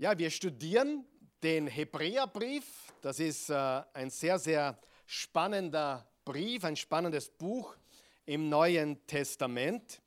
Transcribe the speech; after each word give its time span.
Ja, 0.00 0.16
wir 0.16 0.30
studieren 0.30 1.04
den 1.42 1.66
Hebräerbrief. 1.66 2.64
Das 3.02 3.20
ist 3.20 3.50
äh, 3.50 3.82
ein 3.92 4.08
sehr, 4.08 4.38
sehr 4.38 4.78
spannender 5.04 6.08
Brief, 6.24 6.64
ein 6.64 6.74
spannendes 6.74 7.28
Buch 7.28 7.76
im 8.24 8.48
Neuen 8.48 9.06
Testament. 9.06 10.00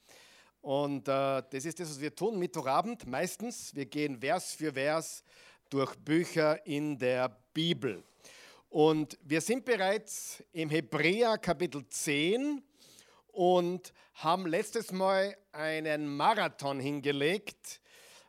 Und 0.61 1.07
äh, 1.07 1.43
das 1.47 1.65
ist 1.65 1.79
das, 1.79 1.91
was 1.91 2.01
wir 2.01 2.15
tun, 2.15 2.39
Mittwochabend 2.39 3.05
meistens. 3.05 3.75
Wir 3.75 3.85
gehen 3.85 4.19
Vers 4.19 4.53
für 4.53 4.73
Vers 4.73 5.23
durch 5.70 5.96
Bücher 5.98 6.66
in 6.66 6.98
der 6.98 7.30
Bibel. 7.54 8.04
Und 8.70 9.20
wir 9.21 9.41
sind 9.41 9.64
bereits 9.64 10.44
im 10.54 10.71
Hebräer 10.71 11.38
Kapitel 11.38 11.88
10 11.88 12.64
und 13.28 13.94
haben 14.16 14.48
letztes 14.48 14.91
Mal 14.91 15.38
einen 15.52 16.07
Marathon 16.07 16.80
hingelegt 16.80 17.80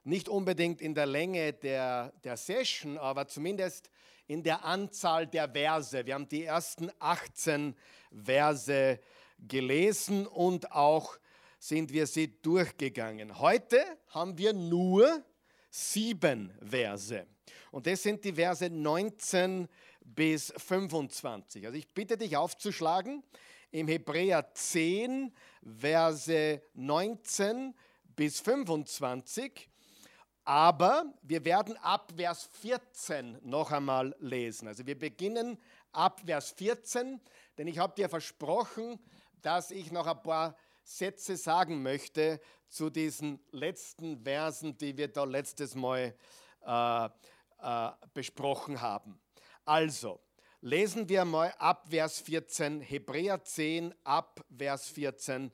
nicht 0.04 0.28
unbedingt 0.28 0.80
in 0.80 0.94
der 0.94 1.06
Länge 1.06 1.52
der, 1.52 2.12
der 2.22 2.36
Session, 2.36 2.98
aber 2.98 3.26
zumindest 3.26 3.90
in 4.26 4.42
der 4.42 4.64
Anzahl 4.64 5.26
der 5.26 5.48
Verse. 5.48 6.06
Wir 6.06 6.14
haben 6.14 6.28
die 6.28 6.44
ersten 6.44 6.90
18 6.98 7.74
Verse 8.24 9.00
gelesen 9.38 10.26
und 10.26 10.72
auch 10.72 11.18
sind 11.58 11.92
wir 11.92 12.06
sie 12.06 12.40
durchgegangen. 12.42 13.38
Heute 13.38 13.82
haben 14.08 14.36
wir 14.36 14.52
nur 14.52 15.24
sieben 15.70 16.52
Verse. 16.62 17.26
Und 17.70 17.86
das 17.86 18.02
sind 18.02 18.24
die 18.24 18.34
Verse 18.34 18.68
19 18.68 19.68
bis 20.04 20.52
25. 20.56 21.66
Also 21.66 21.78
ich 21.78 21.88
bitte 21.88 22.16
dich 22.16 22.36
aufzuschlagen 22.36 23.22
im 23.70 23.88
Hebräer 23.88 24.54
10, 24.54 25.34
Verse 25.80 26.62
19 26.74 27.74
bis 28.14 28.40
25. 28.40 29.68
Aber 30.44 31.06
wir 31.22 31.44
werden 31.44 31.76
ab 31.78 32.12
Vers 32.16 32.48
14 32.60 33.38
noch 33.42 33.72
einmal 33.72 34.14
lesen. 34.18 34.68
Also 34.68 34.86
wir 34.86 34.98
beginnen 34.98 35.58
ab 35.92 36.20
Vers 36.24 36.50
14, 36.52 37.20
denn 37.56 37.66
ich 37.66 37.78
habe 37.78 37.94
dir 37.94 38.08
versprochen, 38.08 38.98
dass 39.40 39.70
ich 39.70 39.90
noch 39.90 40.06
ein 40.06 40.22
paar 40.22 40.56
Sätze 40.82 41.36
sagen 41.36 41.82
möchte 41.82 42.40
zu 42.68 42.90
diesen 42.90 43.40
letzten 43.52 44.22
Versen, 44.22 44.76
die 44.76 44.96
wir 44.96 45.08
da 45.08 45.24
letztes 45.24 45.74
Mal 45.74 46.14
äh, 46.66 47.04
äh, 47.06 47.90
besprochen 48.12 48.80
haben. 48.80 49.18
Also, 49.64 50.20
lesen 50.60 51.08
wir 51.08 51.24
mal 51.24 51.54
ab 51.58 51.86
Vers 51.88 52.20
14, 52.20 52.82
Hebräer 52.82 53.42
10 53.42 53.94
ab 54.04 54.44
Vers 54.56 54.88
14. 54.88 55.50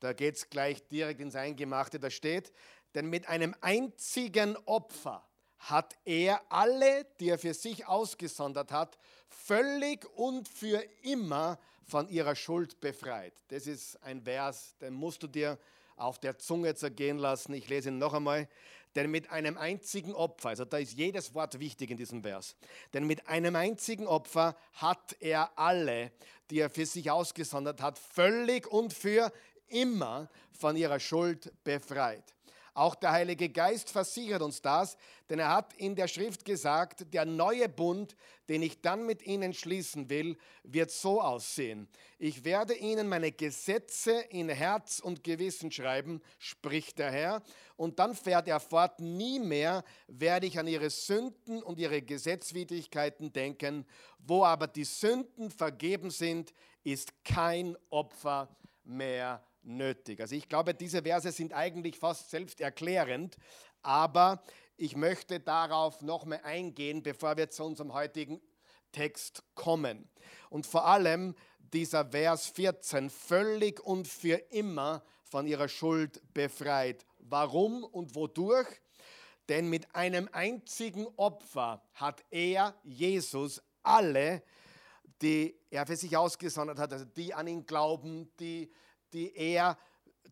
Da 0.00 0.12
geht 0.12 0.36
es 0.36 0.48
gleich 0.48 0.86
direkt 0.86 1.20
ins 1.20 1.34
Eingemachte. 1.34 1.98
Da 1.98 2.10
steht, 2.10 2.52
denn 2.94 3.10
mit 3.10 3.28
einem 3.28 3.54
einzigen 3.60 4.56
Opfer 4.66 5.24
hat 5.58 5.96
er 6.04 6.40
alle, 6.50 7.06
die 7.20 7.30
er 7.30 7.38
für 7.38 7.54
sich 7.54 7.86
ausgesondert 7.86 8.72
hat, 8.72 8.98
völlig 9.28 10.06
und 10.16 10.48
für 10.48 10.82
immer 11.02 11.58
von 11.84 12.08
ihrer 12.08 12.36
Schuld 12.36 12.80
befreit. 12.80 13.34
Das 13.48 13.66
ist 13.66 14.02
ein 14.02 14.22
Vers, 14.22 14.76
den 14.80 14.94
musst 14.94 15.22
du 15.22 15.26
dir 15.26 15.58
auf 15.96 16.18
der 16.18 16.38
Zunge 16.38 16.74
zergehen 16.74 17.18
lassen. 17.18 17.54
Ich 17.54 17.68
lese 17.68 17.88
ihn 17.88 17.98
noch 17.98 18.14
einmal. 18.14 18.48
Denn 18.94 19.10
mit 19.10 19.30
einem 19.30 19.58
einzigen 19.58 20.14
Opfer, 20.14 20.50
also 20.50 20.64
da 20.64 20.78
ist 20.78 20.94
jedes 20.94 21.34
Wort 21.34 21.60
wichtig 21.60 21.90
in 21.90 21.98
diesem 21.98 22.22
Vers, 22.22 22.56
denn 22.94 23.06
mit 23.06 23.28
einem 23.28 23.54
einzigen 23.54 24.06
Opfer 24.06 24.56
hat 24.72 25.14
er 25.20 25.56
alle, 25.58 26.10
die 26.50 26.60
er 26.60 26.70
für 26.70 26.86
sich 26.86 27.10
ausgesondert 27.10 27.82
hat, 27.82 27.98
völlig 27.98 28.66
und 28.66 28.94
für 28.94 29.30
immer 29.68 30.30
von 30.52 30.74
ihrer 30.74 30.98
Schuld 30.98 31.52
befreit. 31.64 32.34
Auch 32.78 32.94
der 32.94 33.10
Heilige 33.10 33.48
Geist 33.48 33.90
versichert 33.90 34.40
uns 34.40 34.62
das, 34.62 34.96
denn 35.28 35.40
er 35.40 35.48
hat 35.52 35.74
in 35.74 35.96
der 35.96 36.06
Schrift 36.06 36.44
gesagt, 36.44 37.12
der 37.12 37.24
neue 37.24 37.68
Bund, 37.68 38.14
den 38.48 38.62
ich 38.62 38.80
dann 38.80 39.04
mit 39.04 39.26
ihnen 39.26 39.52
schließen 39.52 40.08
will, 40.08 40.38
wird 40.62 40.92
so 40.92 41.20
aussehen. 41.20 41.88
Ich 42.20 42.44
werde 42.44 42.74
ihnen 42.74 43.08
meine 43.08 43.32
Gesetze 43.32 44.12
in 44.30 44.48
Herz 44.48 45.00
und 45.00 45.24
Gewissen 45.24 45.72
schreiben, 45.72 46.22
spricht 46.38 47.00
der 47.00 47.10
Herr. 47.10 47.42
Und 47.74 47.98
dann 47.98 48.14
fährt 48.14 48.46
er 48.46 48.60
fort, 48.60 49.00
nie 49.00 49.40
mehr 49.40 49.82
werde 50.06 50.46
ich 50.46 50.56
an 50.56 50.68
ihre 50.68 50.90
Sünden 50.90 51.64
und 51.64 51.80
ihre 51.80 52.00
Gesetzwidrigkeiten 52.00 53.32
denken. 53.32 53.86
Wo 54.20 54.44
aber 54.44 54.68
die 54.68 54.84
Sünden 54.84 55.50
vergeben 55.50 56.12
sind, 56.12 56.54
ist 56.84 57.24
kein 57.24 57.76
Opfer 57.90 58.48
mehr 58.84 59.42
nötig. 59.62 60.20
Also 60.20 60.34
ich 60.34 60.48
glaube, 60.48 60.74
diese 60.74 61.02
Verse 61.02 61.30
sind 61.32 61.52
eigentlich 61.52 61.98
fast 61.98 62.30
selbsterklärend, 62.30 63.36
aber 63.82 64.42
ich 64.76 64.96
möchte 64.96 65.40
darauf 65.40 66.02
noch 66.02 66.24
mehr 66.24 66.44
eingehen, 66.44 67.02
bevor 67.02 67.36
wir 67.36 67.50
zu 67.50 67.64
unserem 67.64 67.92
heutigen 67.92 68.40
Text 68.92 69.42
kommen. 69.54 70.08
Und 70.50 70.66
vor 70.66 70.86
allem 70.86 71.34
dieser 71.72 72.06
Vers 72.06 72.46
14, 72.46 73.10
völlig 73.10 73.80
und 73.80 74.08
für 74.08 74.36
immer 74.50 75.02
von 75.24 75.46
ihrer 75.46 75.68
Schuld 75.68 76.22
befreit. 76.32 77.04
Warum 77.18 77.84
und 77.84 78.14
wodurch? 78.14 78.68
Denn 79.48 79.68
mit 79.68 79.94
einem 79.94 80.28
einzigen 80.32 81.06
Opfer 81.16 81.82
hat 81.94 82.22
er, 82.30 82.74
Jesus, 82.84 83.62
alle, 83.82 84.42
die 85.22 85.58
er 85.70 85.86
für 85.86 85.96
sich 85.96 86.16
ausgesondert 86.16 86.78
hat, 86.78 86.92
also 86.92 87.04
die 87.04 87.34
an 87.34 87.46
ihn 87.46 87.66
glauben, 87.66 88.30
die 88.38 88.70
die 89.12 89.34
er 89.36 89.78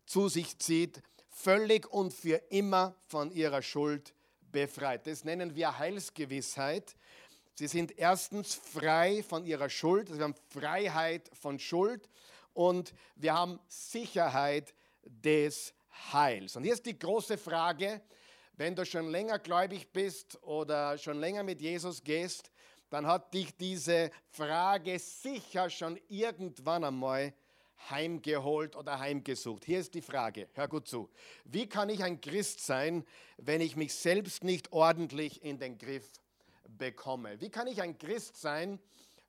zu 0.05 0.29
sich 0.29 0.57
zieht, 0.59 1.01
völlig 1.29 1.91
und 1.91 2.13
für 2.13 2.41
immer 2.49 2.95
von 3.07 3.31
ihrer 3.31 3.61
Schuld 3.61 4.13
befreit. 4.51 5.05
Das 5.05 5.23
nennen 5.23 5.55
wir 5.55 5.77
Heilsgewissheit. 5.77 6.95
Sie 7.55 7.67
sind 7.67 7.97
erstens 7.97 8.55
frei 8.55 9.23
von 9.23 9.45
ihrer 9.45 9.69
Schuld, 9.69 10.09
also 10.09 10.19
wir 10.19 10.25
haben 10.25 10.35
Freiheit 10.49 11.29
von 11.33 11.59
Schuld 11.59 12.07
und 12.53 12.93
wir 13.15 13.33
haben 13.33 13.59
Sicherheit 13.67 14.73
des 15.03 15.73
Heils. 16.11 16.55
Und 16.55 16.63
hier 16.63 16.73
ist 16.73 16.85
die 16.85 16.97
große 16.97 17.37
Frage, 17.37 18.01
wenn 18.53 18.75
du 18.75 18.85
schon 18.85 19.09
länger 19.09 19.39
gläubig 19.39 19.91
bist 19.91 20.41
oder 20.43 20.97
schon 20.97 21.19
länger 21.19 21.43
mit 21.43 21.61
Jesus 21.61 22.03
gehst, 22.03 22.51
dann 22.89 23.05
hat 23.05 23.33
dich 23.33 23.55
diese 23.55 24.11
Frage 24.29 24.97
sicher 24.99 25.69
schon 25.69 25.99
irgendwann 26.07 26.83
einmal 26.83 27.33
heimgeholt 27.89 28.75
oder 28.75 28.99
heimgesucht. 28.99 29.65
Hier 29.65 29.79
ist 29.79 29.93
die 29.93 30.01
Frage, 30.01 30.47
hör 30.53 30.67
gut 30.67 30.87
zu. 30.87 31.09
Wie 31.45 31.67
kann 31.67 31.89
ich 31.89 32.03
ein 32.03 32.19
Christ 32.21 32.65
sein, 32.65 33.05
wenn 33.37 33.61
ich 33.61 33.75
mich 33.75 33.93
selbst 33.93 34.43
nicht 34.43 34.71
ordentlich 34.71 35.43
in 35.43 35.59
den 35.59 35.77
Griff 35.77 36.09
bekomme? 36.67 37.39
Wie 37.39 37.49
kann 37.49 37.67
ich 37.67 37.81
ein 37.81 37.97
Christ 37.97 38.37
sein, 38.37 38.79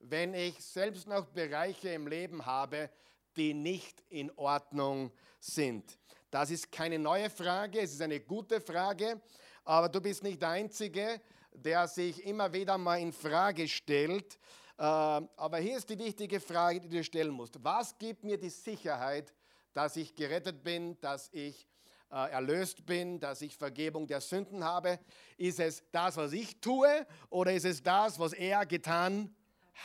wenn 0.00 0.34
ich 0.34 0.62
selbst 0.64 1.06
noch 1.06 1.26
Bereiche 1.26 1.91
im 1.91 2.06
Leben 2.06 2.47
habe, 2.47 2.91
die 3.37 3.54
nicht 3.54 4.03
in 4.08 4.31
Ordnung 4.37 5.12
sind? 5.41 5.98
Das 6.31 6.50
ist 6.50 6.70
keine 6.70 6.98
neue 6.98 7.31
Frage, 7.31 7.81
es 7.81 7.92
ist 7.92 8.03
eine 8.03 8.20
gute 8.20 8.60
Frage, 8.60 9.20
aber 9.64 9.88
du 9.88 10.00
bist 10.00 10.22
nicht 10.22 10.42
der 10.42 10.50
Einzige, 10.50 11.20
der 11.53 11.88
sich 11.88 12.25
immer 12.25 12.53
wieder 12.53 12.76
mal 12.78 13.00
in 13.00 13.12
Frage 13.12 13.66
stellt, 13.66 14.38
aber 14.78 15.59
hier 15.59 15.77
ist 15.77 15.91
die 15.91 15.99
wichtige 15.99 16.39
Frage, 16.39 16.81
die 16.81 16.89
du 16.89 17.03
stellen 17.03 17.33
musst. 17.33 17.62
Was 17.65 17.99
gibt 17.99 18.22
mir 18.22 18.39
die 18.39 18.50
Sicherheit, 18.50 19.33
dass 19.72 19.97
ich 19.97 20.15
gerettet 20.15 20.62
bin, 20.62 21.00
dass 21.00 21.28
ich 21.33 21.69
äh, 22.11 22.31
erlöst 22.31 22.87
bin, 22.87 23.19
dass 23.21 23.43
ich 23.43 23.56
Vergebung 23.56 24.06
der 24.06 24.21
Sünden 24.21 24.62
habe? 24.65 24.99
Ist 25.37 25.61
es 25.61 25.83
das, 25.91 26.17
was 26.17 26.33
ich 26.33 26.61
tue 26.61 27.06
oder 27.28 27.53
ist 27.53 27.65
es 27.65 27.83
das, 27.83 28.19
was 28.19 28.33
er 28.33 28.67
getan 28.67 29.34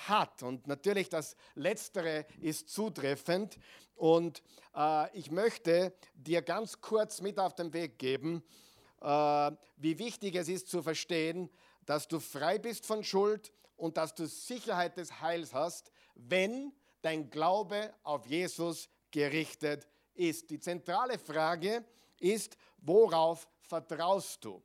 hat? 0.07 0.43
Und 0.43 0.67
natürlich 0.67 1.09
das 1.09 1.35
Letztere 1.55 2.25
ist 2.39 2.69
zutreffend. 2.69 3.57
Und 3.95 4.43
äh, 4.75 5.17
ich 5.17 5.31
möchte 5.31 5.93
dir 6.13 6.41
ganz 6.41 6.81
kurz 6.81 7.19
mit 7.21 7.39
auf 7.39 7.55
den 7.55 7.73
Weg 7.73 7.97
geben, 7.97 8.43
äh, 9.01 9.51
wie 9.77 9.97
wichtig 9.97 10.35
es 10.35 10.49
ist 10.49 10.69
zu 10.69 10.81
verstehen, 10.81 11.49
dass 11.85 12.07
du 12.07 12.19
frei 12.19 12.57
bist 12.59 12.85
von 12.85 13.03
Schuld 13.03 13.51
und 13.75 13.97
dass 13.97 14.15
du 14.15 14.27
Sicherheit 14.27 14.97
des 14.97 15.21
Heils 15.21 15.53
hast, 15.53 15.91
wenn 16.15 16.73
dein 17.01 17.29
Glaube 17.29 17.93
auf 18.03 18.25
Jesus 18.25 18.89
gerichtet 19.11 19.87
ist. 20.13 20.49
Die 20.49 20.59
zentrale 20.59 21.17
Frage 21.17 21.83
ist, 22.19 22.57
worauf 22.77 23.47
vertraust 23.61 24.43
du? 24.45 24.61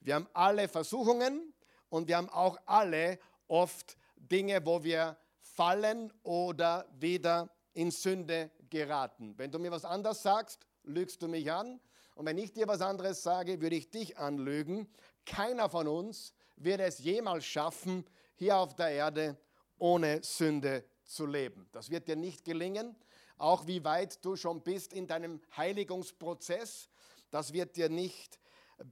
Wir 0.00 0.14
haben 0.14 0.28
alle 0.32 0.68
Versuchungen 0.68 1.52
und 1.88 2.08
wir 2.08 2.16
haben 2.16 2.28
auch 2.28 2.58
alle 2.66 3.18
oft 3.46 3.96
Dinge, 4.16 4.64
wo 4.64 4.82
wir 4.82 5.16
fallen 5.40 6.12
oder 6.22 6.86
wieder 6.98 7.50
in 7.72 7.90
Sünde 7.90 8.50
geraten. 8.70 9.34
Wenn 9.36 9.50
du 9.50 9.58
mir 9.58 9.70
was 9.70 9.84
anderes 9.84 10.22
sagst, 10.22 10.66
lügst 10.84 11.22
du 11.22 11.28
mich 11.28 11.50
an. 11.50 11.80
Und 12.14 12.26
wenn 12.26 12.38
ich 12.38 12.52
dir 12.52 12.66
was 12.66 12.80
anderes 12.80 13.22
sage, 13.22 13.60
würde 13.60 13.76
ich 13.76 13.90
dich 13.90 14.18
anlügen. 14.18 14.88
Keiner 15.24 15.68
von 15.68 15.86
uns 15.86 16.34
wird 16.56 16.80
es 16.80 16.98
jemals 16.98 17.44
schaffen, 17.44 18.04
hier 18.38 18.56
auf 18.56 18.74
der 18.74 18.90
Erde 18.90 19.36
ohne 19.78 20.22
Sünde 20.22 20.84
zu 21.04 21.26
leben. 21.26 21.68
Das 21.72 21.90
wird 21.90 22.08
dir 22.08 22.16
nicht 22.16 22.44
gelingen, 22.44 22.96
auch 23.36 23.66
wie 23.66 23.84
weit 23.84 24.24
du 24.24 24.36
schon 24.36 24.62
bist 24.62 24.92
in 24.92 25.06
deinem 25.06 25.40
Heiligungsprozess, 25.56 26.88
das 27.30 27.52
wird 27.52 27.76
dir 27.76 27.88
nicht 27.88 28.38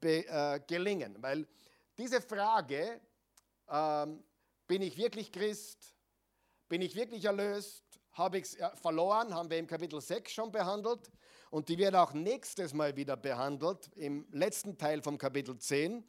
äh, 0.02 0.60
gelingen, 0.66 1.16
weil 1.22 1.46
diese 1.96 2.20
Frage, 2.20 3.00
ähm, 3.68 4.22
bin 4.66 4.82
ich 4.82 4.96
wirklich 4.96 5.30
Christ? 5.30 5.94
Bin 6.68 6.82
ich 6.82 6.96
wirklich 6.96 7.24
erlöst? 7.24 7.84
Habe 8.12 8.38
ich 8.38 8.44
es 8.44 8.58
verloren? 8.80 9.32
Haben 9.34 9.48
wir 9.48 9.58
im 9.58 9.66
Kapitel 9.66 10.00
6 10.00 10.32
schon 10.32 10.50
behandelt. 10.50 11.10
Und 11.50 11.68
die 11.68 11.78
wird 11.78 11.94
auch 11.94 12.12
nächstes 12.12 12.74
Mal 12.74 12.96
wieder 12.96 13.16
behandelt, 13.16 13.88
im 13.94 14.26
letzten 14.32 14.76
Teil 14.76 15.02
vom 15.02 15.16
Kapitel 15.16 15.56
10. 15.56 16.04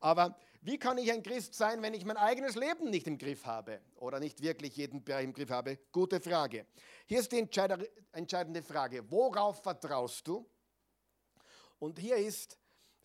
Aber 0.00 0.36
wie 0.64 0.78
kann 0.78 0.96
ich 0.96 1.10
ein 1.10 1.24
Christ 1.24 1.54
sein, 1.54 1.82
wenn 1.82 1.92
ich 1.92 2.04
mein 2.04 2.16
eigenes 2.16 2.54
Leben 2.54 2.88
nicht 2.88 3.08
im 3.08 3.18
Griff 3.18 3.46
habe 3.46 3.80
oder 3.96 4.20
nicht 4.20 4.40
wirklich 4.42 4.76
jeden 4.76 5.02
Bereich 5.02 5.24
im 5.24 5.32
Griff 5.32 5.50
habe? 5.50 5.78
Gute 5.90 6.20
Frage. 6.20 6.66
Hier 7.06 7.18
ist 7.18 7.32
die 7.32 7.38
entscheidende 7.38 8.62
Frage. 8.62 9.10
Worauf 9.10 9.60
vertraust 9.60 10.26
du? 10.28 10.48
Und 11.80 11.98
hier 11.98 12.16
ist 12.16 12.56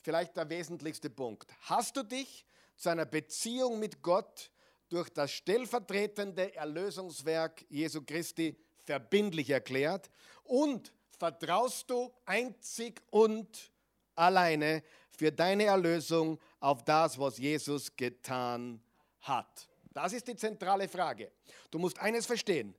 vielleicht 0.04 0.38
der 0.38 0.48
wesentlichste 0.50 1.09
Punkt. 1.09 1.51
Hast 1.62 1.98
du 1.98 2.04
dich 2.04 2.45
zu 2.75 2.89
einer 2.89 3.06
Beziehung 3.06 3.80
mit 3.80 4.03
Gott 4.03 4.51
durch 4.89 5.10
das 5.10 5.31
stellvertretende 5.31 6.53
Erlösungswerk 6.56 7.65
Jesu 7.69 8.03
Christi 8.06 8.56
verbindlich 8.86 9.50
erklärt 9.50 10.12
und 10.44 10.94
vertraust 11.18 11.89
du 11.89 12.13
einzig 12.24 13.01
und 13.10 13.71
alleine 14.15 14.83
für 15.17 15.31
deine 15.31 15.65
Erlösung 15.65 16.39
auf 16.59 16.85
das, 16.85 17.19
was 17.19 17.37
Jesus 17.37 17.93
getan 17.95 18.81
hat? 19.21 19.67
Das 19.91 20.13
ist 20.13 20.27
die 20.27 20.35
zentrale 20.35 20.87
Frage. 20.87 21.31
Du 21.71 21.79
musst 21.79 21.99
eines 21.99 22.25
verstehen. 22.25 22.75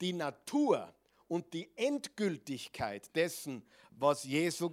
Die 0.00 0.14
Natur 0.14 0.92
und 1.28 1.52
die 1.52 1.70
Endgültigkeit 1.76 3.14
dessen, 3.14 3.62
was 3.90 4.24
Jesus 4.24 4.72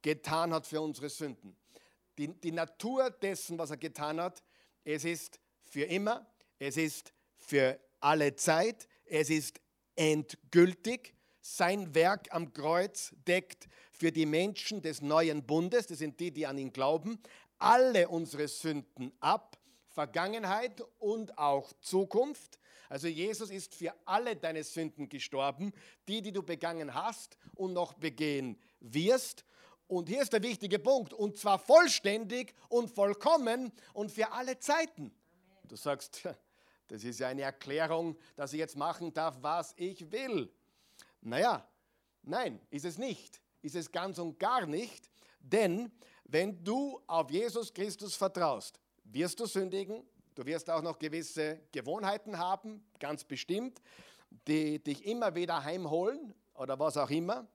getan 0.00 0.54
hat 0.54 0.66
für 0.66 0.80
unsere 0.80 1.08
Sünden. 1.08 1.56
Die, 2.16 2.28
die 2.28 2.52
Natur 2.52 3.10
dessen, 3.10 3.58
was 3.58 3.70
er 3.70 3.76
getan 3.76 4.20
hat, 4.20 4.42
es 4.84 5.04
ist 5.04 5.40
für 5.62 5.84
immer, 5.84 6.26
es 6.58 6.76
ist 6.76 7.12
für 7.36 7.80
alle 7.98 8.34
Zeit, 8.36 8.88
es 9.04 9.28
ist 9.28 9.60
endgültig. 9.96 11.14
Sein 11.40 11.94
Werk 11.94 12.28
am 12.32 12.52
Kreuz 12.52 13.14
deckt 13.26 13.68
für 13.92 14.12
die 14.12 14.26
Menschen 14.26 14.82
des 14.82 15.00
neuen 15.00 15.44
Bundes, 15.44 15.86
das 15.86 15.98
sind 15.98 16.20
die, 16.20 16.30
die 16.30 16.46
an 16.46 16.58
ihn 16.58 16.72
glauben, 16.72 17.18
alle 17.58 18.08
unsere 18.08 18.48
Sünden 18.48 19.12
ab, 19.20 19.58
Vergangenheit 19.88 20.82
und 20.98 21.36
auch 21.38 21.72
Zukunft. 21.80 22.58
Also 22.88 23.06
Jesus 23.06 23.50
ist 23.50 23.74
für 23.74 23.94
alle 24.04 24.36
deine 24.36 24.64
Sünden 24.64 25.08
gestorben, 25.08 25.72
die, 26.08 26.22
die 26.22 26.32
du 26.32 26.42
begangen 26.42 26.94
hast 26.94 27.36
und 27.54 27.72
noch 27.72 27.94
begehen 27.94 28.58
wirst. 28.80 29.44
Und 29.86 30.08
hier 30.08 30.22
ist 30.22 30.32
der 30.32 30.42
wichtige 30.42 30.78
Punkt, 30.78 31.12
und 31.12 31.36
zwar 31.36 31.58
vollständig 31.58 32.54
und 32.68 32.90
vollkommen 32.90 33.72
und 33.92 34.10
für 34.10 34.32
alle 34.32 34.58
Zeiten. 34.58 35.12
Du 35.68 35.76
sagst, 35.76 36.28
das 36.88 37.04
ist 37.04 37.20
ja 37.20 37.28
eine 37.28 37.42
Erklärung, 37.42 38.16
dass 38.36 38.52
ich 38.52 38.58
jetzt 38.58 38.76
machen 38.76 39.12
darf, 39.12 39.36
was 39.40 39.74
ich 39.76 40.10
will. 40.10 40.52
Naja, 41.20 41.68
nein, 42.22 42.60
ist 42.70 42.84
es 42.84 42.98
nicht. 42.98 43.40
Ist 43.62 43.76
es 43.76 43.90
ganz 43.92 44.18
und 44.18 44.38
gar 44.38 44.66
nicht. 44.66 45.10
Denn 45.38 45.92
wenn 46.24 46.62
du 46.64 47.00
auf 47.06 47.30
Jesus 47.30 47.72
Christus 47.72 48.14
vertraust, 48.14 48.80
wirst 49.04 49.40
du 49.40 49.46
sündigen. 49.46 50.06
Du 50.34 50.46
wirst 50.46 50.70
auch 50.70 50.82
noch 50.82 50.98
gewisse 50.98 51.60
Gewohnheiten 51.72 52.38
haben, 52.38 52.86
ganz 52.98 53.24
bestimmt, 53.24 53.82
die 54.46 54.82
dich 54.82 55.04
immer 55.04 55.34
wieder 55.34 55.62
heimholen 55.64 56.34
oder 56.54 56.78
was 56.78 56.96
auch 56.96 57.10
immer. 57.10 57.46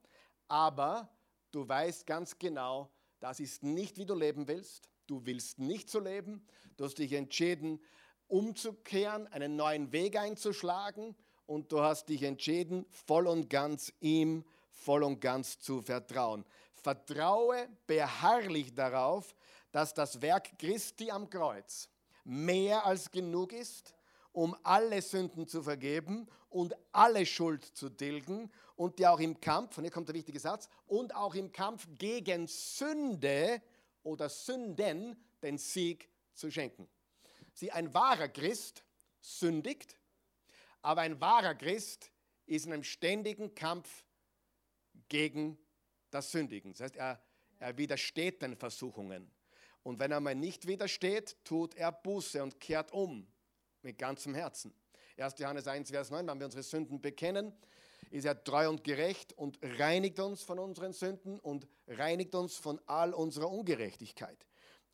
Aber 0.46 1.08
du 1.50 1.66
weißt 1.66 2.06
ganz 2.06 2.38
genau, 2.38 2.90
das 3.18 3.40
ist 3.40 3.62
nicht, 3.62 3.96
wie 3.96 4.06
du 4.06 4.14
leben 4.14 4.46
willst. 4.46 4.88
Du 5.06 5.24
willst 5.24 5.58
nicht 5.58 5.88
so 5.88 5.98
leben. 5.98 6.46
Du 6.76 6.84
hast 6.84 6.98
dich 6.98 7.12
entschieden, 7.14 7.82
umzukehren, 8.28 9.26
einen 9.28 9.56
neuen 9.56 9.90
Weg 9.92 10.16
einzuschlagen 10.16 11.16
und 11.46 11.70
du 11.72 11.80
hast 11.80 12.08
dich 12.08 12.22
entschieden, 12.22 12.84
voll 12.90 13.26
und 13.26 13.48
ganz 13.48 13.92
ihm, 14.00 14.44
voll 14.70 15.02
und 15.02 15.20
ganz 15.20 15.58
zu 15.58 15.80
vertrauen. 15.80 16.44
Vertraue 16.74 17.68
beharrlich 17.86 18.74
darauf, 18.74 19.34
dass 19.72 19.94
das 19.94 20.20
Werk 20.20 20.58
Christi 20.58 21.10
am 21.10 21.28
Kreuz 21.28 21.88
mehr 22.24 22.84
als 22.84 23.10
genug 23.10 23.52
ist, 23.52 23.94
um 24.32 24.56
alle 24.62 25.00
Sünden 25.00 25.46
zu 25.46 25.62
vergeben 25.62 26.28
und 26.50 26.74
alle 26.92 27.24
Schuld 27.24 27.64
zu 27.64 27.88
tilgen 27.88 28.50
und 28.76 28.98
dir 28.98 29.12
auch 29.12 29.20
im 29.20 29.40
Kampf, 29.40 29.78
und 29.78 29.84
hier 29.84 29.90
kommt 29.90 30.08
der 30.08 30.14
wichtige 30.14 30.38
Satz, 30.38 30.68
und 30.86 31.14
auch 31.14 31.34
im 31.34 31.52
Kampf 31.52 31.86
gegen 31.98 32.46
Sünde 32.46 33.62
oder 34.02 34.28
Sünden 34.28 35.16
den 35.42 35.58
Sieg 35.58 36.08
zu 36.34 36.50
schenken. 36.50 36.88
Sie, 37.54 37.72
ein 37.72 37.94
wahrer 37.94 38.28
Christ 38.28 38.84
sündigt, 39.20 39.96
aber 40.86 41.00
ein 41.00 41.20
wahrer 41.20 41.56
Christ 41.56 42.12
ist 42.46 42.66
in 42.66 42.72
einem 42.72 42.84
ständigen 42.84 43.56
Kampf 43.56 44.04
gegen 45.08 45.58
das 46.12 46.30
Sündigen. 46.30 46.70
Das 46.70 46.80
heißt, 46.80 46.96
er, 46.96 47.20
er 47.58 47.76
widersteht 47.76 48.40
den 48.40 48.56
Versuchungen. 48.56 49.28
Und 49.82 49.98
wenn 49.98 50.12
er 50.12 50.20
mal 50.20 50.36
nicht 50.36 50.68
widersteht, 50.68 51.36
tut 51.42 51.74
er 51.74 51.90
Buße 51.90 52.40
und 52.40 52.60
kehrt 52.60 52.92
um 52.92 53.26
mit 53.82 53.98
ganzem 53.98 54.36
Herzen. 54.36 54.72
1. 55.16 55.36
Johannes 55.40 55.66
1, 55.66 55.90
Vers 55.90 56.10
9, 56.12 56.24
wenn 56.24 56.38
wir 56.38 56.46
unsere 56.46 56.62
Sünden 56.62 57.00
bekennen, 57.00 57.52
ist 58.12 58.24
er 58.24 58.44
treu 58.44 58.68
und 58.68 58.84
gerecht 58.84 59.32
und 59.32 59.58
reinigt 59.60 60.20
uns 60.20 60.44
von 60.44 60.60
unseren 60.60 60.92
Sünden 60.92 61.40
und 61.40 61.66
reinigt 61.88 62.32
uns 62.36 62.58
von 62.58 62.80
all 62.86 63.12
unserer 63.12 63.50
Ungerechtigkeit. 63.50 64.38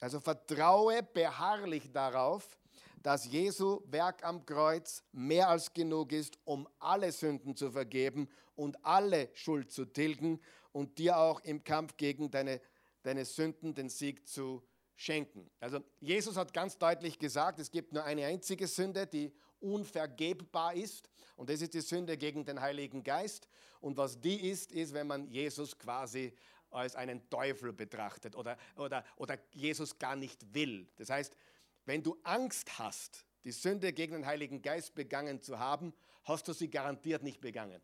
Also 0.00 0.20
vertraue 0.20 1.02
beharrlich 1.02 1.92
darauf, 1.92 2.58
dass 3.02 3.26
Jesu 3.26 3.80
Werk 3.86 4.24
am 4.24 4.46
Kreuz 4.46 5.02
mehr 5.12 5.48
als 5.48 5.72
genug 5.72 6.12
ist, 6.12 6.38
um 6.44 6.68
alle 6.78 7.12
Sünden 7.12 7.56
zu 7.56 7.70
vergeben 7.70 8.28
und 8.54 8.84
alle 8.84 9.28
Schuld 9.34 9.72
zu 9.72 9.84
tilgen 9.84 10.40
und 10.72 10.98
dir 10.98 11.18
auch 11.18 11.40
im 11.40 11.64
Kampf 11.64 11.96
gegen 11.96 12.30
deine, 12.30 12.60
deine 13.02 13.24
Sünden 13.24 13.74
den 13.74 13.88
Sieg 13.88 14.26
zu 14.28 14.62
schenken. 14.94 15.50
Also 15.58 15.80
Jesus 16.00 16.36
hat 16.36 16.52
ganz 16.52 16.78
deutlich 16.78 17.18
gesagt, 17.18 17.58
es 17.58 17.70
gibt 17.70 17.92
nur 17.92 18.04
eine 18.04 18.26
einzige 18.26 18.66
Sünde, 18.66 19.06
die 19.06 19.32
unvergebbar 19.60 20.74
ist 20.74 21.08
und 21.36 21.50
das 21.50 21.60
ist 21.60 21.74
die 21.74 21.80
Sünde 21.80 22.16
gegen 22.16 22.44
den 22.44 22.60
Heiligen 22.60 23.02
Geist. 23.02 23.48
Und 23.80 23.96
was 23.96 24.20
die 24.20 24.48
ist, 24.48 24.70
ist, 24.70 24.94
wenn 24.94 25.06
man 25.06 25.28
Jesus 25.28 25.76
quasi 25.76 26.32
als 26.70 26.96
einen 26.96 27.28
Teufel 27.28 27.72
betrachtet 27.72 28.36
oder, 28.36 28.56
oder, 28.76 29.04
oder 29.16 29.38
Jesus 29.52 29.98
gar 29.98 30.16
nicht 30.16 30.54
will. 30.54 30.88
Das 30.96 31.10
heißt, 31.10 31.36
wenn 31.84 32.02
du 32.02 32.18
Angst 32.22 32.78
hast, 32.78 33.24
die 33.44 33.52
Sünde 33.52 33.92
gegen 33.92 34.12
den 34.12 34.26
Heiligen 34.26 34.62
Geist 34.62 34.94
begangen 34.94 35.40
zu 35.40 35.58
haben, 35.58 35.92
hast 36.24 36.46
du 36.48 36.52
sie 36.52 36.70
garantiert 36.70 37.22
nicht 37.22 37.40
begangen. 37.40 37.80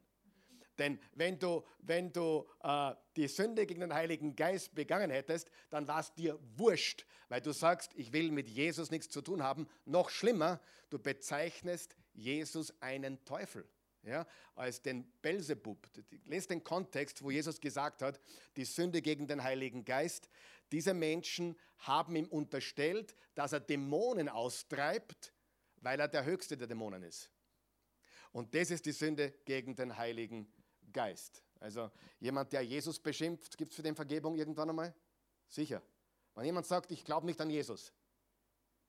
Denn 0.78 1.00
wenn 1.14 1.38
du, 1.40 1.64
wenn 1.80 2.12
du 2.12 2.46
äh, 2.62 2.94
die 3.16 3.26
Sünde 3.26 3.66
gegen 3.66 3.80
den 3.80 3.92
Heiligen 3.92 4.36
Geist 4.36 4.74
begangen 4.74 5.10
hättest, 5.10 5.50
dann 5.70 5.88
war 5.88 6.00
es 6.00 6.14
dir 6.14 6.38
wurscht, 6.56 7.04
weil 7.28 7.40
du 7.40 7.52
sagst, 7.52 7.90
ich 7.96 8.12
will 8.12 8.30
mit 8.30 8.48
Jesus 8.48 8.92
nichts 8.92 9.08
zu 9.08 9.20
tun 9.20 9.42
haben. 9.42 9.66
Noch 9.84 10.08
schlimmer, 10.08 10.60
du 10.90 11.00
bezeichnest 11.00 11.96
Jesus 12.12 12.80
einen 12.80 13.24
Teufel 13.24 13.68
ja, 14.02 14.26
als 14.54 14.82
den 14.82 15.10
Belzebub. 15.20 15.88
Lest 16.24 16.50
den 16.50 16.62
Kontext, 16.62 17.22
wo 17.22 17.30
Jesus 17.30 17.60
gesagt 17.60 18.02
hat, 18.02 18.20
die 18.56 18.64
Sünde 18.64 19.02
gegen 19.02 19.26
den 19.26 19.42
Heiligen 19.42 19.84
Geist. 19.84 20.28
Diese 20.72 20.94
Menschen 20.94 21.58
haben 21.78 22.16
ihm 22.16 22.26
unterstellt, 22.26 23.14
dass 23.34 23.52
er 23.52 23.60
Dämonen 23.60 24.28
austreibt, 24.28 25.32
weil 25.76 26.00
er 26.00 26.08
der 26.08 26.24
höchste 26.24 26.56
der 26.56 26.66
Dämonen 26.66 27.02
ist. 27.02 27.30
Und 28.32 28.54
das 28.54 28.70
ist 28.70 28.86
die 28.86 28.92
Sünde 28.92 29.32
gegen 29.44 29.74
den 29.74 29.96
Heiligen 29.96 30.52
Geist. 30.92 31.42
Also 31.60 31.90
jemand, 32.20 32.52
der 32.52 32.62
Jesus 32.62 32.98
beschimpft, 33.00 33.56
gibt 33.56 33.70
es 33.70 33.76
für 33.76 33.82
den 33.82 33.96
Vergebung 33.96 34.36
irgendwann 34.36 34.70
einmal? 34.70 34.94
Sicher. 35.48 35.82
Wenn 36.34 36.44
jemand 36.44 36.66
sagt, 36.66 36.92
ich 36.92 37.04
glaube 37.04 37.26
nicht 37.26 37.40
an 37.40 37.50
Jesus. 37.50 37.92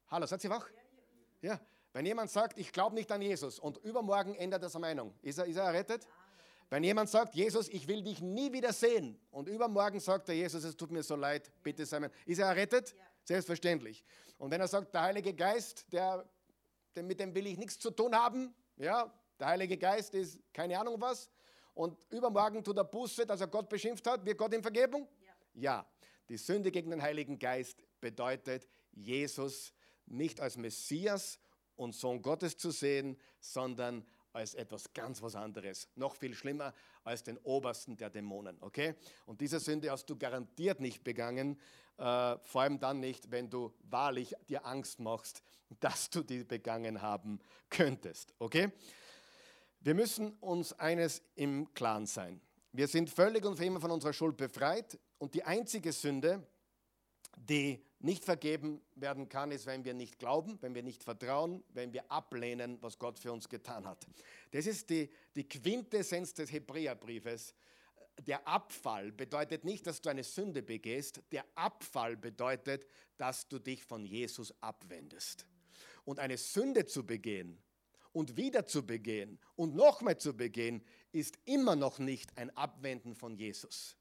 Hallo, 0.08 0.26
seid 0.26 0.44
ihr 0.44 0.50
wach? 0.50 0.70
Ja, 1.42 1.60
wenn 1.94 2.06
jemand 2.06 2.30
sagt, 2.30 2.58
ich 2.60 2.72
glaube 2.72 2.96
nicht 2.96 3.12
an 3.12 3.22
Jesus 3.22 3.60
und 3.60 3.78
übermorgen 3.80 4.36
ändert 4.36 4.64
er 4.64 4.70
seine 4.70 4.82
Meinung, 4.82 5.14
ist 5.22 5.40
er, 5.40 5.46
ist 5.46 5.58
er 5.58 5.64
errettet? 5.64 6.08
Wenn 6.70 6.84
jemand 6.84 7.10
sagt, 7.10 7.34
Jesus, 7.34 7.68
ich 7.70 7.88
will 7.88 8.04
dich 8.04 8.22
nie 8.22 8.54
wieder 8.54 8.72
sehen 8.74 9.20
und 9.32 9.50
übermorgen 9.50 10.00
sagt 10.00 10.30
er, 10.30 10.36
Jesus, 10.36 10.64
es 10.64 10.78
tut 10.78 10.92
mir 10.92 11.02
so 11.02 11.16
leid, 11.16 11.52
bitte 11.64 11.86
sei 11.86 12.00
mir, 12.00 12.12
ist 12.28 12.38
er 12.38 12.48
errettet? 12.48 12.92
Ja. 12.92 13.04
Selbstverständlich. 13.24 14.04
Und 14.38 14.52
wenn 14.52 14.62
er 14.62 14.68
sagt, 14.68 14.94
der 14.94 15.02
Heilige 15.02 15.34
Geist, 15.34 15.92
der, 15.92 16.30
der, 16.96 17.04
mit 17.04 17.20
dem 17.20 17.34
will 17.34 17.48
ich 17.48 17.58
nichts 17.58 17.80
zu 17.80 17.90
tun 17.90 18.16
haben, 18.16 18.54
ja, 18.78 19.12
der 19.40 19.48
Heilige 19.48 19.78
Geist 19.78 20.14
ist 20.14 20.40
keine 20.54 20.80
Ahnung 20.80 21.02
was 21.02 21.30
und 21.74 21.98
übermorgen 22.12 22.64
tut 22.64 22.78
er 22.78 22.84
Buße, 22.84 23.26
dass 23.26 23.42
er 23.42 23.48
Gott 23.48 23.68
beschimpft 23.68 24.06
hat, 24.06 24.24
wird 24.24 24.38
Gott 24.38 24.54
ihm 24.54 24.62
Vergebung? 24.62 25.08
Ja. 25.56 25.62
ja. 25.62 25.86
Die 26.30 26.38
Sünde 26.38 26.70
gegen 26.70 26.92
den 26.92 27.02
Heiligen 27.02 27.40
Geist 27.40 27.84
bedeutet, 28.00 28.68
Jesus 28.92 29.74
nicht 30.06 30.40
als 30.40 30.56
Messias 30.56 31.40
und 31.80 31.96
Sohn 31.96 32.22
Gottes 32.22 32.58
zu 32.58 32.72
sehen, 32.72 33.18
sondern 33.40 34.06
als 34.34 34.54
etwas 34.54 34.94
ganz 34.94 35.22
was 35.22 35.36
anderes. 35.36 35.88
Noch 35.96 36.16
viel 36.16 36.36
schlimmer 36.36 36.74
als 37.04 37.24
den 37.24 37.38
obersten 37.40 37.96
der 37.96 38.10
Dämonen. 38.10 38.58
Okay? 38.60 38.96
Und 39.26 39.42
diese 39.42 39.60
Sünde 39.60 39.90
hast 39.90 40.06
du 40.10 40.18
garantiert 40.18 40.82
nicht 40.82 41.04
begangen, 41.04 41.60
äh, 41.98 42.38
vor 42.44 42.62
allem 42.62 42.80
dann 42.80 43.00
nicht, 43.00 43.32
wenn 43.32 43.50
du 43.50 43.74
wahrlich 43.90 44.36
dir 44.48 44.66
Angst 44.66 45.00
machst, 45.00 45.42
dass 45.80 46.10
du 46.10 46.22
die 46.22 46.44
begangen 46.44 47.02
haben 47.02 47.40
könntest. 47.70 48.34
Okay? 48.40 48.72
Wir 49.80 49.96
müssen 49.96 50.34
uns 50.42 50.74
eines 50.74 51.24
im 51.36 51.74
Klaren 51.74 52.06
sein. 52.06 52.42
Wir 52.74 52.88
sind 52.88 53.10
völlig 53.10 53.46
und 53.46 53.56
für 53.56 53.66
immer 53.66 53.80
von 53.80 53.92
unserer 53.92 54.14
Schuld 54.14 54.36
befreit 54.36 55.00
und 55.18 55.34
die 55.34 55.44
einzige 55.44 55.94
Sünde, 55.94 56.46
die 57.38 57.84
nicht 58.00 58.24
vergeben 58.24 58.82
werden 58.96 59.28
kann, 59.28 59.52
ist, 59.52 59.66
wenn 59.66 59.84
wir 59.84 59.94
nicht 59.94 60.20
glauben, 60.20 60.58
wenn 60.62 60.74
wir 60.74 60.84
nicht 60.84 61.04
vertrauen, 61.04 61.64
wenn 61.74 61.92
wir 61.92 62.10
ablehnen, 62.12 62.78
was 62.82 62.98
Gott 62.98 63.20
für 63.20 63.32
uns 63.32 63.50
getan 63.50 63.86
hat. 63.86 64.08
Das 64.52 64.66
ist 64.66 64.90
die, 64.90 65.10
die 65.36 65.48
Quintessenz 65.48 66.34
des 66.34 66.52
Hebräerbriefes. 66.52 67.54
Der 68.26 68.48
Abfall 68.48 69.12
bedeutet 69.12 69.66
nicht, 69.66 69.86
dass 69.86 70.02
du 70.02 70.10
eine 70.10 70.24
Sünde 70.24 70.62
begehst. 70.62 71.22
Der 71.32 71.46
Abfall 71.56 72.16
bedeutet, 72.16 72.86
dass 73.18 73.48
du 73.48 73.60
dich 73.60 73.84
von 73.84 74.06
Jesus 74.06 74.54
abwendest. 74.62 75.46
Und 76.06 76.20
eine 76.20 76.38
Sünde 76.38 76.86
zu 76.86 77.06
begehen 77.06 77.62
und 78.14 78.38
wieder 78.38 78.66
zu 78.66 78.86
begehen 78.86 79.40
und 79.56 79.76
nochmal 79.76 80.18
zu 80.18 80.36
begehen, 80.36 80.84
ist 81.12 81.38
immer 81.46 81.76
noch 81.76 82.00
nicht 82.00 82.38
ein 82.38 82.56
Abwenden 82.56 83.16
von 83.16 83.36
Jesus. 83.36 83.99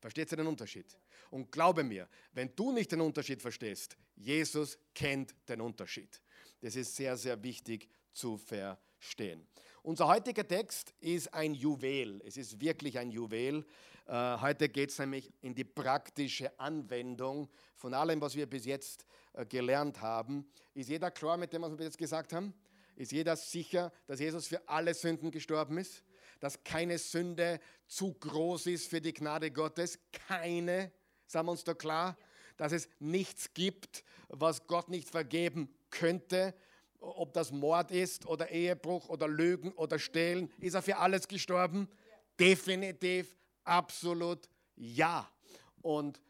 Versteht 0.00 0.32
ihr 0.32 0.36
den 0.36 0.46
Unterschied? 0.46 0.86
Und 1.30 1.52
glaube 1.52 1.84
mir, 1.84 2.08
wenn 2.32 2.54
du 2.56 2.72
nicht 2.72 2.90
den 2.90 3.00
Unterschied 3.00 3.42
verstehst, 3.42 3.96
Jesus 4.16 4.78
kennt 4.94 5.34
den 5.48 5.60
Unterschied. 5.60 6.20
Das 6.60 6.74
ist 6.74 6.96
sehr, 6.96 7.16
sehr 7.16 7.42
wichtig 7.42 7.88
zu 8.12 8.36
verstehen. 8.36 9.46
Unser 9.82 10.08
heutiger 10.08 10.46
Text 10.46 10.94
ist 11.00 11.32
ein 11.32 11.54
Juwel. 11.54 12.20
Es 12.24 12.36
ist 12.36 12.60
wirklich 12.60 12.98
ein 12.98 13.10
Juwel. 13.10 13.64
Äh, 14.06 14.12
heute 14.40 14.68
geht 14.68 14.90
es 14.90 14.98
nämlich 14.98 15.32
in 15.40 15.54
die 15.54 15.64
praktische 15.64 16.58
Anwendung 16.58 17.48
von 17.76 17.94
allem, 17.94 18.20
was 18.20 18.34
wir 18.34 18.46
bis 18.46 18.66
jetzt 18.66 19.06
äh, 19.32 19.46
gelernt 19.46 20.00
haben. 20.00 20.50
Ist 20.74 20.88
jeder 20.88 21.10
klar 21.10 21.36
mit 21.36 21.52
dem, 21.52 21.62
was 21.62 21.70
wir 21.70 21.76
bis 21.76 21.86
jetzt 21.86 21.98
gesagt 21.98 22.32
haben? 22.32 22.52
Ist 22.96 23.12
jeder 23.12 23.36
sicher, 23.36 23.92
dass 24.06 24.20
Jesus 24.20 24.48
für 24.48 24.68
alle 24.68 24.92
Sünden 24.92 25.30
gestorben 25.30 25.78
ist? 25.78 26.02
Dass 26.40 26.64
keine 26.64 26.98
Sünde 26.98 27.60
zu 27.86 28.14
groß 28.14 28.66
ist 28.66 28.88
für 28.88 29.00
die 29.00 29.14
Gnade 29.14 29.50
Gottes? 29.50 29.98
Keine 30.26 30.90
Sagen 31.30 31.46
wir 31.46 31.52
uns 31.52 31.62
da 31.62 31.74
klar, 31.74 32.16
dass 32.56 32.72
es 32.72 32.88
nichts 32.98 33.54
gibt, 33.54 34.02
was 34.26 34.66
Gott 34.66 34.88
nicht 34.88 35.08
vergeben 35.08 35.72
könnte. 35.90 36.56
Ob 36.98 37.32
das 37.34 37.52
Mord 37.52 37.92
ist 37.92 38.26
oder 38.26 38.50
Ehebruch 38.50 39.08
oder 39.08 39.28
Lügen 39.28 39.70
oder 39.74 40.00
Stehlen, 40.00 40.50
ist 40.58 40.74
er 40.74 40.82
für 40.82 40.96
alles 40.96 41.28
gestorben? 41.28 41.88
Definitiv, 42.38 43.36
absolut 43.62 44.48
ja. 44.74 45.30
Und 45.82 46.20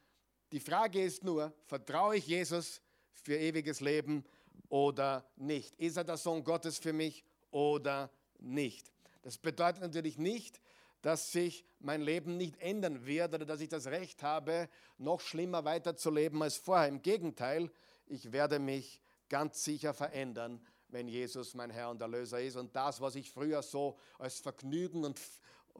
die 0.53 0.61
Frage 0.61 1.03
ist 1.03 1.25
nur, 1.25 1.55
vertraue 1.65 2.17
ich 2.17 2.27
Jesus 2.27 2.83
für 3.15 3.39
ewiges 3.39 3.81
Leben 3.81 4.23
oder 4.69 5.25
nicht? 5.37 5.75
Ist 5.77 5.97
er 5.97 6.05
der 6.05 6.19
Sohn 6.19 6.45
Gottes 6.45 6.77
für 6.77 6.93
mich 6.93 7.25
oder 7.51 8.11
nicht? 8.39 8.90
Das 9.23 9.39
bedeutet 9.39 9.83
natürlich 9.83 10.19
nicht, 10.19 10.61
dass 11.03 11.33
sich 11.33 11.65
mein 11.79 12.03
Leben 12.03 12.37
nicht 12.37 12.61
ändern 12.61 13.07
wird 13.07 13.35
oder 13.35 13.47
dass 13.47 13.61
ich 13.61 13.69
das 13.69 13.87
Recht 13.87 14.23
habe, 14.23 14.69
noch 14.99 15.21
schlimmer 15.21 15.65
weiterzuleben 15.65 16.43
als 16.43 16.57
vorher. 16.57 16.89
Im 16.89 17.03
Gegenteil, 17.03 17.71
ich 18.07 18.33
werde 18.33 18.59
mich 18.59 19.01
ganz 19.29 19.65
sicher 19.65 19.95
verändern, 19.95 20.61
wenn 20.89 21.09
Jesus 21.09 21.55
mein 21.55 21.71
Herr 21.71 21.91
und 21.91 22.03
Erlöser 22.03 22.41
ist. 22.41 22.57
Und 22.57 22.75
das, 22.77 23.01
was 23.01 23.15
ich 23.15 23.31
früher 23.31 23.63
so 23.63 23.99
als 24.19 24.41
Vergnügen 24.41 25.05
und 25.05 25.21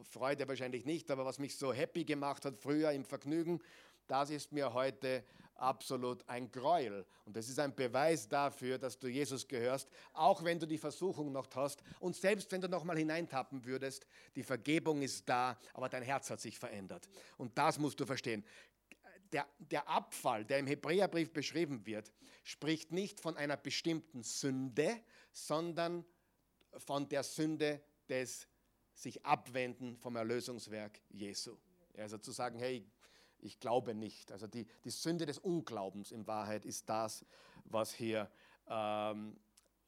Freude 0.05 0.49
wahrscheinlich 0.49 0.85
nicht, 0.87 1.11
aber 1.11 1.27
was 1.27 1.39
mich 1.39 1.57
so 1.57 1.73
happy 1.73 2.05
gemacht 2.05 2.45
hat 2.45 2.57
früher 2.57 2.93
im 2.93 3.05
Vergnügen, 3.05 3.61
das 4.07 4.31
ist 4.31 4.53
mir 4.53 4.73
heute 4.73 5.25
absolut 5.61 6.27
ein 6.29 6.51
Gräuel. 6.51 7.07
Und 7.25 7.37
das 7.37 7.49
ist 7.49 7.59
ein 7.59 7.75
Beweis 7.75 8.29
dafür, 8.29 8.79
dass 8.79 8.99
du 8.99 9.09
Jesus 9.09 9.47
gehörst, 9.47 9.89
auch 10.13 10.45
wenn 10.45 10.59
du 10.59 10.67
die 10.67 10.79
Versuchung 10.79 11.33
noch 11.33 11.49
hast. 11.55 11.83
Und 11.99 12.17
selbst 12.17 12.51
wenn 12.53 12.61
du 12.61 12.69
noch 12.69 12.85
mal 12.85 12.97
hineintappen 12.97 13.65
würdest, 13.65 14.07
die 14.35 14.43
Vergebung 14.43 15.03
ist 15.03 15.29
da, 15.29 15.59
aber 15.75 15.89
dein 15.89 16.03
Herz 16.03 16.31
hat 16.31 16.41
sich 16.41 16.59
verändert. 16.59 17.09
Und 17.37 17.57
das 17.57 17.79
musst 17.79 18.01
du 18.01 18.07
verstehen. 18.07 18.45
Der, 19.33 19.47
der 19.59 19.89
Abfall, 19.89 20.45
der 20.45 20.59
im 20.59 20.67
Hebräerbrief 20.67 21.33
beschrieben 21.33 21.87
wird, 21.87 22.11
spricht 22.43 22.91
nicht 22.91 23.21
von 23.21 23.37
einer 23.37 23.57
bestimmten 23.57 24.23
Sünde, 24.23 25.01
sondern 25.31 26.05
von 26.77 27.09
der 27.09 27.23
Sünde 27.23 27.81
des 28.09 28.49
sich 28.95 29.25
abwenden 29.25 29.97
vom 29.97 30.17
Erlösungswerk 30.17 31.01
Jesu. 31.11 31.57
Also 31.97 32.19
zu 32.19 32.33
sagen, 32.33 32.59
hey, 32.59 32.85
ich 33.43 33.61
glaube 33.61 33.95
nicht. 33.95 34.33
Also 34.33 34.47
die, 34.47 34.67
die 34.85 34.91
Sünde 34.91 35.27
des 35.27 35.39
Unglaubens 35.39 36.13
in 36.13 36.27
Wahrheit 36.27 36.65
ist 36.65 36.89
das, 36.89 37.25
was 37.65 37.93
hier 37.93 38.31
ähm, 38.69 39.37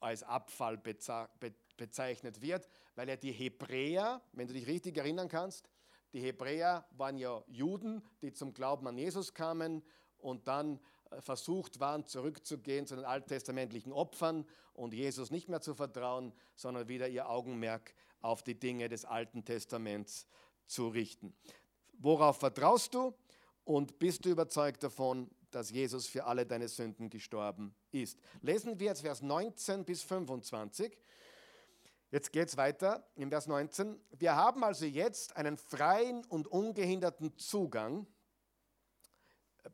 als 0.00 0.22
Abfall 0.22 0.78
beze 0.78 1.28
be 1.38 1.52
bezeichnet 1.78 2.42
wird, 2.42 2.68
weil 2.94 3.08
ja 3.08 3.16
die 3.16 3.32
Hebräer, 3.32 4.20
wenn 4.32 4.46
du 4.46 4.52
dich 4.52 4.66
richtig 4.66 4.98
erinnern 4.98 5.28
kannst, 5.28 5.70
die 6.12 6.20
Hebräer 6.20 6.86
waren 6.92 7.16
ja 7.16 7.42
Juden, 7.48 8.02
die 8.20 8.32
zum 8.32 8.52
Glauben 8.52 8.86
an 8.86 8.98
Jesus 8.98 9.32
kamen 9.32 9.82
und 10.18 10.46
dann 10.46 10.78
äh, 11.10 11.20
versucht 11.20 11.80
waren, 11.80 12.04
zurückzugehen 12.04 12.86
zu 12.86 12.96
den 12.96 13.04
alttestamentlichen 13.04 13.92
Opfern 13.92 14.46
und 14.74 14.92
Jesus 14.92 15.30
nicht 15.30 15.48
mehr 15.48 15.60
zu 15.60 15.74
vertrauen, 15.74 16.32
sondern 16.54 16.88
wieder 16.88 17.08
ihr 17.08 17.28
Augenmerk 17.28 17.94
auf 18.20 18.42
die 18.42 18.58
Dinge 18.58 18.88
des 18.88 19.04
Alten 19.04 19.44
Testaments 19.44 20.26
zu 20.66 20.88
richten. 20.88 21.34
Worauf 21.94 22.38
vertraust 22.38 22.94
du? 22.94 23.14
Und 23.64 23.98
bist 23.98 24.24
du 24.24 24.30
überzeugt 24.30 24.82
davon, 24.82 25.30
dass 25.50 25.70
Jesus 25.70 26.06
für 26.06 26.24
alle 26.24 26.46
deine 26.46 26.68
Sünden 26.68 27.10
gestorben 27.10 27.74
ist? 27.90 28.18
Lesen 28.40 28.78
wir 28.80 28.86
jetzt 28.88 29.02
Vers 29.02 29.22
19 29.22 29.84
bis 29.84 30.02
25. 30.02 30.96
Jetzt 32.10 32.32
geht 32.32 32.48
es 32.48 32.56
weiter 32.56 33.06
im 33.14 33.30
Vers 33.30 33.46
19. 33.46 33.98
Wir 34.18 34.36
haben 34.36 34.64
also 34.64 34.84
jetzt 34.84 35.36
einen 35.36 35.56
freien 35.56 36.24
und 36.26 36.46
ungehinderten 36.46 37.36
Zugang. 37.38 38.06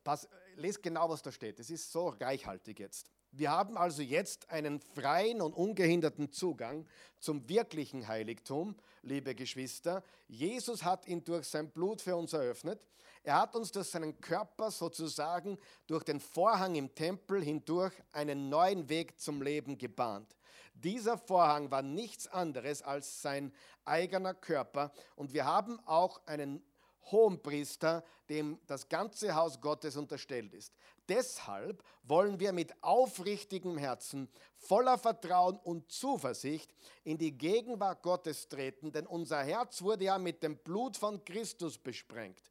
Pass, 0.04 0.28
lest 0.54 0.83
genau, 0.83 1.09
was 1.09 1.23
da 1.23 1.33
steht. 1.33 1.59
Es 1.59 1.71
ist 1.71 1.90
so 1.90 2.09
reichhaltig 2.09 2.78
jetzt. 2.78 3.11
Wir 3.30 3.50
haben 3.50 3.76
also 3.76 4.02
jetzt 4.02 4.50
einen 4.50 4.80
freien 4.80 5.40
und 5.40 5.52
ungehinderten 5.52 6.33
Zugang 6.33 6.87
zum 7.21 7.49
wirklichen 7.49 8.09
Heiligtum, 8.09 8.76
liebe 9.02 9.35
Geschwister. 9.35 10.02
Jesus 10.28 10.83
hat 10.83 11.07
ihn 11.07 11.25
durch 11.25 11.47
sein 11.47 11.71
Blut 11.71 12.00
für 12.00 12.16
uns 12.16 12.33
eröffnet. 12.33 12.80
Er 13.22 13.40
hat 13.40 13.54
uns 13.56 13.72
durch 13.72 13.88
seinen 13.88 14.20
Körper 14.20 14.70
sozusagen 14.70 15.58
durch 15.87 16.04
den 16.04 16.20
Vorhang 16.20 16.75
im 16.75 16.94
Tempel 16.94 17.42
hindurch 17.42 17.92
einen 18.12 18.48
neuen 18.48 18.88
Weg 18.88 19.18
zum 19.20 19.42
Leben 19.42 19.78
gebahnt. 19.78 20.37
Dieser 20.75 21.18
Vorhang 21.18 21.70
war 21.70 21.82
nichts 21.82 22.28
anderes 22.28 22.82
als 22.82 23.20
sein 23.20 23.52
eigener 23.84 24.34
Körper 24.34 24.92
und 25.16 25.32
wir 25.32 25.44
haben 25.44 25.80
auch 25.87 26.20
einen 26.26 26.62
Hohenpriester, 27.10 28.04
dem 28.28 28.58
das 28.66 28.88
ganze 28.88 29.34
Haus 29.34 29.60
Gottes 29.60 29.96
unterstellt 29.96 30.52
ist. 30.54 30.75
Deshalb 31.08 31.82
wollen 32.02 32.38
wir 32.38 32.52
mit 32.52 32.72
aufrichtigem 32.82 33.78
Herzen, 33.78 34.28
voller 34.56 34.98
Vertrauen 34.98 35.56
und 35.56 35.90
Zuversicht 35.90 36.75
in 37.04 37.16
die 37.16 37.37
Gegenwart 37.37 38.02
Gottes 38.02 38.48
treten, 38.48 38.92
denn 38.92 39.06
unser 39.06 39.42
Herz 39.42 39.82
wurde 39.82 40.04
ja 40.04 40.18
mit 40.18 40.42
dem 40.42 40.58
Blut 40.58 40.96
von 40.96 41.25
Christus 41.25 41.78
besprengt. 41.78 42.42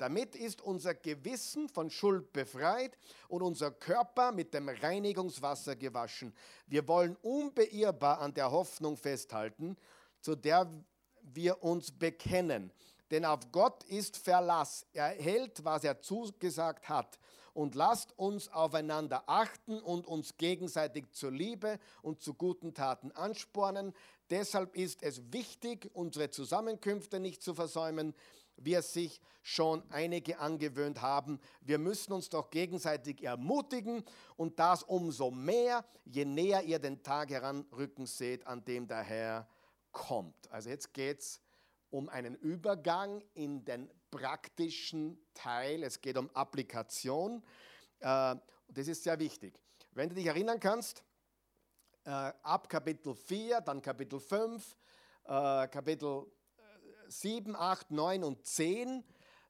Damit 0.00 0.34
ist 0.34 0.62
unser 0.62 0.94
Gewissen 0.94 1.68
von 1.68 1.90
Schuld 1.90 2.32
befreit 2.32 2.96
und 3.28 3.42
unser 3.42 3.70
Körper 3.70 4.32
mit 4.32 4.54
dem 4.54 4.70
Reinigungswasser 4.70 5.76
gewaschen. 5.76 6.32
Wir 6.66 6.88
wollen 6.88 7.16
unbeirrbar 7.16 8.18
an 8.18 8.32
der 8.32 8.50
Hoffnung 8.50 8.96
festhalten, 8.96 9.76
zu 10.22 10.36
der 10.36 10.72
wir 11.20 11.62
uns 11.62 11.92
bekennen. 11.92 12.72
Denn 13.10 13.26
auf 13.26 13.52
Gott 13.52 13.84
ist 13.84 14.16
Verlass. 14.16 14.86
Er 14.94 15.08
hält, 15.08 15.66
was 15.66 15.84
er 15.84 16.00
zugesagt 16.00 16.88
hat. 16.88 17.18
Und 17.52 17.74
lasst 17.74 18.18
uns 18.18 18.48
aufeinander 18.48 19.24
achten 19.26 19.82
und 19.82 20.06
uns 20.06 20.38
gegenseitig 20.38 21.10
zur 21.12 21.30
Liebe 21.30 21.78
und 22.00 22.22
zu 22.22 22.32
guten 22.32 22.72
Taten 22.72 23.12
anspornen. 23.12 23.92
Deshalb 24.30 24.74
ist 24.76 25.02
es 25.02 25.30
wichtig, 25.30 25.90
unsere 25.92 26.30
Zusammenkünfte 26.30 27.20
nicht 27.20 27.42
zu 27.42 27.54
versäumen, 27.54 28.14
es 28.66 28.92
sich 28.92 29.20
schon 29.42 29.82
einige 29.90 30.38
angewöhnt 30.38 31.00
haben. 31.00 31.40
Wir 31.60 31.78
müssen 31.78 32.12
uns 32.12 32.28
doch 32.28 32.50
gegenseitig 32.50 33.22
ermutigen 33.22 34.04
und 34.36 34.58
das 34.58 34.82
umso 34.82 35.30
mehr, 35.30 35.84
je 36.04 36.24
näher 36.24 36.62
ihr 36.62 36.78
den 36.78 37.02
Tag 37.02 37.30
heranrücken 37.30 38.06
seht, 38.06 38.46
an 38.46 38.64
dem 38.64 38.86
der 38.86 39.02
Herr 39.02 39.48
kommt. 39.92 40.50
Also 40.50 40.70
jetzt 40.70 40.92
geht 40.92 41.20
es 41.20 41.40
um 41.90 42.08
einen 42.08 42.36
Übergang 42.36 43.22
in 43.34 43.64
den 43.64 43.90
praktischen 44.10 45.18
Teil. 45.34 45.82
Es 45.82 46.00
geht 46.00 46.16
um 46.16 46.30
Applikation. 46.34 47.42
Äh, 48.00 48.36
das 48.68 48.88
ist 48.88 49.02
sehr 49.02 49.18
wichtig. 49.18 49.60
Wenn 49.92 50.08
du 50.08 50.14
dich 50.14 50.26
erinnern 50.26 50.60
kannst, 50.60 51.02
äh, 52.04 52.10
ab 52.10 52.68
Kapitel 52.68 53.14
4, 53.14 53.60
dann 53.60 53.82
Kapitel 53.82 54.20
5, 54.20 54.76
äh, 55.24 55.68
Kapitel 55.68 56.26
7, 57.10 57.56
8, 57.56 57.90
9 57.90 58.24
und 58.24 58.46
10, 58.46 59.04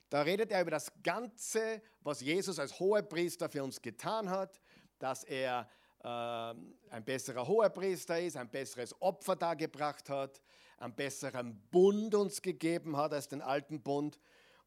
da 0.09 0.23
redet 0.23 0.51
er 0.51 0.63
über 0.63 0.71
das 0.73 0.93
Ganze, 1.03 1.83
was 2.03 2.21
Jesus 2.21 2.59
als 2.59 2.81
Hohepriester 2.81 3.49
für 3.49 3.63
uns 3.63 3.81
getan 3.81 4.29
hat, 4.29 4.61
dass 4.99 5.25
er 5.25 5.69
äh, 6.03 6.07
ein 6.07 7.05
besserer 7.05 7.47
Hohepriester 7.47 8.21
ist, 8.21 8.37
ein 8.37 8.51
besseres 8.51 9.01
Opfer 9.01 9.37
dargebracht 9.37 10.09
hat, 10.09 10.41
einen 10.79 10.95
besseren 10.95 11.61
Bund 11.71 12.15
uns 12.15 12.43
gegeben 12.43 12.97
hat 12.97 13.13
als 13.13 13.29
den 13.29 13.43
alten 13.43 13.83
Bund. 13.83 14.19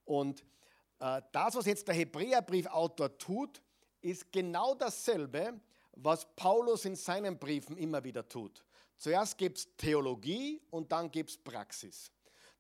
Und 0.06 0.46
äh, 1.00 1.22
das, 1.32 1.56
was 1.56 1.66
jetzt 1.66 1.88
der 1.88 1.96
Hebräerbriefautor 1.96 3.18
tut, 3.18 3.62
ist 4.02 4.32
genau 4.32 4.76
dasselbe, 4.76 5.60
was 5.96 6.26
Paulus 6.36 6.86
in 6.86 6.96
seinen 6.96 7.38
Briefen 7.38 7.78
immer 7.78 8.04
wieder 8.04 8.28
tut. 8.28 8.64
Zuerst 8.98 9.38
gibt 9.38 9.58
es 9.58 9.76
Theologie 9.76 10.62
und 10.70 10.92
dann 10.92 11.12
gibt 11.12 11.32
es 11.32 11.38
Praxis. 11.38 12.12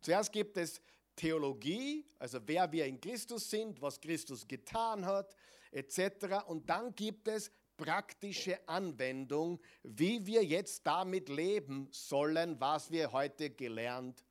Zuerst 0.03 0.31
gibt 0.31 0.57
es 0.57 0.81
Theologie, 1.15 2.05
also 2.19 2.39
wer 2.45 2.71
wir 2.71 2.85
in 2.85 2.99
Christus 2.99 3.49
sind, 3.49 3.81
was 3.81 4.01
Christus 4.01 4.47
getan 4.47 5.05
hat, 5.05 5.35
etc. 5.71 6.45
Und 6.47 6.69
dann 6.69 6.93
gibt 6.93 7.27
es 7.27 7.51
praktische 7.77 8.67
Anwendung, 8.67 9.59
wie 9.83 10.25
wir 10.25 10.43
jetzt 10.43 10.85
damit 10.85 11.29
leben 11.29 11.87
sollen, 11.91 12.59
was 12.59 12.91
wir 12.91 13.11
heute 13.11 13.49
gelernt 13.49 14.25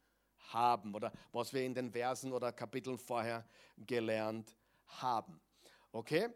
haben 0.49 0.95
oder 0.95 1.11
was 1.33 1.52
wir 1.52 1.62
in 1.62 1.75
den 1.75 1.91
Versen 1.91 2.33
oder 2.33 2.52
Kapiteln 2.52 2.99
vorher 2.99 3.47
gelernt 3.79 4.55
haben. 4.87 5.41
Okay? 5.91 6.29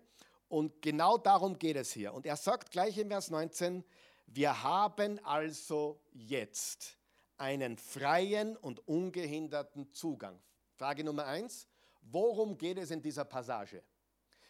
Und 0.48 0.80
genau 0.80 1.18
darum 1.18 1.58
geht 1.58 1.76
es 1.76 1.92
hier. 1.92 2.14
Und 2.14 2.24
er 2.24 2.36
sagt 2.36 2.70
gleich 2.70 2.96
im 2.98 3.08
Vers 3.08 3.30
19, 3.30 3.84
wir 4.26 4.62
haben 4.62 5.18
also 5.24 6.00
jetzt 6.12 6.96
einen 7.38 7.76
freien 7.76 8.56
und 8.56 8.86
ungehinderten 8.88 9.92
Zugang. 9.92 10.40
Frage 10.74 11.04
Nummer 11.04 11.26
eins, 11.26 11.68
worum 12.02 12.56
geht 12.56 12.78
es 12.78 12.90
in 12.90 13.02
dieser 13.02 13.24
Passage? 13.24 13.82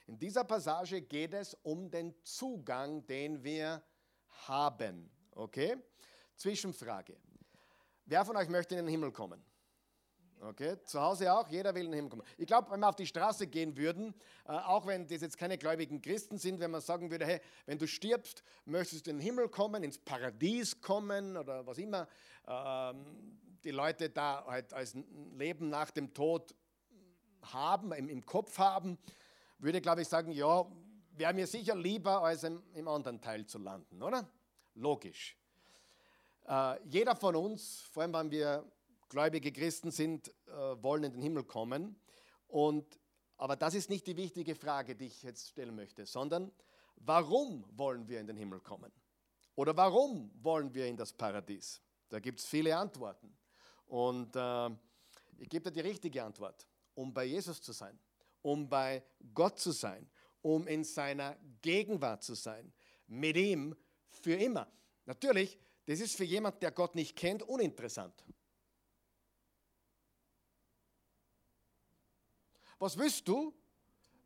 In 0.07 0.19
dieser 0.19 0.45
Passage 0.45 1.03
geht 1.03 1.35
es 1.35 1.55
um 1.63 1.91
den 1.91 2.15
Zugang, 2.23 3.05
den 3.07 3.43
wir 3.43 3.83
haben. 4.47 5.11
Okay? 5.33 5.77
Zwischenfrage. 6.37 7.17
Wer 8.05 8.25
von 8.25 8.37
euch 8.37 8.49
möchte 8.49 8.75
in 8.75 8.85
den 8.85 8.89
Himmel 8.89 9.11
kommen? 9.11 9.45
Okay, 10.41 10.77
zu 10.85 11.01
Hause 11.01 11.33
auch, 11.33 11.49
jeder 11.49 11.75
will 11.75 11.87
in 11.87 11.93
den 11.93 11.97
Himmel 11.97 12.11
kommen. 12.11 12.23
Ich 12.37 12.47
glaube, 12.47 12.71
wenn 12.71 12.81
wir 12.81 12.89
auf 12.89 12.97
die 12.97 13.07
Straße 13.07 13.47
gehen 13.47 13.77
würden, 13.77 14.15
äh, 14.47 14.53
auch 14.53 14.87
wenn 14.87 15.07
das 15.07 15.23
jetzt 15.23 15.39
keine 15.39 15.57
gläubigen 15.57 16.03
Christen 16.03 16.37
sind, 16.37 16.61
wenn 16.61 16.71
man 16.71 16.83
sagen 16.83 17.11
würde, 17.11 17.25
hey, 17.25 17.41
wenn 17.65 17.79
du 17.79 17.87
stirbst, 17.87 18.43
möchtest 18.67 19.07
du 19.07 19.11
in 19.11 19.17
den 19.17 19.23
Himmel 19.25 19.49
kommen, 19.49 19.83
ins 19.83 19.99
Paradies 19.99 20.81
kommen 20.81 21.37
oder 21.37 21.67
was 21.67 21.79
immer, 21.79 22.07
ähm, 22.47 23.39
die 23.65 23.71
Leute 23.71 24.11
da 24.11 24.45
halt 24.47 24.75
als 24.75 24.95
Leben 25.37 25.71
nach 25.71 25.91
dem 25.91 26.13
Tod 26.13 26.55
haben, 27.43 27.93
im, 27.93 28.25
Kopf 28.27 28.59
haben, 28.59 28.99
würde, 29.59 29.81
glaube 29.81 30.03
ich, 30.03 30.09
sagen, 30.09 30.33
ja, 30.33 30.67
wäre 31.13 31.33
mir 31.33 31.47
sicher 31.47 31.75
lieber, 31.75 32.23
als 32.23 32.45
im, 32.45 32.63
im 32.75 32.89
anderen 32.89 33.21
Teil 33.21 33.47
zu 33.47 33.59
landen, 33.59 34.03
oder? 34.03 34.29
Logisch. 34.75 35.37
Äh, 36.47 36.79
jeder 36.85 37.17
von 37.17 37.35
uns, 37.35 37.81
vor 37.81 38.03
allem 38.03 38.13
wenn 38.13 38.31
wir 38.31 38.65
gläubige 39.09 39.53
Christen 39.53 39.91
sind, 39.91 40.29
äh, 40.47 40.83
wollen 40.83 41.05
in 41.05 41.13
den 41.13 41.23
Himmel 41.23 41.45
kommen. 41.45 41.97
Und, 42.49 42.99
aber 43.37 43.57
das 43.57 43.75
ist 43.75 43.91
nicht 43.91 44.07
die 44.07 44.17
wichtige 44.17 44.55
Frage, 44.55 44.97
die 44.97 45.07
ich 45.07 45.23
jetzt 45.23 45.49
stellen 45.49 45.75
möchte, 45.75 46.07
sondern 46.07 46.53
warum 46.97 47.65
wollen 47.77 48.09
wir 48.09 48.21
in 48.21 48.27
den 48.27 48.37
Himmel 48.37 48.61
kommen? 48.61 48.93
Oder 49.55 49.77
warum 49.77 50.31
wollen 50.43 50.73
wir 50.75 50.87
in 50.87 50.97
das 50.97 51.13
Paradies? 51.13 51.81
Da 52.09 52.21
gibt 52.21 52.41
es 52.41 52.47
viele 52.47 52.77
Antworten. 52.77 53.37
Und 53.87 54.35
äh, 54.37 54.71
ich 55.39 55.49
gebe 55.49 55.71
dir 55.71 55.83
die 55.83 55.89
richtige 55.89 56.23
Antwort, 56.23 56.67
um 56.95 57.13
bei 57.13 57.25
Jesus 57.25 57.61
zu 57.61 57.73
sein, 57.73 57.99
um 58.43 58.69
bei 58.69 59.03
Gott 59.35 59.59
zu 59.59 59.73
sein, 59.73 60.09
um 60.43 60.67
in 60.67 60.85
seiner 60.85 61.37
Gegenwart 61.61 62.23
zu 62.23 62.35
sein, 62.35 62.73
mit 63.07 63.37
ihm 63.37 63.75
für 64.09 64.35
immer. 64.35 64.69
Natürlich, 65.05 65.59
das 65.87 66.01
ist 66.01 66.17
für 66.17 66.25
jemand, 66.25 66.63
der 66.63 66.73
Gott 66.73 66.95
nicht 66.95 67.17
kennt, 67.17 67.43
uninteressant. 67.43 68.25
Was 72.79 72.99
willst 72.99 73.27
du, 73.27 73.55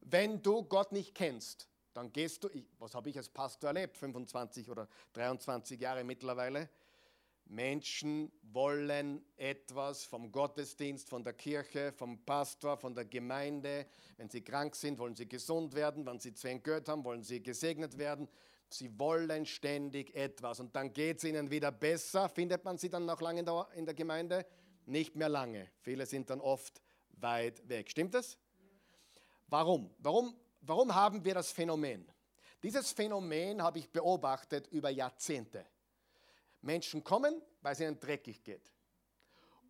wenn 0.00 0.42
du 0.42 0.64
Gott 0.64 0.90
nicht 0.90 1.14
kennst? 1.14 1.68
Dann 1.92 2.12
gehst 2.12 2.42
du, 2.42 2.48
ich, 2.48 2.64
was 2.78 2.94
habe 2.94 3.08
ich 3.08 3.16
als 3.16 3.28
Pastor 3.28 3.68
erlebt, 3.68 3.96
25 3.96 4.68
oder 4.68 4.88
23 5.12 5.80
Jahre 5.80 6.02
mittlerweile. 6.02 6.68
Menschen 7.46 8.30
wollen 8.42 9.24
etwas 9.36 10.04
vom 10.04 10.30
Gottesdienst, 10.30 11.08
von 11.08 11.24
der 11.24 11.32
Kirche, 11.32 11.92
vom 11.92 12.24
Pastor, 12.24 12.76
von 12.76 12.94
der 12.94 13.04
Gemeinde. 13.04 13.86
Wenn 14.16 14.30
sie 14.30 14.42
krank 14.42 14.76
sind, 14.76 14.98
wollen 14.98 15.16
sie 15.16 15.28
gesund 15.28 15.74
werden. 15.74 16.06
Wenn 16.06 16.20
sie 16.20 16.32
zwei 16.32 16.54
Geld 16.58 16.88
haben, 16.88 17.04
wollen 17.04 17.24
sie 17.24 17.42
gesegnet 17.42 17.98
werden. 17.98 18.28
Sie 18.68 18.96
wollen 18.98 19.46
ständig 19.46 20.14
etwas. 20.14 20.60
Und 20.60 20.74
dann 20.76 20.92
geht 20.92 21.18
es 21.18 21.24
ihnen 21.24 21.50
wieder 21.50 21.72
besser. 21.72 22.28
Findet 22.28 22.64
man 22.64 22.78
sie 22.78 22.88
dann 22.88 23.04
noch 23.04 23.20
lange 23.20 23.40
in 23.40 23.46
der, 23.46 23.68
in 23.74 23.84
der 23.84 23.94
Gemeinde? 23.94 24.46
Nicht 24.86 25.16
mehr 25.16 25.28
lange. 25.28 25.68
Viele 25.80 26.06
sind 26.06 26.30
dann 26.30 26.40
oft 26.40 26.80
weit 27.22 27.68
weg. 27.68 27.90
Stimmt 27.90 28.14
das? 28.14 28.38
Warum? 29.46 29.94
Warum, 29.98 30.34
warum 30.60 30.94
haben 30.94 31.24
wir 31.24 31.34
das 31.34 31.50
Phänomen? 31.50 32.06
Dieses 32.62 32.92
Phänomen 32.92 33.62
habe 33.62 33.78
ich 33.78 33.90
beobachtet 33.90 34.68
über 34.68 34.90
Jahrzehnte. 34.90 35.66
Menschen 36.60 37.02
kommen, 37.02 37.40
weil 37.62 37.72
es 37.72 37.80
ihnen 37.80 37.98
dreckig 37.98 38.44
geht. 38.44 38.70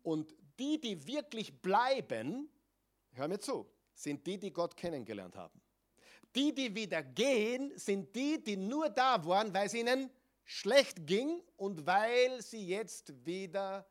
Und 0.03 0.35
die, 0.59 0.79
die 0.79 1.07
wirklich 1.07 1.61
bleiben, 1.61 2.49
hör 3.13 3.27
mir 3.27 3.39
zu, 3.39 3.69
sind 3.93 4.25
die, 4.27 4.37
die 4.37 4.51
Gott 4.51 4.75
kennengelernt 4.75 5.35
haben. 5.35 5.61
Die, 6.35 6.53
die 6.53 6.73
wieder 6.73 7.03
gehen, 7.03 7.77
sind 7.77 8.15
die, 8.15 8.41
die 8.43 8.57
nur 8.57 8.89
da 8.89 9.23
waren, 9.25 9.53
weil 9.53 9.67
es 9.67 9.73
ihnen 9.73 10.09
schlecht 10.43 11.05
ging 11.05 11.41
und 11.57 11.85
weil 11.85 12.41
sie 12.41 12.67
jetzt 12.67 13.25
wieder 13.25 13.85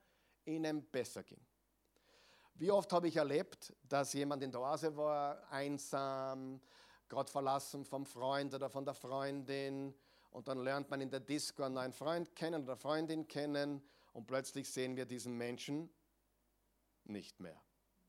ihnen 0.44 0.84
besser 0.86 1.22
ging. 1.22 1.40
Wie 2.60 2.70
oft 2.70 2.92
habe 2.92 3.08
ich 3.08 3.16
erlebt, 3.16 3.72
dass 3.88 4.12
jemand 4.12 4.42
in 4.42 4.52
der 4.52 4.60
Oase 4.60 4.94
war, 4.94 5.50
einsam, 5.50 6.60
gerade 7.08 7.30
verlassen 7.30 7.86
vom 7.86 8.04
Freund 8.04 8.52
oder 8.52 8.68
von 8.68 8.84
der 8.84 8.92
Freundin 8.92 9.94
und 10.30 10.46
dann 10.46 10.58
lernt 10.58 10.90
man 10.90 11.00
in 11.00 11.08
der 11.08 11.20
Disco 11.20 11.62
einen 11.62 11.76
neuen 11.76 11.94
Freund 11.94 12.36
kennen 12.36 12.64
oder 12.64 12.76
Freundin 12.76 13.26
kennen 13.26 13.82
und 14.12 14.26
plötzlich 14.26 14.70
sehen 14.70 14.94
wir 14.94 15.06
diesen 15.06 15.38
Menschen 15.38 15.88
nicht 17.04 17.40
mehr. 17.40 17.58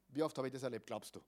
Wie 0.09 0.21
oft 0.21 0.37
habe 0.37 0.47
ich 0.47 0.53
das 0.53 0.63
erlebt, 0.63 0.85
glaubst 0.85 1.15
du? 1.15 1.21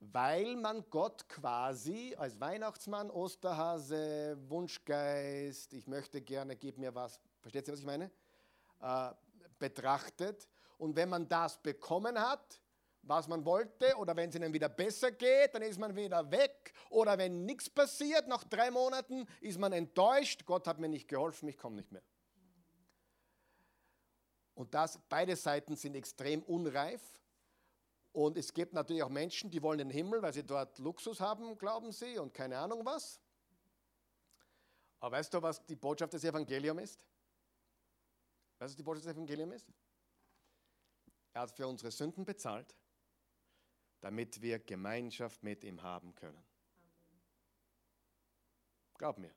Weil 0.00 0.56
man 0.56 0.88
Gott 0.88 1.28
quasi 1.28 2.14
als 2.16 2.40
Weihnachtsmann, 2.40 3.10
Osterhase, 3.10 4.38
Wunschgeist, 4.48 5.74
ich 5.74 5.86
möchte 5.86 6.22
gerne, 6.22 6.56
gib 6.56 6.78
mir 6.78 6.94
was, 6.94 7.20
versteht 7.42 7.68
ihr, 7.68 7.74
was 7.74 7.80
ich 7.80 7.86
meine? 7.86 8.10
Äh, 8.80 9.10
betrachtet 9.58 10.48
und 10.84 10.94
wenn 10.96 11.08
man 11.08 11.26
das 11.26 11.56
bekommen 11.62 12.20
hat, 12.20 12.60
was 13.00 13.26
man 13.26 13.42
wollte, 13.46 13.96
oder 13.96 14.14
wenn 14.14 14.28
es 14.28 14.34
ihnen 14.34 14.52
wieder 14.52 14.68
besser 14.68 15.12
geht, 15.12 15.54
dann 15.54 15.62
ist 15.62 15.78
man 15.78 15.96
wieder 15.96 16.30
weg. 16.30 16.74
Oder 16.90 17.16
wenn 17.16 17.46
nichts 17.46 17.70
passiert, 17.70 18.28
nach 18.28 18.44
drei 18.44 18.70
Monaten 18.70 19.26
ist 19.40 19.58
man 19.58 19.72
enttäuscht, 19.72 20.44
Gott 20.44 20.66
hat 20.66 20.78
mir 20.78 20.90
nicht 20.90 21.08
geholfen, 21.08 21.48
ich 21.48 21.56
komme 21.56 21.76
nicht 21.76 21.90
mehr. 21.90 22.02
Und 24.54 24.74
das, 24.74 25.00
beide 25.08 25.34
Seiten 25.36 25.74
sind 25.74 25.96
extrem 25.96 26.42
unreif. 26.42 27.00
Und 28.12 28.36
es 28.36 28.52
gibt 28.52 28.74
natürlich 28.74 29.02
auch 29.02 29.08
Menschen, 29.08 29.50
die 29.50 29.62
wollen 29.62 29.78
den 29.78 29.90
Himmel, 29.90 30.20
weil 30.20 30.34
sie 30.34 30.44
dort 30.44 30.78
Luxus 30.78 31.18
haben, 31.18 31.56
glauben 31.56 31.92
sie, 31.92 32.18
und 32.18 32.34
keine 32.34 32.58
Ahnung 32.58 32.84
was. 32.84 33.18
Aber 35.00 35.16
weißt 35.16 35.32
du, 35.32 35.40
was 35.40 35.64
die 35.64 35.76
Botschaft 35.76 36.12
des 36.12 36.24
Evangeliums 36.24 36.82
ist? 36.82 37.06
Weißt 38.58 38.60
du, 38.60 38.64
was 38.64 38.76
die 38.76 38.82
Botschaft 38.82 39.06
des 39.06 39.12
Evangeliums 39.14 39.54
ist? 39.56 39.66
Er 41.34 41.42
hat 41.42 41.50
für 41.50 41.66
unsere 41.66 41.90
Sünden 41.90 42.24
bezahlt, 42.24 42.74
damit 44.00 44.40
wir 44.40 44.60
Gemeinschaft 44.60 45.42
mit 45.42 45.64
ihm 45.64 45.82
haben 45.82 46.14
können. 46.14 46.42
Glaub 48.96 49.18
mir, 49.18 49.34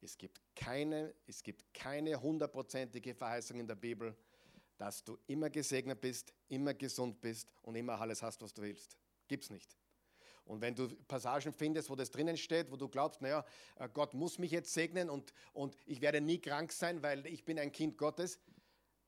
es 0.00 0.18
gibt 0.18 0.40
keine, 0.56 1.14
es 1.26 1.42
gibt 1.42 1.72
keine 1.72 2.20
hundertprozentige 2.20 3.14
Verheißung 3.14 3.60
in 3.60 3.68
der 3.68 3.76
Bibel, 3.76 4.16
dass 4.76 5.04
du 5.04 5.16
immer 5.28 5.48
gesegnet 5.48 6.00
bist, 6.00 6.34
immer 6.48 6.74
gesund 6.74 7.20
bist 7.20 7.48
und 7.62 7.76
immer 7.76 8.00
alles 8.00 8.20
hast, 8.20 8.42
was 8.42 8.52
du 8.52 8.62
willst. 8.62 8.98
Gibt's 9.28 9.48
nicht. 9.48 9.76
Und 10.44 10.60
wenn 10.60 10.74
du 10.74 10.88
Passagen 11.04 11.52
findest, 11.52 11.88
wo 11.88 11.94
das 11.94 12.10
drinnen 12.10 12.36
steht, 12.36 12.72
wo 12.72 12.76
du 12.76 12.88
glaubst, 12.88 13.22
naja, 13.22 13.44
äh, 13.76 13.88
Gott 13.88 14.12
muss 14.12 14.38
mich 14.38 14.50
jetzt 14.50 14.74
segnen 14.74 15.08
und, 15.08 15.32
und 15.52 15.76
ich 15.86 16.00
werde 16.00 16.20
nie 16.20 16.40
krank 16.40 16.72
sein, 16.72 17.00
weil 17.00 17.24
ich 17.26 17.44
bin 17.44 17.60
ein 17.60 17.70
Kind 17.70 17.96
Gottes, 17.96 18.40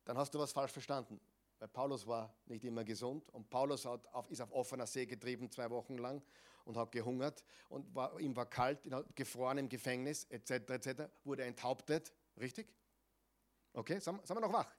dann 0.05 0.16
hast 0.16 0.33
du 0.33 0.38
was 0.38 0.53
falsch 0.53 0.70
verstanden. 0.70 1.20
Weil 1.64 1.70
Paulus 1.70 2.07
war 2.07 2.31
nicht 2.44 2.62
immer 2.66 2.85
gesund 2.85 3.31
und 3.31 3.48
Paulus 3.48 3.87
auf, 3.87 4.31
ist 4.31 4.42
auf 4.42 4.53
offener 4.53 4.87
See 4.87 5.07
getrieben 5.07 5.50
zwei 5.50 5.70
Wochen 5.70 5.96
lang 5.96 6.22
und 6.66 6.77
hat 6.77 6.92
gehungert 6.92 7.42
und 7.70 7.94
war, 7.94 8.20
ihm 8.20 8.37
war 8.37 8.44
kalt, 8.44 8.87
gefroren 9.14 9.57
im 9.57 9.70
Gefängnis 9.70 10.24
etc. 10.24 10.50
etc. 10.50 10.88
wurde 11.24 11.44
enthauptet, 11.44 12.12
richtig? 12.38 12.68
Okay, 13.72 13.98
sind, 13.98 14.27
sind 14.27 14.37
wir 14.37 14.42
noch 14.42 14.53
wach? 14.53 14.70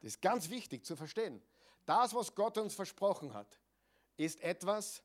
Das 0.00 0.14
ist 0.14 0.22
ganz 0.22 0.48
wichtig 0.48 0.86
zu 0.86 0.96
verstehen. 0.96 1.42
Das, 1.84 2.14
was 2.14 2.34
Gott 2.34 2.56
uns 2.56 2.74
versprochen 2.74 3.34
hat, 3.34 3.60
ist 4.16 4.40
etwas, 4.40 5.02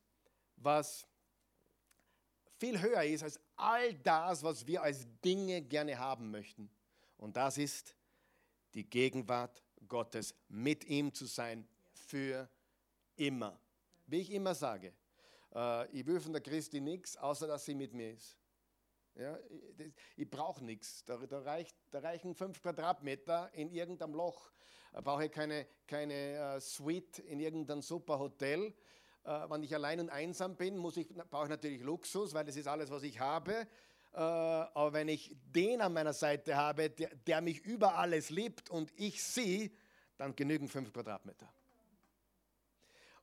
was 0.56 1.06
viel 2.60 2.80
höher 2.80 3.04
ist 3.04 3.24
als 3.24 3.42
all 3.58 3.94
das, 3.96 4.42
was 4.42 4.66
wir 4.68 4.82
als 4.82 5.06
Dinge 5.20 5.63
gerne 5.63 6.00
haben 6.00 6.32
möchten. 6.32 6.72
Und 7.18 7.36
das 7.36 7.58
ist 7.58 7.94
die 8.74 8.89
Gegenwart 8.89 9.62
Gottes, 9.88 10.36
mit 10.48 10.86
ihm 10.86 11.13
zu 11.13 11.26
sein 11.26 11.67
für 11.93 12.50
immer. 13.15 13.60
Wie 14.08 14.19
ich 14.19 14.32
immer 14.32 14.56
sage, 14.56 14.93
äh, 15.54 15.88
ich 15.91 16.06
will 16.06 16.19
von 16.19 16.34
der 16.34 16.41
Christi 16.41 16.82
nichts, 16.82 17.17
außer 17.17 17.48
dass 17.48 17.65
sie 17.65 17.76
mit 17.76 17.93
mir 17.93 18.12
ist. 18.12 18.38
Ja, 19.15 19.38
ich, 20.17 20.28
brauche 20.28 20.63
nichts. 20.65 21.06
Da, 21.06 21.17
da, 21.17 21.41
reicht, 21.41 21.76
da 21.91 22.00
reichen 22.00 22.34
fünf 22.34 22.62
Quadratmeter 22.62 23.54
in 23.54 23.69
irgendeinem 23.69 24.15
Loch. 24.15 24.52
Da 24.91 25.02
brauche 25.02 25.26
ich 25.26 25.32
keine, 25.32 25.67
keine 25.86 26.56
uh, 26.56 26.60
Suite 26.60 27.19
in 27.19 27.39
irgendeinem 27.39 27.84
super 27.84 28.17
Hotel. 28.17 28.74
Uh, 29.26 29.50
wenn 29.50 29.62
ich 29.62 29.74
allein 29.74 30.00
und 30.00 30.10
einsam 30.10 30.56
bin, 30.56 30.78
muss 30.78 30.98
ich, 30.98 31.08
brauche 31.30 31.43
ich 31.43 31.50
natürlich 31.50 31.82
Luxus, 31.82 32.34
weil 32.34 32.43
das 32.43 32.56
ist 32.56 32.67
alles, 32.67 32.89
was 32.89 33.04
ich 33.04 33.19
habe. 33.19 33.67
Uh, 34.15 34.69
aber 34.76 34.93
wenn 34.93 35.08
ich 35.08 35.36
den 35.56 35.82
an 35.82 35.91
meiner 35.93 36.13
Seite 36.13 36.56
habe, 36.56 36.91
der, 36.91 37.15
der 37.15 37.41
mich 37.41 37.65
über 37.65 37.95
alles 37.97 38.30
liebt 38.30 38.69
und 38.69 38.91
ich 38.95 39.23
sie, 39.23 39.76
dann 40.17 40.36
genügen 40.36 40.69
fünf 40.69 40.93
Quadratmeter. 40.93 41.52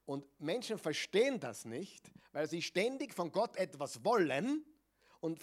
Und 0.04 0.26
Menschen 0.40 0.78
verstehen 0.78 1.38
das 1.38 1.64
nicht, 1.64 2.10
weil 2.32 2.48
sie 2.48 2.60
ständig 2.60 3.14
von 3.14 3.30
Gott 3.30 3.56
etwas 3.56 4.04
wollen 4.04 4.64
und 5.20 5.40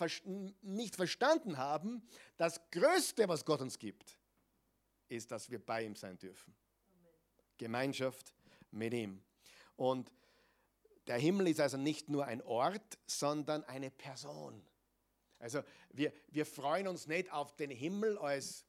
nicht 0.61 0.97
verstanden 0.97 1.57
haben, 1.57 2.05
das 2.35 2.59
Größte, 2.71 3.29
was 3.29 3.45
Gott 3.45 3.61
uns 3.61 3.79
gibt, 3.79 4.19
ist, 5.07 5.31
dass 5.31 5.49
wir 5.49 5.65
bei 5.65 5.85
ihm 5.85 5.95
sein 5.95 6.17
dürfen. 6.17 6.53
Gemeinschaft 7.57 8.33
mit 8.71 8.93
ihm. 8.93 9.23
Und 9.77 10.11
der 11.07 11.17
Himmel 11.17 11.47
ist 11.47 11.61
also 11.61 11.77
nicht 11.77 12.09
nur 12.09 12.25
ein 12.25 12.41
Ort, 12.41 12.97
sondern 13.05 13.63
eine 13.63 13.89
Person. 13.89 14.61
Also 15.39 15.61
wir, 15.89 16.11
wir 16.29 16.45
freuen 16.45 16.87
uns 16.87 17.07
nicht 17.07 17.31
auf 17.31 17.55
den 17.55 17.69
Himmel 17.69 18.17
als, 18.17 18.65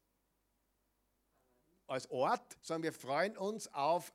als 1.87 2.11
Ort, 2.11 2.59
sondern 2.63 2.85
wir 2.85 2.93
freuen 2.93 3.37
uns 3.37 3.73
auf 3.73 4.13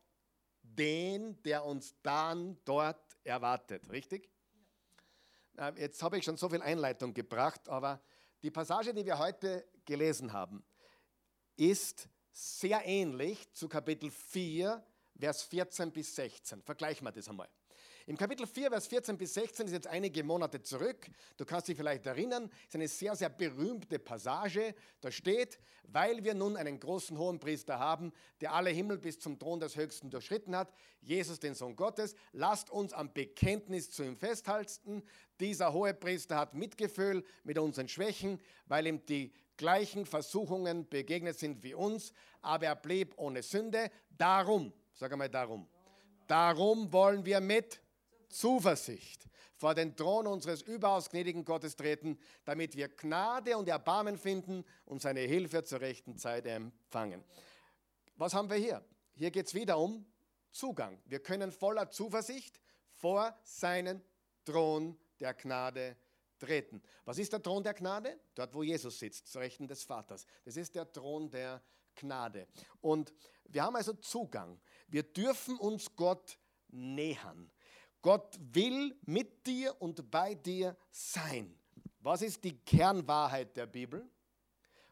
den, 0.62 1.42
der 1.44 1.66
uns 1.66 1.96
dann 2.04 2.58
dort 2.66 3.18
erwartet. 3.24 3.90
Richtig? 3.90 4.30
Jetzt 5.78 6.02
habe 6.02 6.18
ich 6.18 6.24
schon 6.24 6.38
so 6.38 6.50
viel 6.50 6.62
Einleitung 6.62 7.14
gebracht, 7.14 7.70
aber 7.70 8.02
die 8.42 8.52
Passage, 8.52 8.94
die 8.94 9.06
wir 9.06 9.20
heute 9.20 9.68
gelesen 9.86 10.34
haben, 10.34 10.64
ist 11.56 12.10
sehr 12.32 12.84
ähnlich 12.86 13.52
zu 13.54 13.70
Kapitel 13.70 14.10
4, 14.10 14.84
Vers 15.20 15.44
14 15.44 15.92
bis 15.92 16.16
16. 16.16 16.62
Vergleichen 16.64 17.06
wir 17.06 17.12
das 17.12 17.30
einmal. 17.30 17.48
Im 18.06 18.18
Kapitel 18.18 18.46
4, 18.46 18.70
Vers 18.70 18.88
14 18.88 19.18
bis 19.18 19.34
16 19.36 19.68
ist 19.68 19.72
jetzt 19.72 19.88
einige 19.88 20.26
Monate 20.26 20.62
zurück. 20.62 21.08
Du 21.38 21.46
kannst 21.46 21.70
dich 21.70 21.78
vielleicht 21.78 22.06
erinnern, 22.06 22.52
ist 22.68 22.76
eine 22.76 22.90
sehr, 22.90 23.16
sehr 23.16 23.30
berühmte 23.30 23.98
Passage. 23.98 24.76
Da 25.00 25.10
steht, 25.10 25.58
weil 25.84 26.22
wir 26.22 26.34
nun 26.34 26.58
einen 26.58 26.82
großen 26.82 27.18
hohen 27.18 27.40
Priester 27.40 27.80
haben, 27.80 28.12
der 28.42 28.54
alle 28.54 28.72
Himmel 28.72 28.98
bis 28.98 29.20
zum 29.20 29.40
Thron 29.40 29.62
des 29.62 29.78
Höchsten 29.78 30.10
durchschritten 30.10 30.54
hat, 30.54 30.74
Jesus, 31.00 31.40
den 31.40 31.56
Sohn 31.56 31.78
Gottes, 31.78 32.14
lasst 32.34 32.70
uns 32.70 32.92
am 32.92 33.14
Bekenntnis 33.14 33.90
zu 33.90 34.04
ihm 34.04 34.18
festhalten. 34.18 35.02
Dieser 35.40 35.72
hohe 35.72 35.94
Priester 35.94 36.36
hat 36.36 36.56
Mitgefühl 36.56 37.24
mit 37.46 37.58
unseren 37.58 37.88
Schwächen, 37.88 38.42
weil 38.66 38.86
ihm 38.86 39.06
die 39.06 39.32
gleichen 39.56 40.06
Versuchungen 40.06 40.90
begegnet 40.90 41.40
sind 41.40 41.64
wie 41.64 41.74
uns, 41.74 42.12
aber 42.42 42.66
er 42.66 42.76
blieb 42.76 43.14
ohne 43.16 43.44
Sünde. 43.44 43.90
Darum, 44.18 44.74
sag 44.94 45.14
einmal 45.14 45.30
darum, 45.30 45.70
darum 46.28 46.92
wollen 46.92 47.24
wir 47.24 47.40
mit 47.40 47.80
Zuversicht 48.34 49.28
vor 49.56 49.76
den 49.76 49.96
Thron 49.96 50.28
unseres 50.28 50.62
überaus 50.62 51.10
gnädigen 51.10 51.46
Gottes 51.46 51.76
treten, 51.76 52.20
damit 52.44 52.76
wir 52.76 52.90
Gnade 52.90 53.58
und 53.58 53.70
Erbarmen 53.70 54.18
finden 54.18 54.66
und 54.86 55.02
seine 55.02 55.22
Hilfe 55.22 55.64
zur 55.64 55.82
rechten 55.82 56.18
Zeit 56.18 56.46
empfangen. 56.46 57.24
Was 58.16 58.34
haben 58.34 58.50
wir 58.50 58.58
hier? 58.58 58.84
Hier 59.16 59.32
geht 59.32 59.48
es 59.48 59.54
wieder 59.54 59.78
um 59.78 60.06
Zugang. 60.52 61.02
Wir 61.06 61.22
können 61.22 61.52
voller 61.52 61.90
Zuversicht 61.90 62.60
vor 62.94 63.38
seinen 63.44 64.04
Thron 64.44 64.98
der 65.20 65.34
Gnade 65.34 65.98
treten. 66.40 66.82
Was 67.06 67.18
ist 67.18 67.32
der 67.32 67.42
Thron 67.42 67.64
der 67.64 67.74
Gnade? 67.74 68.20
Dort, 68.36 68.54
wo 68.54 68.64
Jesus 68.64 69.00
sitzt, 69.00 69.28
zu 69.28 69.40
Rechten 69.40 69.68
des 69.68 69.84
Vaters. 69.84 70.26
Das 70.44 70.58
ist 70.58 70.76
der 70.76 70.92
Thron 70.92 71.30
der 71.30 71.64
Gnade. 71.96 72.48
Und 72.82 73.14
wir 73.46 73.64
haben 73.64 73.76
also 73.76 73.94
Zugang. 73.94 74.60
Wir 74.88 75.04
dürfen 75.04 75.58
uns 75.58 75.96
Gott 75.96 76.38
nähern. 76.70 77.52
Gott 78.04 78.38
will 78.52 78.96
mit 79.06 79.48
dir 79.48 79.82
und 79.82 80.12
bei 80.12 80.36
dir 80.36 80.76
sein. 80.92 81.58
Was 82.02 82.22
ist 82.22 82.44
die 82.44 82.58
Kernwahrheit 82.60 83.56
der 83.56 83.66
Bibel? 83.66 84.06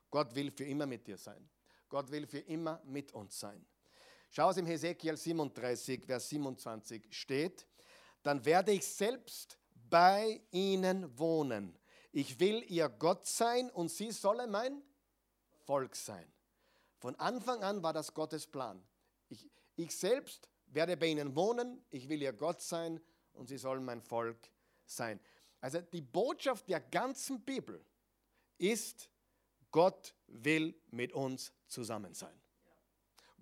Gott 0.10 0.34
will 0.34 0.50
für 0.50 0.63
immer 0.63 0.86
mit 0.86 1.06
dir 1.06 1.17
sein. 1.17 1.47
Gott 1.89 2.10
will 2.10 2.26
für 2.26 2.39
immer 2.39 2.82
mit 2.86 3.12
uns 3.12 3.38
sein. 3.38 3.65
Schau 4.30 4.50
es 4.50 4.58
im 4.58 4.65
Hesekiel 4.65 5.17
37, 5.17 6.06
Vers 6.06 6.30
27 6.30 7.08
steht, 7.12 7.67
dann 8.24 8.45
werde 8.45 8.71
ich 8.71 8.88
selbst 8.88 9.60
bei 9.89 10.41
ihnen 10.52 11.19
wohnen. 11.19 11.78
Ich 12.13 12.39
will 12.39 12.63
ihr 12.69 12.88
Gott 12.88 13.26
sein 13.26 13.69
und 13.71 13.89
sie 13.89 14.12
sollen 14.12 14.50
mein 14.50 14.82
Volk 15.65 15.97
sein. 15.97 16.32
Von 17.00 17.15
Anfang 17.15 17.62
an 17.62 17.84
war 17.84 17.91
das 17.91 18.13
Gottes 18.13 18.47
Plan. 18.47 18.82
Ich, 19.28 19.50
ich 19.76 19.93
selbst 19.93 20.51
werde 20.73 20.97
bei 20.97 21.07
ihnen 21.07 21.36
wohnen, 21.36 21.84
ich 21.89 22.07
will 22.10 22.21
ihr 22.21 22.34
Gott 22.34 22.62
sein 22.62 22.99
und 23.34 23.47
sie 23.47 23.57
sollen 23.57 23.84
mein 23.84 24.01
Volk 24.01 24.38
sein. 24.86 25.19
Also 25.60 25.81
die 25.81 26.01
Botschaft 26.01 26.67
der 26.69 26.79
ganzen 26.79 27.41
Bibel 27.41 27.84
ist, 28.57 29.10
Gott 29.71 30.15
will 30.27 30.75
mit 30.91 31.13
uns 31.13 31.53
zusammen 31.67 32.13
sein. 32.13 32.41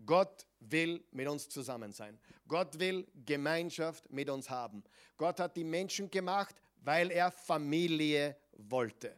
Gott 0.05 0.47
will 0.59 1.03
mit 1.11 1.27
uns 1.27 1.49
zusammen 1.49 1.91
sein. 1.91 2.19
Gott 2.47 2.79
will 2.79 3.07
Gemeinschaft 3.25 4.09
mit 4.09 4.29
uns 4.29 4.49
haben. 4.49 4.83
Gott 5.17 5.39
hat 5.39 5.57
die 5.57 5.63
Menschen 5.63 6.09
gemacht, 6.09 6.55
weil 6.77 7.11
er 7.11 7.31
Familie 7.31 8.37
wollte. 8.53 9.17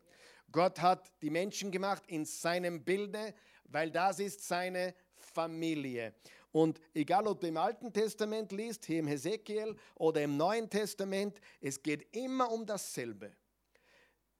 Gott 0.52 0.82
hat 0.82 1.12
die 1.22 1.30
Menschen 1.30 1.72
gemacht 1.72 2.04
in 2.08 2.26
seinem 2.26 2.84
Bilde, 2.84 3.34
weil 3.66 3.92
das 3.92 4.20
ist 4.20 4.46
seine 4.48 4.94
Familie. 5.16 6.14
Und 6.52 6.82
egal, 6.94 7.28
ob 7.28 7.40
du 7.40 7.48
im 7.48 7.58
Alten 7.58 7.94
Testament 7.94 8.52
liest, 8.52 8.86
hier 8.86 9.00
im 9.00 9.08
Hesekiel 9.08 9.76
oder 9.96 10.22
im 10.22 10.36
Neuen 10.36 10.70
Testament, 10.70 11.40
es 11.62 11.82
geht 11.82 12.14
immer 12.16 12.52
um 12.52 12.66
dasselbe. 12.66 13.32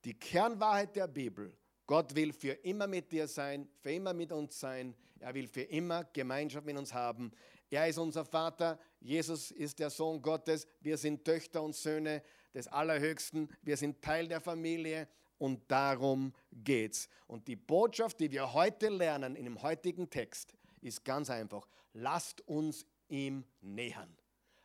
Die 0.04 0.14
Kernwahrheit 0.14 0.96
der 0.96 1.08
Bibel. 1.08 1.56
Gott 1.88 2.16
will 2.16 2.34
für 2.34 2.54
immer 2.64 2.88
mit 2.88 3.12
dir 3.12 3.28
sein, 3.28 3.68
für 3.82 3.92
immer 3.92 4.14
mit 4.14 4.32
uns 4.32 4.60
sein. 4.60 4.96
Er 5.20 5.34
will 5.34 5.48
für 5.48 5.62
immer 5.62 6.04
Gemeinschaft 6.06 6.66
mit 6.66 6.78
uns 6.78 6.94
haben. 6.94 7.32
Er 7.70 7.88
ist 7.88 7.98
unser 7.98 8.26
Vater. 8.26 8.80
Jesus 9.00 9.52
ist 9.52 9.80
der 9.80 9.90
Sohn 9.90 10.22
Gottes. 10.22 10.68
Wir 10.82 10.98
sind 10.98 11.24
Töchter 11.24 11.62
und 11.62 11.76
Söhne 11.76 12.24
des 12.54 12.68
Allerhöchsten. 12.68 13.50
Wir 13.62 13.78
sind 13.78 14.02
Teil 14.02 14.28
der 14.28 14.42
Familie. 14.42 15.08
Und 15.38 15.72
darum 15.72 16.34
geht's. 16.52 17.08
Und 17.28 17.48
die 17.48 17.56
Botschaft, 17.56 18.20
die 18.20 18.32
wir 18.32 18.54
heute 18.54 18.90
lernen 18.90 19.36
in 19.36 19.46
dem 19.46 19.62
heutigen 19.62 20.10
Text, 20.10 20.54
ist 20.82 21.06
ganz 21.06 21.30
einfach. 21.30 21.68
Lasst 21.94 22.42
uns 22.48 22.86
ihm 23.08 23.46
nähern. 23.62 24.16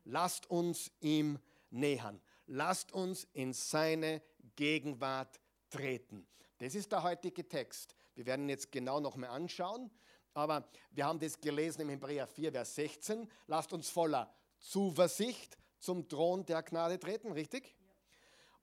Lasst 0.04 0.50
uns 0.50 0.90
ihm 1.00 1.38
nähern. 1.70 2.20
Lasst 2.46 2.92
uns 2.92 3.26
in 3.32 3.52
seine 3.52 4.22
Gegenwart 4.54 5.40
treten. 5.70 6.26
Das 6.58 6.74
ist 6.74 6.92
der 6.92 7.02
heutige 7.02 7.46
Text. 7.48 7.94
Wir 8.14 8.26
werden 8.26 8.48
jetzt 8.48 8.72
genau 8.72 9.00
noch 9.00 9.16
mal 9.16 9.28
anschauen. 9.28 9.90
Aber 10.32 10.68
wir 10.90 11.06
haben 11.06 11.18
das 11.18 11.40
gelesen 11.40 11.82
im 11.82 11.88
Hebräer 11.88 12.26
4, 12.26 12.52
Vers 12.52 12.74
16. 12.74 13.28
Lasst 13.46 13.72
uns 13.72 13.88
voller 13.88 14.32
Zuversicht 14.58 15.56
zum 15.78 16.08
Thron 16.08 16.44
der 16.44 16.62
Gnade 16.62 16.98
treten, 16.98 17.32
richtig? 17.32 17.74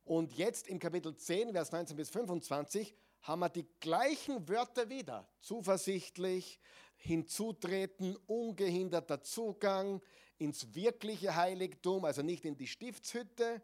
Und 0.06 0.34
jetzt 0.34 0.68
im 0.68 0.80
Kapitel 0.80 1.16
10, 1.16 1.52
Vers 1.52 1.72
19 1.72 1.96
bis 1.96 2.10
25, 2.10 2.96
haben 3.22 3.40
wir 3.40 3.50
die 3.50 3.66
gleichen 3.80 4.48
Wörter 4.48 4.90
wieder. 4.90 5.28
Zuversichtlich, 5.40 6.60
hinzutreten, 7.04 8.18
ungehinderter 8.28 9.22
Zugang 9.22 10.02
ins 10.38 10.74
wirkliche 10.74 11.36
Heiligtum, 11.36 12.06
also 12.06 12.22
nicht 12.22 12.46
in 12.46 12.56
die 12.56 12.68
Stiftshütte. 12.68 13.62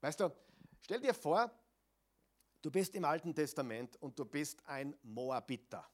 Weißt 0.00 0.20
du, 0.20 0.30
stell 0.82 1.00
dir 1.00 1.14
vor, 1.14 1.50
du 2.60 2.70
bist 2.70 2.94
im 2.94 3.04
Alten 3.04 3.34
Testament 3.34 3.96
und 4.02 4.18
du 4.18 4.26
bist 4.26 4.66
ein 4.66 4.94
Moabiter. 5.02 5.88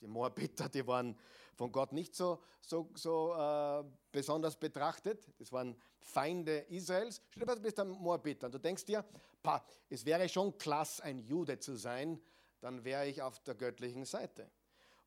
Die 0.00 0.06
Moabiter, 0.06 0.68
die 0.68 0.86
waren 0.86 1.18
von 1.54 1.72
Gott 1.72 1.92
nicht 1.92 2.14
so, 2.14 2.42
so, 2.60 2.90
so 2.94 3.34
äh, 3.34 3.84
besonders 4.12 4.56
betrachtet. 4.56 5.26
Das 5.38 5.50
waren 5.52 5.74
Feinde 5.98 6.58
Israels. 6.68 7.22
Stell 7.30 7.40
dir 7.40 7.46
vor, 7.46 7.56
du 7.56 7.62
bist 7.62 7.80
ein 7.80 7.88
Moabiter 7.88 8.46
und 8.46 8.54
du 8.54 8.58
denkst 8.58 8.84
dir, 8.84 9.04
pa, 9.42 9.64
es 9.88 10.04
wäre 10.04 10.28
schon 10.28 10.56
klasse, 10.58 11.02
ein 11.02 11.18
Jude 11.18 11.58
zu 11.58 11.76
sein, 11.76 12.20
dann 12.60 12.84
wäre 12.84 13.08
ich 13.08 13.22
auf 13.22 13.38
der 13.40 13.54
göttlichen 13.54 14.04
Seite. 14.04 14.50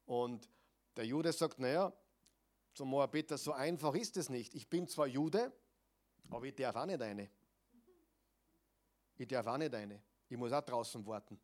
Und 0.06 0.50
der 0.96 1.06
Jude 1.06 1.32
sagt, 1.32 1.60
naja, 1.60 1.92
zum 2.74 2.90
Moabiter, 2.90 3.38
so 3.38 3.52
einfach 3.52 3.94
ist 3.96 4.18
es 4.18 4.30
nicht. 4.30 4.54
Ich 4.56 4.68
bin 4.68 4.88
zwar 4.88 5.08
Jude, 5.08 5.52
aber 6.30 6.46
ich 6.46 6.56
darf 6.56 6.76
auch 6.76 6.86
nicht 6.86 7.02
eine. 7.02 7.30
Ich 9.18 9.28
darf 9.28 9.46
auch 9.46 9.58
nicht 9.58 9.74
eine. 9.74 10.02
Ich 10.30 10.38
muss 10.38 10.52
auch 10.52 10.62
draußen 10.62 11.06
warten. 11.06 11.40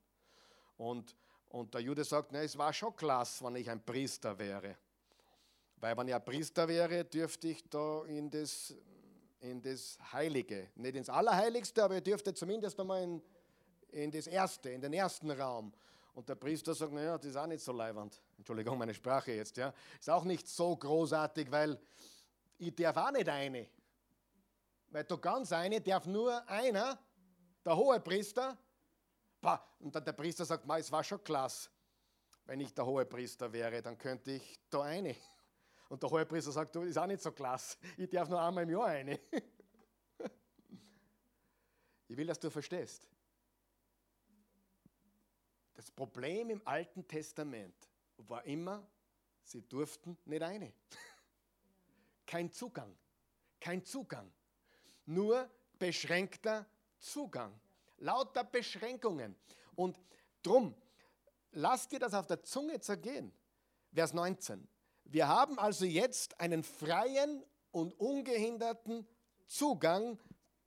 Und, 0.78 1.16
und 1.50 1.74
der 1.74 1.82
Jude 1.82 2.04
sagt, 2.04 2.32
na, 2.32 2.42
es 2.42 2.58
war 2.58 2.74
schon 2.74 2.96
klasse, 2.96 3.44
wenn 3.46 3.56
ich 3.58 3.70
ein 3.70 3.84
Priester 3.84 4.38
wäre. 4.38 4.76
Weil 5.78 5.96
wenn 5.96 6.08
ich 6.08 6.16
ein 6.16 6.26
Priester 6.26 6.68
wäre, 6.68 7.06
dürfte 7.06 7.50
ich 7.50 7.70
da 7.70 8.04
in 8.06 8.30
das, 8.30 8.76
in 9.40 9.62
das 9.62 9.98
Heilige, 10.12 10.70
nicht 10.76 10.96
ins 10.96 11.10
Allerheiligste, 11.10 11.84
aber 11.84 11.98
ich 11.98 12.04
dürfte 12.04 12.34
zumindest 12.34 12.80
einmal 12.80 13.04
in, 13.04 13.22
in 13.92 14.12
das 14.12 14.28
Erste, 14.28 14.72
in 14.72 14.82
den 14.82 14.94
ersten 14.94 15.32
Raum. 15.32 15.72
Und 16.14 16.28
der 16.28 16.36
Priester 16.36 16.74
sagt, 16.74 16.92
naja, 16.92 17.18
das 17.18 17.28
ist 17.28 17.38
auch 17.38 17.48
nicht 17.48 17.64
so 17.64 17.72
leiwand. 17.72 18.22
Entschuldigung, 18.40 18.78
meine 18.78 18.94
Sprache 18.94 19.34
jetzt, 19.34 19.58
ja. 19.58 19.74
Ist 20.00 20.10
auch 20.10 20.24
nicht 20.24 20.48
so 20.48 20.76
großartig, 20.76 21.52
weil 21.52 21.78
ich 22.58 22.74
darf 22.74 22.96
auch 22.96 23.12
nicht 23.12 23.28
eine. 23.28 23.68
Weil 24.88 25.04
du 25.04 25.18
ganz 25.18 25.52
eine 25.52 25.82
darf 25.82 26.06
nur 26.06 26.48
einer, 26.50 26.98
der 27.66 27.76
hohe 27.76 28.00
Priester. 28.00 28.58
Und 29.80 29.94
dann 29.94 30.06
der 30.06 30.14
Priester 30.14 30.46
sagt, 30.46 30.64
es 30.80 30.92
war 30.92 31.04
schon 31.04 31.22
klasse. 31.22 31.70
Wenn 32.46 32.62
ich 32.62 32.74
der 32.74 32.86
hohe 32.86 33.06
Priester 33.06 33.52
wäre, 33.52 33.82
dann 33.82 33.98
könnte 33.98 34.32
ich 34.32 34.60
da 34.70 34.84
eine. 34.84 35.16
Und 35.90 36.02
der 36.02 36.10
hohe 36.10 36.26
Priester 36.26 36.54
sagt, 36.54 36.74
du, 36.76 36.84
ist 36.84 36.98
auch 36.98 37.08
nicht 37.08 37.22
so 37.22 37.34
klasse. 37.34 37.78
Ich 37.98 38.10
darf 38.10 38.30
nur 38.30 38.42
einmal 38.42 38.64
im 38.64 38.70
Jahr 38.70 38.86
eine. 38.86 39.20
Ich 42.12 42.18
will, 42.18 42.26
dass 42.26 42.40
du 42.40 42.50
verstehst. 42.50 43.08
Das 45.76 45.92
Problem 45.92 46.50
im 46.50 46.62
Alten 46.66 47.08
Testament 47.08 47.89
war 48.28 48.46
immer, 48.46 48.86
sie 49.44 49.62
durften 49.62 50.18
nicht 50.26 50.42
eine. 50.42 50.74
Kein 52.26 52.52
Zugang. 52.52 52.96
Kein 53.60 53.84
Zugang. 53.84 54.32
Nur 55.06 55.50
beschränkter 55.78 56.66
Zugang. 57.00 57.60
Lauter 57.98 58.44
Beschränkungen. 58.44 59.36
Und 59.76 59.98
drum, 60.44 60.76
lass 61.52 61.88
dir 61.88 62.00
das 62.00 62.14
auf 62.14 62.28
der 62.28 62.44
Zunge 62.44 62.80
zergehen. 62.80 63.34
Vers 63.94 64.14
19. 64.14 64.68
Wir 65.06 65.28
haben 65.28 65.58
also 65.58 65.86
jetzt 65.86 66.40
einen 66.40 66.64
freien 66.64 67.44
und 67.72 68.00
ungehinderten 68.00 69.08
Zugang 69.48 70.20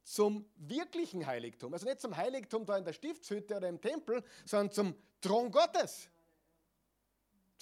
zum 0.02 0.50
wirklichen 0.56 1.26
Heiligtum. 1.26 1.72
Also 1.72 1.86
nicht 1.86 2.00
zum 2.00 2.16
Heiligtum 2.16 2.66
da 2.66 2.76
in 2.76 2.84
der 2.84 2.92
Stiftshütte 2.92 3.56
oder 3.56 3.68
im 3.68 3.80
Tempel, 3.80 4.24
sondern 4.44 4.72
zum 4.72 4.96
Thron 5.20 5.50
Gottes. 5.50 6.08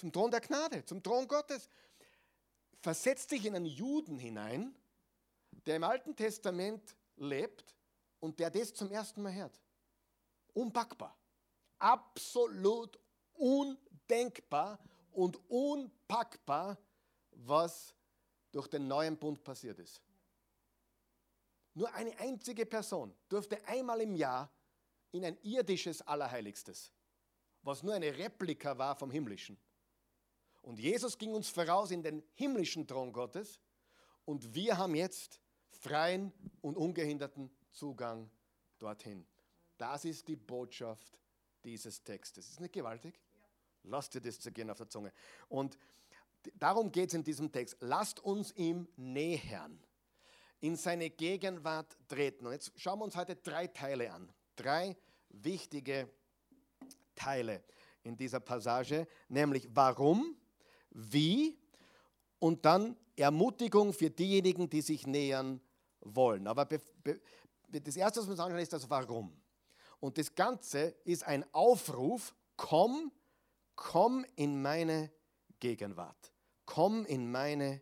Zum 0.01 0.11
Thron 0.11 0.31
der 0.31 0.41
Gnade, 0.41 0.83
zum 0.83 1.03
Thron 1.03 1.27
Gottes. 1.27 1.69
Versetz 2.79 3.27
dich 3.27 3.45
in 3.45 3.55
einen 3.55 3.67
Juden 3.67 4.17
hinein, 4.17 4.75
der 5.67 5.75
im 5.75 5.83
Alten 5.83 6.15
Testament 6.15 6.95
lebt 7.17 7.75
und 8.19 8.39
der 8.39 8.49
das 8.49 8.73
zum 8.73 8.89
ersten 8.89 9.21
Mal 9.21 9.35
hört. 9.35 9.61
Unpackbar. 10.53 11.15
Absolut 11.77 12.97
undenkbar 13.33 14.79
und 15.11 15.39
unpackbar, 15.47 16.79
was 17.33 17.93
durch 18.51 18.67
den 18.67 18.87
neuen 18.87 19.15
Bund 19.19 19.43
passiert 19.43 19.77
ist. 19.77 20.01
Nur 21.75 21.93
eine 21.93 22.17
einzige 22.17 22.65
Person 22.65 23.13
durfte 23.29 23.63
einmal 23.67 24.01
im 24.01 24.15
Jahr 24.15 24.51
in 25.11 25.23
ein 25.25 25.37
irdisches 25.43 26.01
Allerheiligstes, 26.01 26.91
was 27.61 27.83
nur 27.83 27.93
eine 27.93 28.17
Replika 28.17 28.75
war 28.75 28.95
vom 28.95 29.11
himmlischen. 29.11 29.59
Und 30.61 30.79
Jesus 30.79 31.17
ging 31.17 31.33
uns 31.33 31.49
voraus 31.49 31.91
in 31.91 32.03
den 32.03 32.23
himmlischen 32.33 32.87
Thron 32.87 33.11
Gottes 33.11 33.59
und 34.25 34.53
wir 34.53 34.77
haben 34.77 34.95
jetzt 34.95 35.41
freien 35.69 36.31
und 36.61 36.77
ungehinderten 36.77 37.49
Zugang 37.71 38.29
dorthin. 38.77 39.25
Das 39.77 40.05
ist 40.05 40.27
die 40.27 40.35
Botschaft 40.35 41.17
dieses 41.63 42.03
Textes. 42.03 42.49
Ist 42.49 42.59
nicht 42.59 42.73
gewaltig? 42.73 43.19
Lass 43.83 44.09
dir 44.09 44.21
das 44.21 44.39
zergehen 44.39 44.69
auf 44.69 44.77
der 44.77 44.89
Zunge. 44.89 45.11
Und 45.49 45.77
darum 46.55 46.91
geht 46.91 47.09
es 47.09 47.15
in 47.15 47.23
diesem 47.23 47.51
Text. 47.51 47.77
Lasst 47.79 48.19
uns 48.19 48.51
ihm 48.55 48.87
nähern 48.95 49.83
in 50.59 50.75
seine 50.75 51.09
Gegenwart 51.09 51.97
treten. 52.07 52.45
Und 52.45 52.53
jetzt 52.53 52.71
schauen 52.75 52.99
wir 52.99 53.05
uns 53.05 53.15
heute 53.15 53.35
drei 53.35 53.67
Teile 53.67 54.13
an. 54.13 54.31
Drei 54.55 54.95
wichtige 55.29 56.07
Teile 57.15 57.63
in 58.03 58.15
dieser 58.15 58.39
Passage, 58.39 59.07
nämlich 59.29 59.67
warum, 59.73 60.35
wie 60.91 61.57
und 62.39 62.65
dann 62.65 62.95
Ermutigung 63.15 63.93
für 63.93 64.09
diejenigen, 64.09 64.69
die 64.69 64.81
sich 64.81 65.05
nähern 65.05 65.61
wollen. 66.01 66.47
Aber 66.47 66.65
das 66.65 67.95
Erste, 67.95 68.19
was 68.19 68.27
wir 68.27 68.31
uns 68.31 68.39
anschauen, 68.39 68.59
ist 68.59 68.73
das 68.73 68.89
Warum. 68.89 69.31
Und 69.99 70.17
das 70.17 70.33
Ganze 70.33 70.95
ist 71.03 71.23
ein 71.23 71.45
Aufruf, 71.53 72.35
komm, 72.57 73.11
komm 73.75 74.25
in 74.35 74.61
meine 74.61 75.11
Gegenwart. 75.59 76.33
Komm 76.65 77.05
in 77.05 77.31
meine 77.31 77.81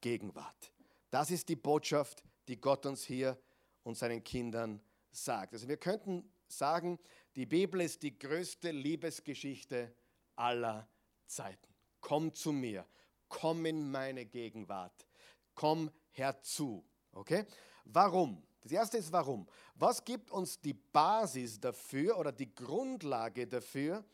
Gegenwart. 0.00 0.72
Das 1.10 1.30
ist 1.30 1.48
die 1.48 1.56
Botschaft, 1.56 2.22
die 2.46 2.60
Gott 2.60 2.86
uns 2.86 3.04
hier 3.04 3.38
und 3.82 3.96
seinen 3.96 4.22
Kindern 4.22 4.80
sagt. 5.10 5.54
Also 5.54 5.66
wir 5.66 5.78
könnten 5.78 6.30
sagen, 6.46 6.98
die 7.34 7.46
Bibel 7.46 7.80
ist 7.80 8.02
die 8.02 8.18
größte 8.18 8.70
Liebesgeschichte 8.70 9.94
aller 10.36 10.88
Zeiten. 11.26 11.77
Komm 12.00 12.32
zu 12.32 12.52
mir, 12.52 12.86
komm 13.28 13.66
in 13.66 13.90
meine 13.90 14.26
Gegenwart, 14.26 15.06
komm 15.54 15.90
herzu. 16.10 16.84
Okay? 17.12 17.44
Warum? 17.84 18.42
Das 18.62 18.72
erste 18.72 18.98
ist 18.98 19.12
warum. 19.12 19.46
Was 19.76 20.04
gibt 20.04 20.30
uns 20.30 20.60
die 20.60 20.74
Basis 20.74 21.60
dafür 21.60 22.18
oder 22.18 22.32
die 22.32 22.54
Grundlage 22.54 23.46
dafür, 23.46 24.04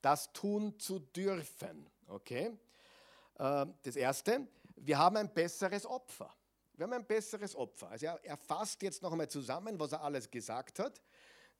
das 0.00 0.32
tun 0.32 0.78
zu 0.78 1.00
dürfen? 1.00 1.88
Okay? 2.06 2.56
Äh, 3.38 3.66
das 3.82 3.96
erste, 3.96 4.46
wir 4.76 4.98
haben 4.98 5.16
ein 5.16 5.32
besseres 5.32 5.84
Opfer. 5.84 6.32
Wir 6.74 6.84
haben 6.84 6.92
ein 6.92 7.06
besseres 7.06 7.56
Opfer. 7.56 7.90
Also 7.90 8.06
er, 8.22 8.36
fasst 8.36 8.82
jetzt 8.82 9.02
noch 9.02 9.10
einmal 9.10 9.28
zusammen, 9.28 9.78
was 9.80 9.92
er 9.92 10.02
alles 10.02 10.30
gesagt 10.30 10.78
hat 10.78 11.02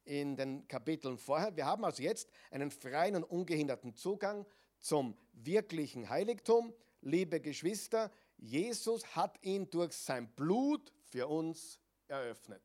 in 0.05 0.37
den 0.37 0.67
Kapiteln 0.69 1.19
vorher. 1.19 1.55
Wir 1.57 1.67
haben 1.67 1.85
also 1.85 2.03
jetzt 2.03 2.31
einen 2.51 2.71
freien 2.71 3.17
und 3.17 3.25
ungehinderten 3.25 3.95
Zugang 3.95 4.47
zum 4.79 5.17
wirklichen 5.33 6.09
Heiligtum. 6.09 6.75
Liebe 7.01 7.41
Geschwister, 7.41 8.11
Jesus 8.37 9.05
hat 9.15 9.43
ihn 9.43 9.69
durch 9.71 9.93
sein 9.93 10.29
Blut 10.35 10.93
für 11.11 11.27
uns 11.27 11.79
eröffnet. 12.07 12.63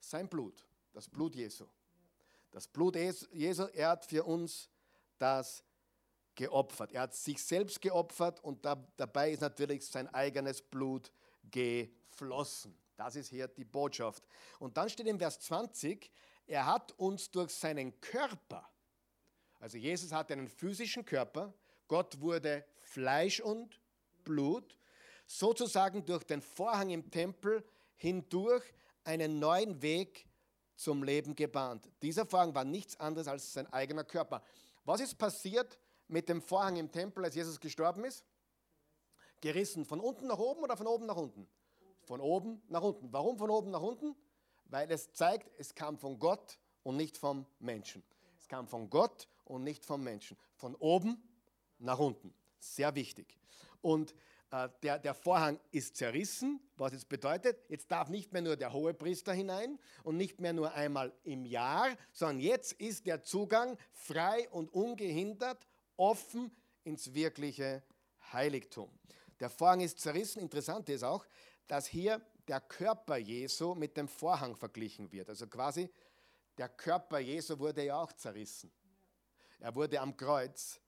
Sein 0.00 0.28
Blut, 0.28 0.66
das 0.92 1.08
Blut 1.08 1.34
Jesu. 1.34 1.66
Das 2.50 2.68
Blut 2.68 2.96
Jesu, 2.96 3.64
er 3.72 3.90
hat 3.90 4.04
für 4.04 4.24
uns 4.24 4.68
das 5.18 5.64
geopfert. 6.34 6.92
Er 6.92 7.02
hat 7.02 7.14
sich 7.14 7.42
selbst 7.42 7.80
geopfert 7.80 8.42
und 8.42 8.64
da, 8.64 8.76
dabei 8.96 9.32
ist 9.32 9.40
natürlich 9.40 9.86
sein 9.86 10.12
eigenes 10.12 10.62
Blut 10.62 11.10
geflossen. 11.50 12.76
Das 12.96 13.16
ist 13.16 13.28
hier 13.28 13.48
die 13.48 13.64
Botschaft. 13.64 14.22
Und 14.58 14.76
dann 14.76 14.88
steht 14.88 15.06
im 15.06 15.18
Vers 15.18 15.40
20, 15.40 16.10
er 16.46 16.66
hat 16.66 16.92
uns 16.92 17.30
durch 17.30 17.50
seinen 17.50 18.00
Körper, 18.00 18.68
also 19.64 19.78
Jesus 19.78 20.12
hatte 20.12 20.34
einen 20.34 20.46
physischen 20.46 21.06
Körper, 21.06 21.50
Gott 21.88 22.20
wurde 22.20 22.66
Fleisch 22.82 23.40
und 23.40 23.80
Blut, 24.22 24.78
sozusagen 25.26 26.04
durch 26.04 26.22
den 26.24 26.42
Vorhang 26.42 26.90
im 26.90 27.10
Tempel 27.10 27.64
hindurch 27.96 28.62
einen 29.04 29.38
neuen 29.38 29.80
Weg 29.80 30.28
zum 30.76 31.02
Leben 31.02 31.34
gebahnt. 31.34 31.90
Dieser 32.02 32.26
Vorhang 32.26 32.54
war 32.54 32.64
nichts 32.64 33.00
anderes 33.00 33.26
als 33.26 33.54
sein 33.54 33.66
eigener 33.72 34.04
Körper. 34.04 34.42
Was 34.84 35.00
ist 35.00 35.14
passiert 35.14 35.78
mit 36.08 36.28
dem 36.28 36.42
Vorhang 36.42 36.76
im 36.76 36.92
Tempel, 36.92 37.24
als 37.24 37.34
Jesus 37.34 37.58
gestorben 37.58 38.04
ist? 38.04 38.22
Gerissen. 39.40 39.86
Von 39.86 39.98
unten 39.98 40.26
nach 40.26 40.38
oben 40.38 40.62
oder 40.62 40.76
von 40.76 40.86
oben 40.86 41.06
nach 41.06 41.16
unten? 41.16 41.48
Von 42.02 42.20
oben 42.20 42.60
nach 42.68 42.82
unten. 42.82 43.10
Warum 43.14 43.38
von 43.38 43.48
oben 43.48 43.70
nach 43.70 43.80
unten? 43.80 44.14
Weil 44.66 44.90
es 44.90 45.14
zeigt, 45.14 45.50
es 45.58 45.74
kam 45.74 45.96
von 45.96 46.18
Gott 46.18 46.58
und 46.82 46.98
nicht 46.98 47.16
vom 47.16 47.46
Menschen. 47.60 48.02
Es 48.38 48.46
kam 48.46 48.68
von 48.68 48.90
Gott 48.90 49.26
und 49.44 49.64
nicht 49.64 49.84
vom 49.84 50.02
Menschen. 50.02 50.36
Von 50.54 50.74
oben 50.76 51.22
nach 51.78 51.98
unten. 51.98 52.34
Sehr 52.58 52.94
wichtig. 52.94 53.38
Und 53.80 54.14
äh, 54.50 54.68
der, 54.82 54.98
der 54.98 55.14
Vorhang 55.14 55.58
ist 55.70 55.96
zerrissen, 55.96 56.60
was 56.76 56.92
es 56.92 57.04
bedeutet, 57.04 57.58
jetzt 57.68 57.90
darf 57.90 58.08
nicht 58.08 58.32
mehr 58.32 58.42
nur 58.42 58.56
der 58.56 58.72
hohe 58.72 58.94
Priester 58.94 59.32
hinein 59.32 59.78
und 60.02 60.16
nicht 60.16 60.40
mehr 60.40 60.52
nur 60.52 60.72
einmal 60.72 61.12
im 61.24 61.44
Jahr, 61.44 61.88
sondern 62.12 62.40
jetzt 62.40 62.72
ist 62.74 63.06
der 63.06 63.22
Zugang 63.22 63.76
frei 63.92 64.48
und 64.50 64.72
ungehindert, 64.72 65.66
offen 65.96 66.50
ins 66.84 67.14
wirkliche 67.14 67.82
Heiligtum. 68.32 68.90
Der 69.40 69.50
Vorhang 69.50 69.80
ist 69.80 69.98
zerrissen. 70.00 70.40
Interessant 70.40 70.88
ist 70.88 71.02
auch, 71.02 71.26
dass 71.66 71.86
hier 71.86 72.20
der 72.46 72.60
Körper 72.60 73.16
Jesu 73.16 73.74
mit 73.74 73.96
dem 73.96 74.08
Vorhang 74.08 74.54
verglichen 74.54 75.10
wird. 75.10 75.28
Also 75.28 75.46
quasi 75.46 75.90
der 76.56 76.68
Körper 76.68 77.18
Jesu 77.18 77.58
wurde 77.58 77.84
ja 77.84 78.00
auch 78.00 78.12
zerrissen. 78.12 78.70
Er 79.60 79.74
wurde 79.74 80.00
am 80.00 80.16
Kreuz 80.16 80.80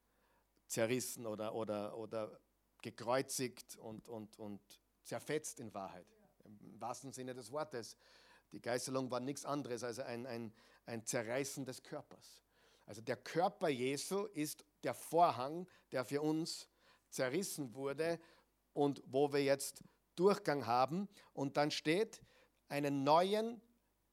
zerrissen 0.67 1.27
oder, 1.27 1.55
oder, 1.55 1.97
oder 1.97 2.41
gekreuzigt 2.83 3.77
und, 3.77 4.09
und, 4.09 4.39
und 4.39 4.61
zerfetzt 5.03 5.61
in 5.61 5.73
Wahrheit. 5.75 6.07
Im 6.45 6.81
wahrsten 6.81 7.13
Sinne 7.13 7.35
des 7.35 7.51
Wortes. 7.51 7.97
Die 8.53 8.61
Geißelung 8.61 9.11
war 9.11 9.21
nichts 9.21 9.45
anderes 9.45 9.83
als 9.83 9.99
ein, 9.99 10.27
ein, 10.27 10.53
ein 10.87 11.05
Zerreißen 11.05 11.65
des 11.65 11.83
Körpers. 11.83 12.43
Also 12.85 13.03
der 13.03 13.17
Körper 13.17 13.69
Jesu 13.69 14.27
ist 14.27 14.65
der 14.85 14.95
Vorhang, 14.95 15.67
der 15.91 16.05
für 16.05 16.23
uns 16.23 16.69
zerrissen 17.11 17.75
wurde 17.75 18.21
und 18.73 19.03
wo 19.07 19.33
wir 19.33 19.43
jetzt 19.43 19.83
Durchgang 20.15 20.67
haben. 20.67 21.09
Und 21.33 21.57
dann 21.57 21.71
steht, 21.71 22.23
einen 22.69 23.05
neuen 23.05 23.61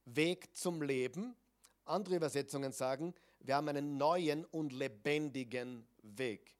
Weg 0.04 0.54
zum 0.56 0.82
Leben. 0.82 1.36
Andere 1.84 2.16
Übersetzungen 2.16 2.72
sagen, 2.72 3.14
wir 3.44 3.56
haben 3.56 3.68
einen 3.68 3.98
neuen 3.98 4.46
und 4.46 4.72
lebendigen 4.72 5.86
Weg. 6.02 6.56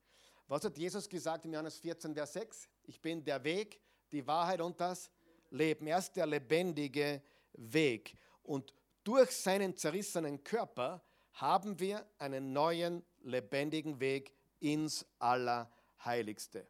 Was 0.49 0.65
hat 0.65 0.77
Jesus 0.77 1.09
gesagt 1.09 1.47
im 1.47 1.55
Johannes 1.55 1.79
14, 1.79 2.15
Vers 2.15 2.35
6? 2.35 2.69
Ich 2.85 3.01
bin 3.01 3.25
der 3.25 3.43
Weg, 3.43 3.81
die 4.13 4.27
Wahrheit 4.27 4.61
und 4.61 4.79
das 4.79 5.11
Leben. 5.51 5.87
Er 5.87 5.99
ist 5.99 6.13
der 6.13 6.27
lebendige 6.27 7.23
Weg. 7.55 8.15
Und 8.43 8.75
durch 9.03 9.31
seinen 9.31 9.75
zerrissenen 9.77 10.45
Körper 10.45 11.03
haben 11.33 11.81
wir 11.81 12.07
einen 12.19 12.53
neuen, 12.53 13.03
lebendigen 13.23 13.99
Weg 13.99 14.35
ins 14.61 15.07
Allerheiligste. 15.19 16.67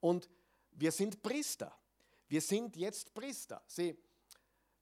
Und 0.00 0.28
wir 0.72 0.92
sind 0.92 1.22
Priester. 1.22 1.74
Wir 2.28 2.42
sind 2.42 2.76
jetzt 2.76 3.14
Priester. 3.14 3.62
Sieh, 3.66 3.96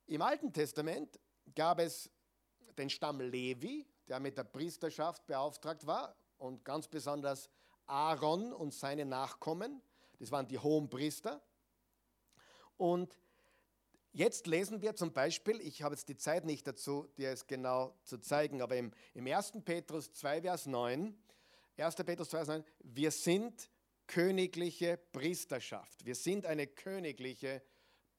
im 0.07 0.23
Alten 0.23 0.53
Testament 0.53 1.21
gab 1.55 1.79
es 1.79 2.11
den 2.77 2.91
Stamm 2.91 3.21
Levi, 3.21 3.87
der 4.13 4.21
mit 4.21 4.37
der 4.37 4.45
Priesterschaft 4.45 5.27
beauftragt 5.27 5.87
war 5.87 6.15
und 6.37 6.67
ganz 6.67 6.87
besonders 6.87 7.49
Aaron 7.87 8.53
und 8.53 8.75
seine 8.75 9.07
Nachkommen. 9.07 9.81
Das 10.19 10.31
waren 10.31 10.47
die 10.47 10.59
hohen 10.59 10.91
Priester. 10.91 11.41
Und 12.77 13.19
jetzt 14.13 14.47
lesen 14.47 14.83
wir 14.83 14.95
zum 14.97 15.15
Beispiel, 15.15 15.63
ich 15.63 15.81
habe 15.81 15.95
jetzt 15.95 16.11
die 16.11 16.19
Zeit 16.19 16.45
nicht 16.45 16.67
dazu, 16.67 17.09
dir 17.17 17.31
es 17.31 17.47
genau 17.47 17.97
zu 18.05 18.19
zeigen, 18.19 18.61
aber 18.61 18.77
im, 18.77 18.93
im 19.15 19.27
1. 19.27 19.53
Petrus 19.65 20.13
2, 20.13 20.43
Vers 20.43 20.67
9, 20.67 21.17
1. 21.79 21.95
Petrus 21.95 22.29
2, 22.29 22.37
Vers 22.37 22.49
9, 22.49 22.65
wir 22.81 23.11
sind 23.11 23.71
königliche 24.07 24.99
Priesterschaft. 24.99 26.05
Wir 26.05 26.17
sind 26.17 26.45
eine 26.45 26.67
königliche 26.67 27.63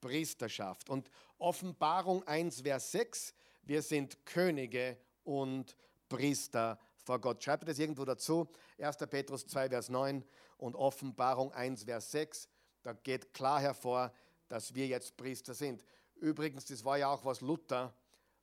Priesterschaft. 0.01 0.89
Und 0.89 1.11
Offenbarung 1.37 2.23
1, 2.23 2.61
Vers 2.61 2.93
6, 2.93 3.35
wir 3.61 3.83
sind 3.83 4.25
Könige 4.25 4.97
und 5.23 5.75
Priester 6.09 6.79
vor 6.97 7.19
Gott. 7.19 7.43
Schreibt 7.43 7.67
das 7.67 7.79
irgendwo 7.79 8.05
dazu. 8.05 8.47
1. 8.79 8.97
Petrus 9.09 9.45
2, 9.47 9.69
Vers 9.69 9.89
9 9.89 10.23
und 10.57 10.75
Offenbarung 10.75 11.51
1, 11.51 11.83
Vers 11.83 12.11
6. 12.11 12.47
Da 12.81 12.93
geht 12.93 13.33
klar 13.33 13.59
hervor, 13.61 14.11
dass 14.47 14.73
wir 14.73 14.87
jetzt 14.87 15.17
Priester 15.17 15.53
sind. 15.53 15.83
Übrigens, 16.15 16.65
das 16.65 16.83
war 16.85 16.97
ja 16.97 17.09
auch, 17.09 17.25
was 17.25 17.41
Luther, 17.41 17.93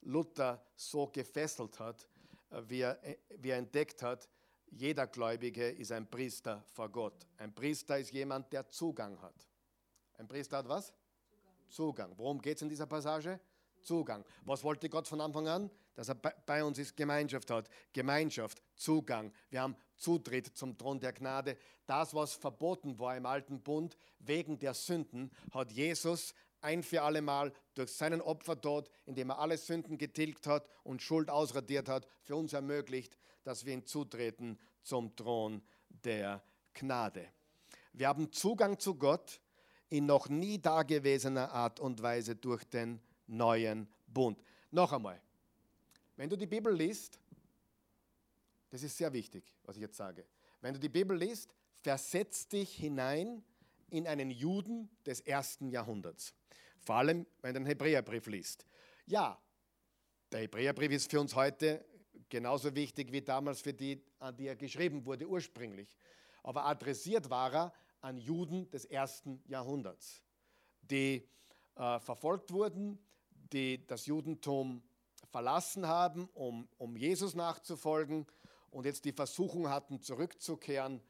Luther 0.02 0.62
so 0.76 1.06
gefesselt 1.06 1.78
hat, 1.78 2.08
äh, 2.50 2.62
wie 2.66 2.80
er, 2.80 3.02
äh, 3.04 3.16
wie 3.38 3.50
er 3.50 3.58
entdeckt 3.58 4.02
hat, 4.02 4.28
jeder 4.70 5.06
Gläubige 5.06 5.68
ist 5.68 5.92
ein 5.92 6.08
Priester 6.08 6.62
vor 6.72 6.88
Gott. 6.88 7.26
Ein 7.38 7.54
Priester 7.54 7.98
ist 7.98 8.12
jemand, 8.12 8.52
der 8.52 8.68
Zugang 8.68 9.20
hat. 9.20 9.48
Ein 10.16 10.28
Priester 10.28 10.58
hat 10.58 10.68
was? 10.68 10.92
Zugang. 11.28 11.54
Zugang. 11.68 12.12
Worum 12.18 12.40
geht 12.40 12.56
es 12.56 12.62
in 12.62 12.68
dieser 12.68 12.86
Passage? 12.86 13.40
Zugang. 13.80 14.24
Was 14.44 14.62
wollte 14.62 14.88
Gott 14.88 15.08
von 15.08 15.20
Anfang 15.20 15.48
an? 15.48 15.70
Dass 16.00 16.08
er 16.08 16.14
bei 16.14 16.64
uns 16.64 16.78
ist 16.78 16.96
Gemeinschaft 16.96 17.50
hat. 17.50 17.68
Gemeinschaft, 17.92 18.62
Zugang. 18.74 19.30
Wir 19.50 19.60
haben 19.60 19.76
Zutritt 19.98 20.46
zum 20.56 20.78
Thron 20.78 20.98
der 20.98 21.12
Gnade. 21.12 21.58
Das, 21.84 22.14
was 22.14 22.32
verboten 22.32 22.98
war 22.98 23.18
im 23.18 23.26
alten 23.26 23.60
Bund 23.60 23.98
wegen 24.18 24.58
der 24.58 24.72
Sünden, 24.72 25.30
hat 25.52 25.70
Jesus 25.72 26.32
ein 26.62 26.82
für 26.82 27.02
alle 27.02 27.20
Mal 27.20 27.52
durch 27.74 27.92
seinen 27.92 28.22
Opfertod, 28.22 28.90
indem 29.04 29.28
er 29.28 29.40
alle 29.40 29.58
Sünden 29.58 29.98
getilgt 29.98 30.46
hat 30.46 30.66
und 30.84 31.02
Schuld 31.02 31.28
ausradiert 31.28 31.90
hat, 31.90 32.06
für 32.22 32.34
uns 32.34 32.54
ermöglicht, 32.54 33.18
dass 33.44 33.66
wir 33.66 33.74
ihn 33.74 33.84
zutreten 33.84 34.58
zum 34.82 35.14
Thron 35.16 35.60
der 35.90 36.42
Gnade. 36.72 37.26
Wir 37.92 38.08
haben 38.08 38.32
Zugang 38.32 38.78
zu 38.78 38.94
Gott 38.94 39.38
in 39.90 40.06
noch 40.06 40.30
nie 40.30 40.58
dagewesener 40.58 41.52
Art 41.52 41.78
und 41.78 42.00
Weise 42.00 42.36
durch 42.36 42.64
den 42.64 43.02
neuen 43.26 43.86
Bund. 44.06 44.42
Noch 44.70 44.94
einmal, 44.94 45.20
wenn 46.20 46.28
du 46.28 46.36
die 46.36 46.46
Bibel 46.46 46.70
liest, 46.74 47.18
das 48.68 48.82
ist 48.82 48.94
sehr 48.94 49.10
wichtig, 49.10 49.42
was 49.64 49.76
ich 49.76 49.80
jetzt 49.80 49.96
sage. 49.96 50.26
Wenn 50.60 50.74
du 50.74 50.78
die 50.78 50.90
Bibel 50.90 51.16
liest, 51.16 51.54
versetz 51.78 52.46
dich 52.46 52.74
hinein 52.74 53.42
in 53.88 54.06
einen 54.06 54.30
Juden 54.30 54.90
des 55.06 55.20
ersten 55.22 55.70
Jahrhunderts. 55.70 56.34
Vor 56.80 56.96
allem, 56.96 57.26
wenn 57.40 57.54
du 57.54 57.60
den 57.60 57.66
Hebräerbrief 57.66 58.26
liest. 58.26 58.66
Ja, 59.06 59.40
der 60.30 60.40
Hebräerbrief 60.40 60.92
ist 60.92 61.10
für 61.10 61.22
uns 61.22 61.34
heute 61.34 61.82
genauso 62.28 62.74
wichtig 62.74 63.10
wie 63.12 63.22
damals 63.22 63.62
für 63.62 63.72
die, 63.72 64.04
an 64.18 64.36
die 64.36 64.48
er 64.48 64.56
geschrieben 64.56 65.06
wurde 65.06 65.26
ursprünglich. 65.26 65.96
Aber 66.42 66.66
adressiert 66.66 67.30
war 67.30 67.54
er 67.54 67.72
an 68.02 68.18
Juden 68.18 68.68
des 68.68 68.84
ersten 68.84 69.42
Jahrhunderts, 69.46 70.22
die 70.82 71.26
äh, 71.76 71.98
verfolgt 71.98 72.52
wurden, 72.52 72.98
die 73.30 73.86
das 73.86 74.04
Judentum 74.04 74.82
verlassen 75.30 75.86
haben, 75.86 76.28
um, 76.34 76.68
um 76.78 76.96
Jesus 76.96 77.34
nachzufolgen 77.34 78.26
und 78.70 78.84
jetzt 78.84 79.04
die 79.04 79.12
Versuchung 79.12 79.68
hatten, 79.68 80.00
zurückzukehren, 80.00 81.00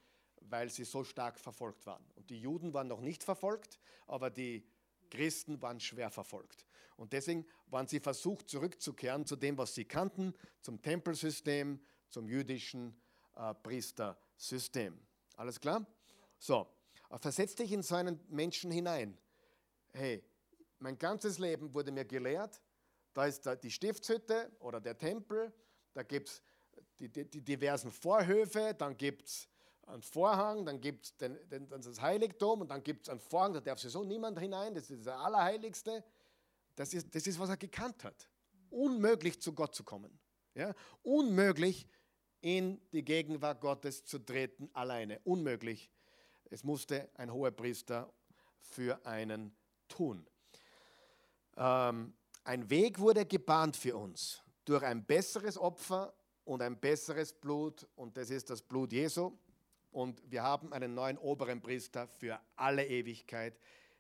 weil 0.40 0.70
sie 0.70 0.84
so 0.84 1.04
stark 1.04 1.38
verfolgt 1.38 1.86
waren. 1.86 2.04
Und 2.14 2.30
die 2.30 2.40
Juden 2.40 2.72
waren 2.72 2.88
noch 2.88 3.00
nicht 3.00 3.22
verfolgt, 3.22 3.78
aber 4.06 4.30
die 4.30 4.66
Christen 5.10 5.60
waren 5.60 5.80
schwer 5.80 6.10
verfolgt. 6.10 6.66
Und 6.96 7.12
deswegen 7.12 7.46
waren 7.66 7.86
sie 7.86 8.00
versucht, 8.00 8.48
zurückzukehren 8.48 9.24
zu 9.26 9.36
dem, 9.36 9.56
was 9.56 9.74
sie 9.74 9.84
kannten, 9.84 10.34
zum 10.60 10.80
Tempelsystem, 10.82 11.80
zum 12.10 12.28
jüdischen 12.28 13.00
äh, 13.36 13.54
Priestersystem. 13.54 14.98
Alles 15.36 15.60
klar? 15.60 15.86
So, 16.38 16.66
versetz 17.18 17.54
dich 17.54 17.72
in 17.72 17.82
so 17.82 17.94
einen 17.94 18.20
Menschen 18.28 18.70
hinein. 18.70 19.16
Hey, 19.92 20.22
mein 20.78 20.98
ganzes 20.98 21.38
Leben 21.38 21.72
wurde 21.74 21.90
mir 21.90 22.04
gelehrt, 22.04 22.60
da 23.12 23.26
ist 23.26 23.48
die 23.62 23.70
Stiftshütte 23.70 24.52
oder 24.60 24.80
der 24.80 24.96
Tempel, 24.96 25.52
da 25.92 26.02
gibt 26.02 26.28
es 26.28 26.42
die, 26.98 27.08
die, 27.08 27.24
die, 27.24 27.42
diversen 27.42 27.90
Vorhöfe, 27.90 28.74
dann 28.76 28.96
gibt 28.96 29.26
es 29.26 29.48
einen 29.86 30.02
Vorhang, 30.02 30.64
dann 30.64 30.80
gibt 30.80 31.06
es 31.06 31.16
den, 31.16 31.36
den, 31.48 31.68
das 31.68 32.00
Heiligtum 32.00 32.60
und 32.60 32.68
dann 32.68 32.82
gibt 32.82 33.06
es 33.06 33.08
einen 33.08 33.20
Vorhang, 33.20 33.54
da 33.54 33.60
darf 33.60 33.78
sowieso 33.78 34.04
niemand 34.04 34.38
hinein, 34.38 34.74
das 34.74 34.90
ist 34.90 35.06
das 35.06 35.16
Allerheiligste. 35.16 36.04
Das 36.76 36.94
ist, 36.94 37.14
das 37.14 37.26
ist, 37.26 37.38
was 37.38 37.50
er 37.50 37.56
gekannt 37.56 38.04
hat. 38.04 38.28
Unmöglich 38.70 39.40
zu 39.40 39.52
Gott 39.52 39.74
zu 39.74 39.84
kommen. 39.84 40.18
Ja? 40.54 40.74
Unmöglich 41.02 41.86
in 42.40 42.80
die 42.92 43.04
Gegenwart 43.04 43.60
Gottes 43.60 44.04
zu 44.04 44.18
treten 44.18 44.70
alleine. 44.72 45.20
Unmöglich. 45.24 45.90
Es 46.44 46.64
musste 46.64 47.10
ein 47.14 47.32
hoher 47.32 47.50
Priester 47.50 48.12
für 48.60 49.04
einen 49.04 49.54
tun. 49.88 50.26
Ähm, 51.56 52.14
ein 52.50 52.68
Weg 52.68 52.98
wurde 52.98 53.26
gebahnt 53.26 53.76
für 53.76 53.96
uns 53.96 54.42
durch 54.64 54.82
ein 54.82 55.04
besseres 55.04 55.56
Opfer 55.56 56.12
und 56.44 56.62
ein 56.62 56.80
besseres 56.80 57.32
Blut 57.32 57.86
und 57.94 58.16
das 58.16 58.28
ist 58.28 58.50
das 58.50 58.60
Blut 58.60 58.92
Jesu. 58.92 59.38
Und 59.92 60.20
wir 60.28 60.42
haben 60.42 60.72
einen 60.72 60.92
neuen 60.92 61.16
oberen 61.16 61.60
Priester 61.60 62.08
für 62.08 62.40
alle 62.56 62.84
Ewigkeit. 62.84 63.56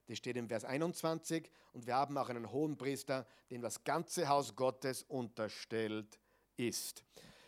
Das 0.08 0.18
steht 0.18 0.36
im 0.36 0.48
Vers 0.48 0.64
21. 0.64 1.48
Und 1.74 1.86
wir 1.86 1.94
haben 1.94 2.18
auch 2.18 2.28
einen 2.28 2.50
hohen 2.50 2.76
Priester, 2.76 3.24
dem 3.52 3.62
das 3.62 3.84
ganze 3.84 4.28
Haus 4.28 4.56
Gottes 4.56 5.04
unterstellt 5.04 6.18
ist. 6.56 7.04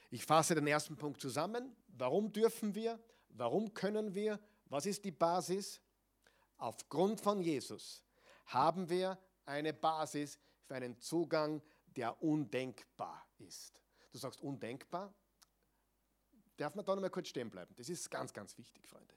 Ich 0.09 0.25
fasse 0.25 0.55
den 0.55 0.69
ersten 0.69 0.95
Punkt 0.95 1.21
zusammen. 1.21 1.75
Warum 1.89 2.33
dürfen 2.33 2.77
wir? 2.77 3.01
Warum 3.31 3.75
können 3.75 4.15
wir? 4.15 4.39
Was 4.67 4.87
ist 4.87 5.05
die 5.05 5.11
Basis? 5.11 5.81
Aufgrund 6.59 7.21
von 7.21 7.41
Jesus 7.43 8.05
haben 8.47 8.89
wir 8.89 9.19
eine 9.45 9.73
Basis 9.73 10.39
für 10.65 10.75
einen 10.75 10.99
Zugang, 11.01 11.63
der 11.87 12.23
undenkbar 12.23 13.27
ist. 13.39 13.81
Du 14.11 14.19
sagst 14.19 14.41
undenkbar, 14.41 15.13
darf 16.57 16.75
man 16.75 16.85
da 16.85 16.95
noch 16.95 17.03
mal 17.03 17.11
kurz 17.11 17.29
stehen 17.29 17.51
bleiben. 17.51 17.75
Das 17.77 17.89
ist 17.89 18.11
ganz, 18.11 18.33
ganz 18.33 18.57
wichtig, 18.59 18.87
Freunde. 18.87 19.15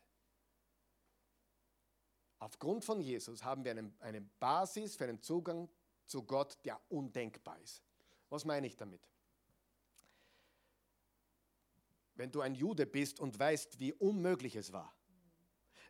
Aufgrund 2.40 2.84
von 2.84 3.02
Jesus 3.02 3.44
haben 3.44 3.64
wir 3.64 3.72
eine, 3.72 3.92
eine 4.00 4.22
Basis 4.22 4.96
für 4.96 5.06
einen 5.06 5.22
Zugang 5.22 5.70
zu 6.06 6.24
Gott, 6.24 6.58
der 6.66 6.80
undenkbar 6.90 7.60
ist. 7.60 7.82
Was 8.30 8.46
meine 8.46 8.68
ich 8.68 8.76
damit? 8.76 9.02
Wenn 12.16 12.32
du 12.32 12.42
ein 12.42 12.56
Jude 12.56 12.86
bist 12.86 13.20
und 13.20 13.38
weißt, 13.38 13.80
wie 13.80 13.94
unmöglich 13.94 14.56
es 14.56 14.72
war, 14.72 14.96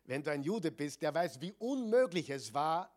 wenn 0.04 0.22
du 0.22 0.30
ein 0.30 0.42
Jude 0.42 0.70
bist, 0.70 1.02
der 1.02 1.12
weiß, 1.12 1.40
wie 1.40 1.52
unmöglich 1.52 2.30
es 2.30 2.54
war, 2.54 2.95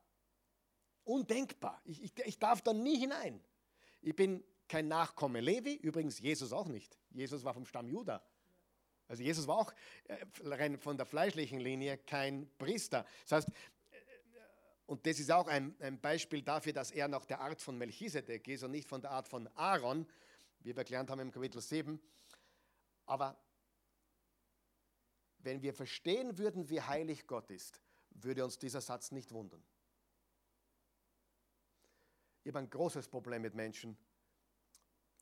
undenkbar. 1.09 1.81
Ich, 1.85 2.03
ich, 2.03 2.13
ich 2.25 2.39
darf 2.39 2.61
da 2.61 2.71
nie 2.71 2.97
hinein. 2.97 3.41
Ich 4.01 4.15
bin 4.15 4.43
kein 4.67 4.87
Nachkomme 4.87 5.41
Levi, 5.41 5.73
übrigens 5.73 6.19
Jesus 6.19 6.53
auch 6.53 6.67
nicht. 6.67 6.97
Jesus 7.09 7.43
war 7.43 7.53
vom 7.53 7.65
Stamm 7.65 7.89
Juda. 7.89 8.23
Also 9.07 9.23
Jesus 9.23 9.47
war 9.47 9.57
auch 9.57 9.73
äh, 10.05 10.17
rein 10.43 10.77
von 10.77 10.95
der 10.95 11.07
fleischlichen 11.07 11.59
Linie 11.59 11.97
kein 11.97 12.47
Priester. 12.59 13.05
Das 13.27 13.31
heißt, 13.31 13.49
und 14.85 15.05
das 15.05 15.19
ist 15.19 15.31
auch 15.31 15.47
ein, 15.47 15.75
ein, 15.79 15.99
Beispiel 15.99 16.41
dafür, 16.43 16.73
dass 16.73 16.91
er 16.91 17.07
nach 17.07 17.25
der 17.25 17.41
Art 17.41 17.61
von 17.61 17.77
Melchisedek 17.77 18.47
ist 18.47 18.63
und 18.63 18.71
nicht 18.71 18.87
von 18.87 19.01
der 19.01 19.11
Art 19.11 19.27
von 19.27 19.47
Aaron, 19.55 20.07
wie 20.61 20.75
wir 20.75 20.83
gelernt 20.83 21.09
haben 21.09 21.19
im 21.19 21.31
Kapitel 21.31 21.61
7. 21.61 21.99
Aber 23.05 23.35
wenn 25.39 25.61
wir 25.61 25.73
verstehen 25.73 26.37
würden, 26.37 26.69
wie 26.69 26.81
heilig 26.81 27.25
Gott 27.25 27.49
ist, 27.49 27.81
würde 28.11 28.43
uns 28.43 28.59
dieser 28.59 28.81
Satz 28.81 29.11
nicht 29.11 29.31
wundern. 29.31 29.63
Ich 32.49 32.55
habe 32.55 32.65
ein 32.65 32.69
großes 32.71 33.07
Problem 33.07 33.43
mit 33.43 33.53
Menschen. 33.53 33.95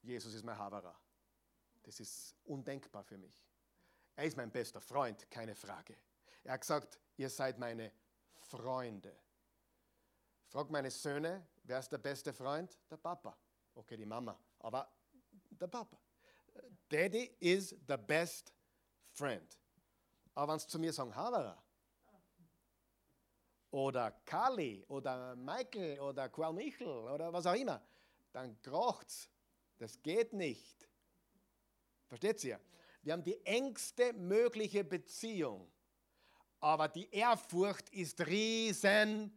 Jesus 0.02 0.34
ist 0.34 0.46
mein 0.46 0.58
Haverer. 0.58 0.98
Das 1.84 2.00
ist 2.00 2.34
undenkbar 2.46 3.04
für 3.04 3.18
mich. 3.18 3.46
Er 4.16 4.24
ist 4.24 4.38
mein 4.38 4.50
bester 4.50 4.80
Freund, 4.80 5.30
keine 5.30 5.54
Frage. 5.54 5.98
Er 6.46 6.54
hat 6.54 6.62
gesagt, 6.62 7.02
ihr 7.18 7.30
seid 7.30 7.60
meine 7.60 7.92
Freunde. 8.38 9.14
Frag 10.48 10.70
meine 10.70 10.90
Söhne, 10.90 11.46
wer 11.64 11.80
ist 11.80 11.90
der 11.90 11.98
beste 11.98 12.32
Freund? 12.32 12.80
Der 12.90 12.96
Papa. 12.96 13.38
Okay, 13.76 13.98
die 13.98 14.06
Mama, 14.06 14.40
aber 14.60 14.90
der 15.50 15.68
Papa. 15.68 16.00
Daddy 16.88 17.36
is 17.42 17.76
the 17.90 17.98
best 17.98 18.54
friend. 19.12 19.60
Aber 20.34 20.54
wenn 20.54 20.60
sie 20.60 20.68
zu 20.68 20.80
mir 20.80 20.94
sagen, 20.94 21.14
Havara, 21.14 21.62
oder 23.78 24.12
Kali, 24.26 24.84
oder 24.88 25.36
Michael, 25.36 26.00
oder 26.00 26.30
Karl 26.30 26.54
Michel, 26.54 26.88
oder 26.88 27.32
was 27.32 27.46
auch 27.46 27.54
immer, 27.54 27.82
dann 28.32 28.60
krocht's. 28.62 29.30
Das 29.78 30.02
geht 30.02 30.34
nicht. 30.34 30.90
Versteht 32.08 32.44
ihr? 32.44 32.60
Wir 33.04 33.14
haben 33.14 33.24
die 33.24 33.40
engste 33.46 34.14
mögliche 34.14 34.84
Beziehung. 34.84 35.72
Aber 36.60 36.88
die 36.88 37.08
Ehrfurcht 37.12 37.90
ist 37.90 38.26
riesengroß. 38.26 39.32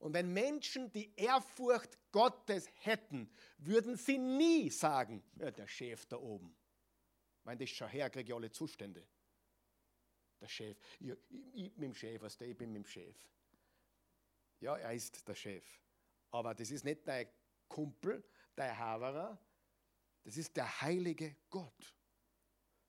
Und 0.00 0.12
wenn 0.12 0.30
Menschen 0.30 0.92
die 0.92 1.10
Ehrfurcht 1.16 1.96
Gottes 2.12 2.68
hätten, 2.82 3.30
würden 3.56 3.96
sie 3.96 4.18
nie 4.18 4.68
sagen, 4.68 5.22
ja, 5.36 5.50
der 5.50 5.66
Chef 5.66 6.04
da 6.06 6.18
oben. 6.18 6.54
Ich 7.38 7.44
meine, 7.46 7.60
das 7.60 7.70
schon 7.70 7.88
her, 7.88 8.10
kriege 8.10 8.28
ich 8.28 8.34
alle 8.34 8.52
Zustände. 8.52 9.02
Der 10.40 10.48
Chef. 10.48 10.78
Ich, 11.00 11.10
ich, 11.10 11.54
ich 11.54 11.76
mit 11.76 11.88
dem 11.88 11.94
Chef, 11.94 12.20
was 12.22 12.36
der, 12.36 12.48
ich 12.48 12.56
bin 12.56 12.72
mit 12.72 12.84
dem 12.84 12.86
Chef. 12.86 13.16
Ja, 14.60 14.76
er 14.76 14.92
ist 14.92 15.26
der 15.26 15.34
Chef. 15.34 15.64
Aber 16.30 16.54
das 16.54 16.70
ist 16.70 16.84
nicht 16.84 17.06
dein 17.06 17.28
Kumpel, 17.68 18.24
dein 18.54 18.76
Haverer. 18.76 19.38
Das 20.24 20.36
ist 20.36 20.56
der 20.56 20.80
heilige 20.80 21.36
Gott, 21.48 21.94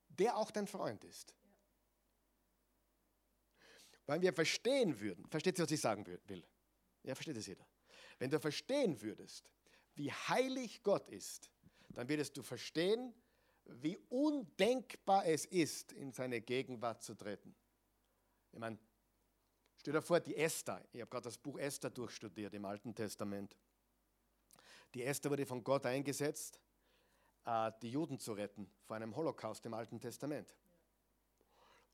der 0.09 0.35
auch 0.35 0.51
dein 0.51 0.67
Freund 0.67 1.03
ist. 1.03 1.33
Wenn 4.05 4.21
wir 4.21 4.33
verstehen 4.33 4.99
würden, 4.99 5.25
versteht 5.29 5.59
ihr, 5.59 5.63
was 5.63 5.71
ich 5.71 5.79
sagen 5.79 6.05
will? 6.05 6.43
Ja, 7.03 7.13
versteht 7.13 7.37
das 7.37 7.45
jeder. 7.45 7.65
Wenn 8.17 8.29
du 8.29 8.39
verstehen 8.39 8.99
würdest, 9.01 9.51
wie 9.95 10.11
heilig 10.11 10.81
Gott 10.81 11.09
ist, 11.09 11.49
dann 11.89 12.09
würdest 12.09 12.35
du 12.35 12.41
verstehen, 12.41 13.13
wie 13.81 13.97
undenkbar 14.09 15.25
es 15.25 15.45
ist, 15.45 15.91
in 15.93 16.11
seine 16.11 16.41
Gegenwart 16.41 17.03
zu 17.03 17.15
treten. 17.15 17.55
Ich 18.51 18.59
meine, 18.59 18.77
stell 19.77 19.93
dir 19.93 20.01
vor, 20.01 20.19
die 20.19 20.35
Esther, 20.35 20.83
ich 20.91 21.01
habe 21.01 21.09
gerade 21.09 21.25
das 21.25 21.37
Buch 21.37 21.57
Esther 21.57 21.89
durchstudiert 21.89 22.53
im 22.53 22.65
Alten 22.65 22.93
Testament. 22.95 23.55
Die 24.93 25.03
Esther 25.03 25.29
wurde 25.29 25.45
von 25.45 25.63
Gott 25.63 25.85
eingesetzt, 25.85 26.59
äh, 27.45 27.71
die 27.81 27.91
Juden 27.91 28.19
zu 28.19 28.33
retten 28.33 28.69
vor 28.81 28.95
einem 28.95 29.15
Holocaust 29.15 29.65
im 29.65 29.73
Alten 29.73 29.99
Testament. 29.99 30.55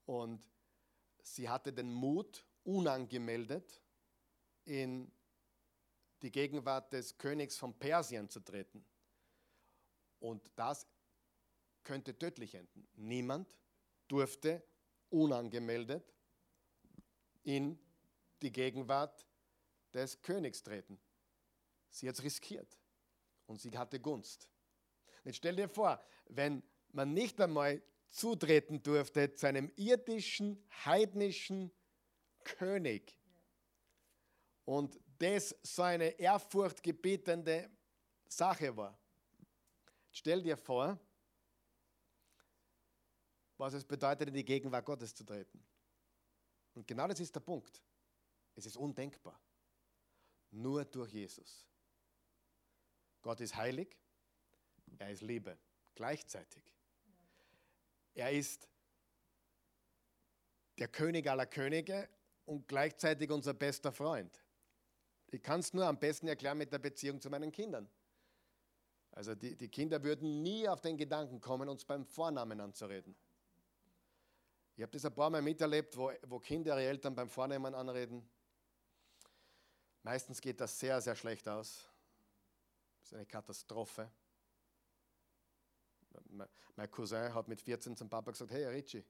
Und 0.06 0.50
sie 1.22 1.50
hatte 1.50 1.74
den 1.74 1.92
Mut, 1.92 2.46
unangemeldet 2.64 3.82
in 4.64 5.12
die 6.22 6.32
Gegenwart 6.32 6.92
des 6.94 7.18
Königs 7.18 7.58
von 7.58 7.78
Persien 7.78 8.30
zu 8.30 8.40
treten. 8.40 8.84
Und 10.20 10.52
das 10.56 10.88
könnte 11.86 12.18
tödlich 12.18 12.56
enden. 12.56 12.86
Niemand 12.96 13.56
durfte 14.10 14.62
unangemeldet 15.10 16.14
in 17.44 17.80
die 18.42 18.52
Gegenwart 18.52 19.26
des 19.94 20.22
Königs 20.22 20.62
treten. 20.62 21.00
Sie 21.90 22.10
hat 22.10 22.16
es 22.16 22.24
riskiert 22.24 22.78
und 23.48 23.62
sie 23.62 23.78
hatte 23.78 24.00
Gunst. 24.00 24.50
Jetzt 25.24 25.38
stell 25.38 25.56
dir 25.56 25.70
vor, 25.70 26.04
wenn 26.26 26.62
man 26.92 27.14
nicht 27.14 27.40
einmal 27.40 27.82
zutreten 28.10 28.82
durfte 28.84 29.34
zu 29.34 29.48
einem 29.48 29.72
irdischen, 29.76 30.62
heidnischen 30.86 31.72
König 32.44 33.18
und 34.66 35.00
das 35.20 35.56
so 35.64 35.84
eine 35.84 36.10
ehrfurchtgebietende 36.20 37.70
Sache 38.28 38.76
war. 38.76 38.98
Stell 40.12 40.42
dir 40.42 40.58
vor, 40.58 41.00
was 43.58 43.74
es 43.74 43.86
bedeutet, 43.86 44.28
in 44.28 44.34
die 44.34 44.46
Gegenwart 44.46 44.86
Gottes 44.86 45.14
zu 45.16 45.24
treten. 45.24 45.64
Und 46.74 46.88
genau 46.88 47.08
das 47.08 47.20
ist 47.20 47.34
der 47.34 47.40
Punkt. 47.40 47.82
Es 48.56 48.66
ist 48.66 48.78
undenkbar. 48.78 49.40
Nur 50.52 50.86
durch 50.86 51.14
Jesus. 51.14 51.68
Gott 53.22 53.42
ist 53.42 53.56
heilig, 53.56 53.98
er 55.00 55.10
ist 55.10 55.22
Liebe, 55.22 55.58
gleichzeitig. 55.96 56.64
Er 58.14 58.32
ist 58.32 58.70
der 60.78 60.88
König 60.88 61.28
aller 61.28 61.46
Könige 61.46 62.08
und 62.46 62.68
gleichzeitig 62.68 63.32
unser 63.32 63.54
bester 63.54 63.92
Freund. 63.92 64.44
Ich 65.28 65.42
kann 65.42 65.60
es 65.60 65.74
nur 65.74 65.86
am 65.86 66.00
besten 66.00 66.28
erklären 66.28 66.58
mit 66.58 66.72
der 66.72 66.80
Beziehung 66.80 67.20
zu 67.20 67.30
meinen 67.30 67.52
Kindern. 67.52 67.90
Also 69.12 69.34
die, 69.34 69.56
die 69.56 69.70
Kinder 69.70 70.04
würden 70.04 70.42
nie 70.42 70.68
auf 70.68 70.82
den 70.82 70.98
Gedanken 70.98 71.40
kommen, 71.40 71.68
uns 71.68 71.84
beim 71.84 72.06
Vornamen 72.06 72.60
anzureden. 72.60 73.16
Ich 74.76 74.82
habe 74.82 74.92
das 74.92 75.06
ein 75.06 75.14
paar 75.14 75.30
Mal 75.30 75.42
miterlebt, 75.42 75.96
wo, 75.96 76.12
wo 76.24 76.40
Kinder 76.40 76.74
ihre 76.74 76.90
Eltern 76.90 77.16
beim 77.16 77.30
Vornamen 77.30 77.74
anreden. 77.74 78.28
Meistens 80.04 80.42
geht 80.42 80.60
das 80.60 80.78
sehr, 80.78 81.00
sehr 81.02 81.16
schlecht 81.16 81.48
aus. 81.48 81.88
Das 83.00 83.08
ist 83.08 83.14
eine 83.14 83.26
Katastrophe. 83.26 84.12
Mein 86.76 86.92
Cousin 86.92 87.34
hat 87.34 87.48
mit 87.48 87.62
14 87.62 87.96
zum 87.96 88.10
Papa 88.10 88.32
gesagt: 88.32 88.52
Hey, 88.52 88.66
Richie, 88.66 89.04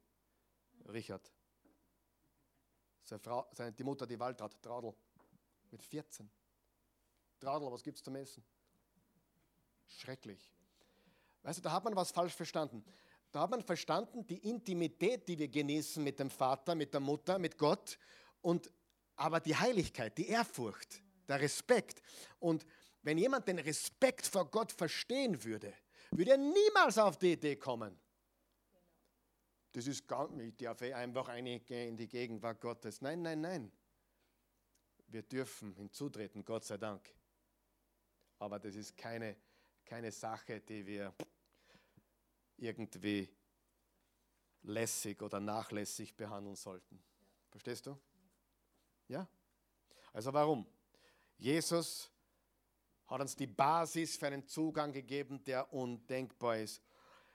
Richard. 0.88 1.32
Seine 3.02 3.20
Frau, 3.20 3.48
seine, 3.52 3.72
die 3.72 3.84
Mutter, 3.84 4.06
die 4.06 4.18
Waltraud, 4.18 4.60
Traudel, 4.62 4.94
mit 5.70 5.82
14. 5.82 6.28
Traudel, 7.38 7.70
was 7.70 7.82
gibt 7.82 7.98
es 7.98 8.04
zum 8.04 8.16
Essen? 8.16 8.44
Schrecklich. 9.88 10.50
Weißt 11.42 11.58
du, 11.58 11.62
da 11.62 11.72
hat 11.72 11.84
man 11.84 11.94
was 11.94 12.10
falsch 12.10 12.34
verstanden. 12.34 12.84
Da 13.36 13.42
hat 13.42 13.50
man 13.50 13.62
verstanden, 13.62 14.26
die 14.26 14.48
Intimität, 14.48 15.28
die 15.28 15.38
wir 15.38 15.48
genießen 15.48 16.02
mit 16.02 16.18
dem 16.18 16.30
Vater, 16.30 16.74
mit 16.74 16.94
der 16.94 17.00
Mutter, 17.00 17.38
mit 17.38 17.58
Gott, 17.58 17.98
und 18.40 18.72
aber 19.14 19.40
die 19.40 19.54
Heiligkeit, 19.54 20.16
die 20.16 20.28
Ehrfurcht, 20.28 21.02
der 21.28 21.42
Respekt. 21.42 22.00
Und 22.38 22.64
wenn 23.02 23.18
jemand 23.18 23.46
den 23.46 23.58
Respekt 23.58 24.26
vor 24.26 24.50
Gott 24.50 24.72
verstehen 24.72 25.44
würde, 25.44 25.74
würde 26.12 26.30
er 26.30 26.38
niemals 26.38 26.96
auf 26.96 27.18
die 27.18 27.32
Idee 27.32 27.56
kommen. 27.56 28.00
Das 29.72 29.86
ist 29.86 30.08
gar 30.08 30.30
nicht, 30.30 30.62
ich 30.62 30.66
darf 30.66 30.80
einfach 30.80 31.28
eingehen 31.28 31.90
in 31.90 31.96
die 31.98 32.08
Gegenwart 32.08 32.58
Gottes. 32.58 33.02
Nein, 33.02 33.20
nein, 33.20 33.42
nein. 33.42 33.70
Wir 35.08 35.22
dürfen 35.22 35.74
hinzutreten, 35.74 36.42
Gott 36.42 36.64
sei 36.64 36.78
Dank. 36.78 37.14
Aber 38.38 38.58
das 38.58 38.76
ist 38.76 38.96
keine, 38.96 39.36
keine 39.84 40.10
Sache, 40.10 40.60
die 40.60 40.86
wir 40.86 41.14
irgendwie 42.56 43.28
lässig 44.62 45.22
oder 45.22 45.40
nachlässig 45.40 46.16
behandeln 46.16 46.56
sollten. 46.56 47.02
Verstehst 47.50 47.86
du? 47.86 47.98
Ja? 49.08 49.26
Also 50.12 50.32
warum? 50.32 50.66
Jesus 51.38 52.10
hat 53.06 53.20
uns 53.20 53.36
die 53.36 53.46
Basis 53.46 54.16
für 54.16 54.26
einen 54.26 54.46
Zugang 54.46 54.92
gegeben, 54.92 55.42
der 55.44 55.72
undenkbar 55.72 56.58
ist. 56.58 56.82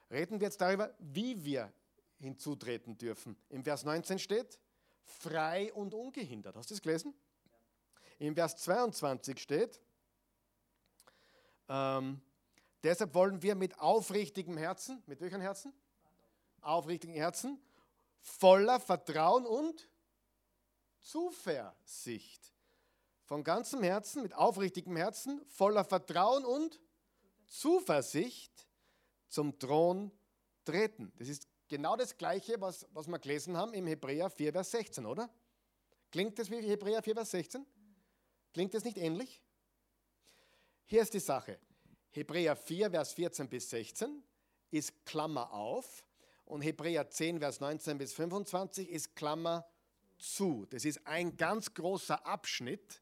Reden 0.09 0.39
wir 0.39 0.47
jetzt 0.47 0.59
darüber, 0.59 0.93
wie 0.99 1.43
wir 1.43 1.72
hinzutreten 2.19 2.97
dürfen. 2.97 3.38
Im 3.49 3.63
Vers 3.63 3.84
19 3.84 4.19
steht, 4.19 4.59
frei 5.03 5.72
und 5.74 5.93
ungehindert. 5.93 6.55
Hast 6.55 6.69
du 6.69 6.74
es 6.76 6.82
gelesen? 6.82 7.13
Im 8.19 8.36
Vers 8.36 8.57
22 8.57 9.39
steht, 9.39 9.80
ähm, 11.69 12.22
Deshalb 12.84 13.13
wollen 13.13 13.41
wir 13.41 13.55
mit 13.55 13.79
aufrichtigem 13.79 14.57
Herzen, 14.57 15.03
mit 15.05 15.21
welchem 15.21 15.41
Herzen? 15.41 15.73
Aufrichtigem 16.61 17.15
Herzen, 17.15 17.59
voller 18.19 18.79
Vertrauen 18.79 19.45
und 19.45 19.88
Zuversicht. 20.99 22.53
Von 23.25 23.43
ganzem 23.43 23.84
Herzen, 23.84 24.23
mit 24.23 24.34
aufrichtigem 24.34 24.95
Herzen, 24.95 25.45
voller 25.45 25.86
Vertrauen 25.86 26.43
und 26.43 26.79
Zuversicht 27.45 28.67
zum 29.27 29.57
Thron 29.57 30.11
treten. 30.65 31.11
Das 31.17 31.27
ist 31.27 31.47
genau 31.67 31.95
das 31.95 32.17
Gleiche, 32.17 32.59
was, 32.59 32.88
was 32.93 33.07
wir 33.07 33.19
gelesen 33.19 33.57
haben 33.57 33.73
im 33.73 33.88
Hebräer 33.88 34.29
4, 34.29 34.51
Vers 34.51 34.71
16, 34.71 35.05
oder? 35.05 35.29
Klingt 36.11 36.38
das 36.38 36.49
wie 36.49 36.61
Hebräer 36.61 37.01
4, 37.01 37.15
Vers 37.15 37.32
16? 37.32 37.65
Klingt 38.53 38.73
das 38.73 38.84
nicht 38.84 38.97
ähnlich? 38.97 39.41
Hier 40.86 41.01
ist 41.01 41.13
die 41.13 41.19
Sache. 41.19 41.57
Hebräer 42.12 42.55
4, 42.55 42.91
Vers 42.91 43.14
14 43.14 43.49
bis 43.49 43.70
16 43.70 44.24
ist 44.70 45.05
Klammer 45.05 45.51
auf 45.51 46.05
und 46.45 46.62
Hebräer 46.62 47.09
10, 47.09 47.39
Vers 47.39 47.59
19 47.59 47.97
bis 47.97 48.14
25 48.14 48.89
ist 48.89 49.16
Klammer 49.16 49.66
zu. 50.18 50.66
Das 50.70 50.86
ist 50.86 51.05
ein 51.07 51.38
ganz 51.38 51.74
großer 51.74 52.26
Abschnitt 52.26 53.01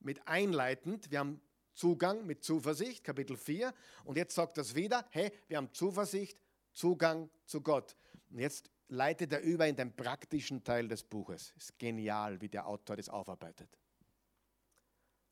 mit 0.00 0.26
einleitend. 0.26 1.10
Wir 1.10 1.20
haben 1.20 1.40
Zugang 1.74 2.24
mit 2.24 2.42
Zuversicht, 2.42 3.04
Kapitel 3.04 3.36
4. 3.36 3.74
Und 4.04 4.16
jetzt 4.16 4.34
sagt 4.34 4.56
das 4.56 4.74
wieder, 4.74 5.06
hey, 5.10 5.30
wir 5.48 5.58
haben 5.58 5.72
Zuversicht, 5.72 6.38
Zugang 6.72 7.30
zu 7.44 7.60
Gott. 7.60 7.96
Und 8.30 8.38
jetzt 8.38 8.70
leitet 8.88 9.32
er 9.32 9.40
über 9.40 9.66
in 9.66 9.76
den 9.76 9.94
praktischen 9.94 10.64
Teil 10.64 10.88
des 10.88 11.04
Buches. 11.04 11.52
Ist 11.56 11.78
genial, 11.78 12.40
wie 12.40 12.48
der 12.48 12.66
Autor 12.66 12.96
das 12.96 13.08
aufarbeitet. 13.08 13.68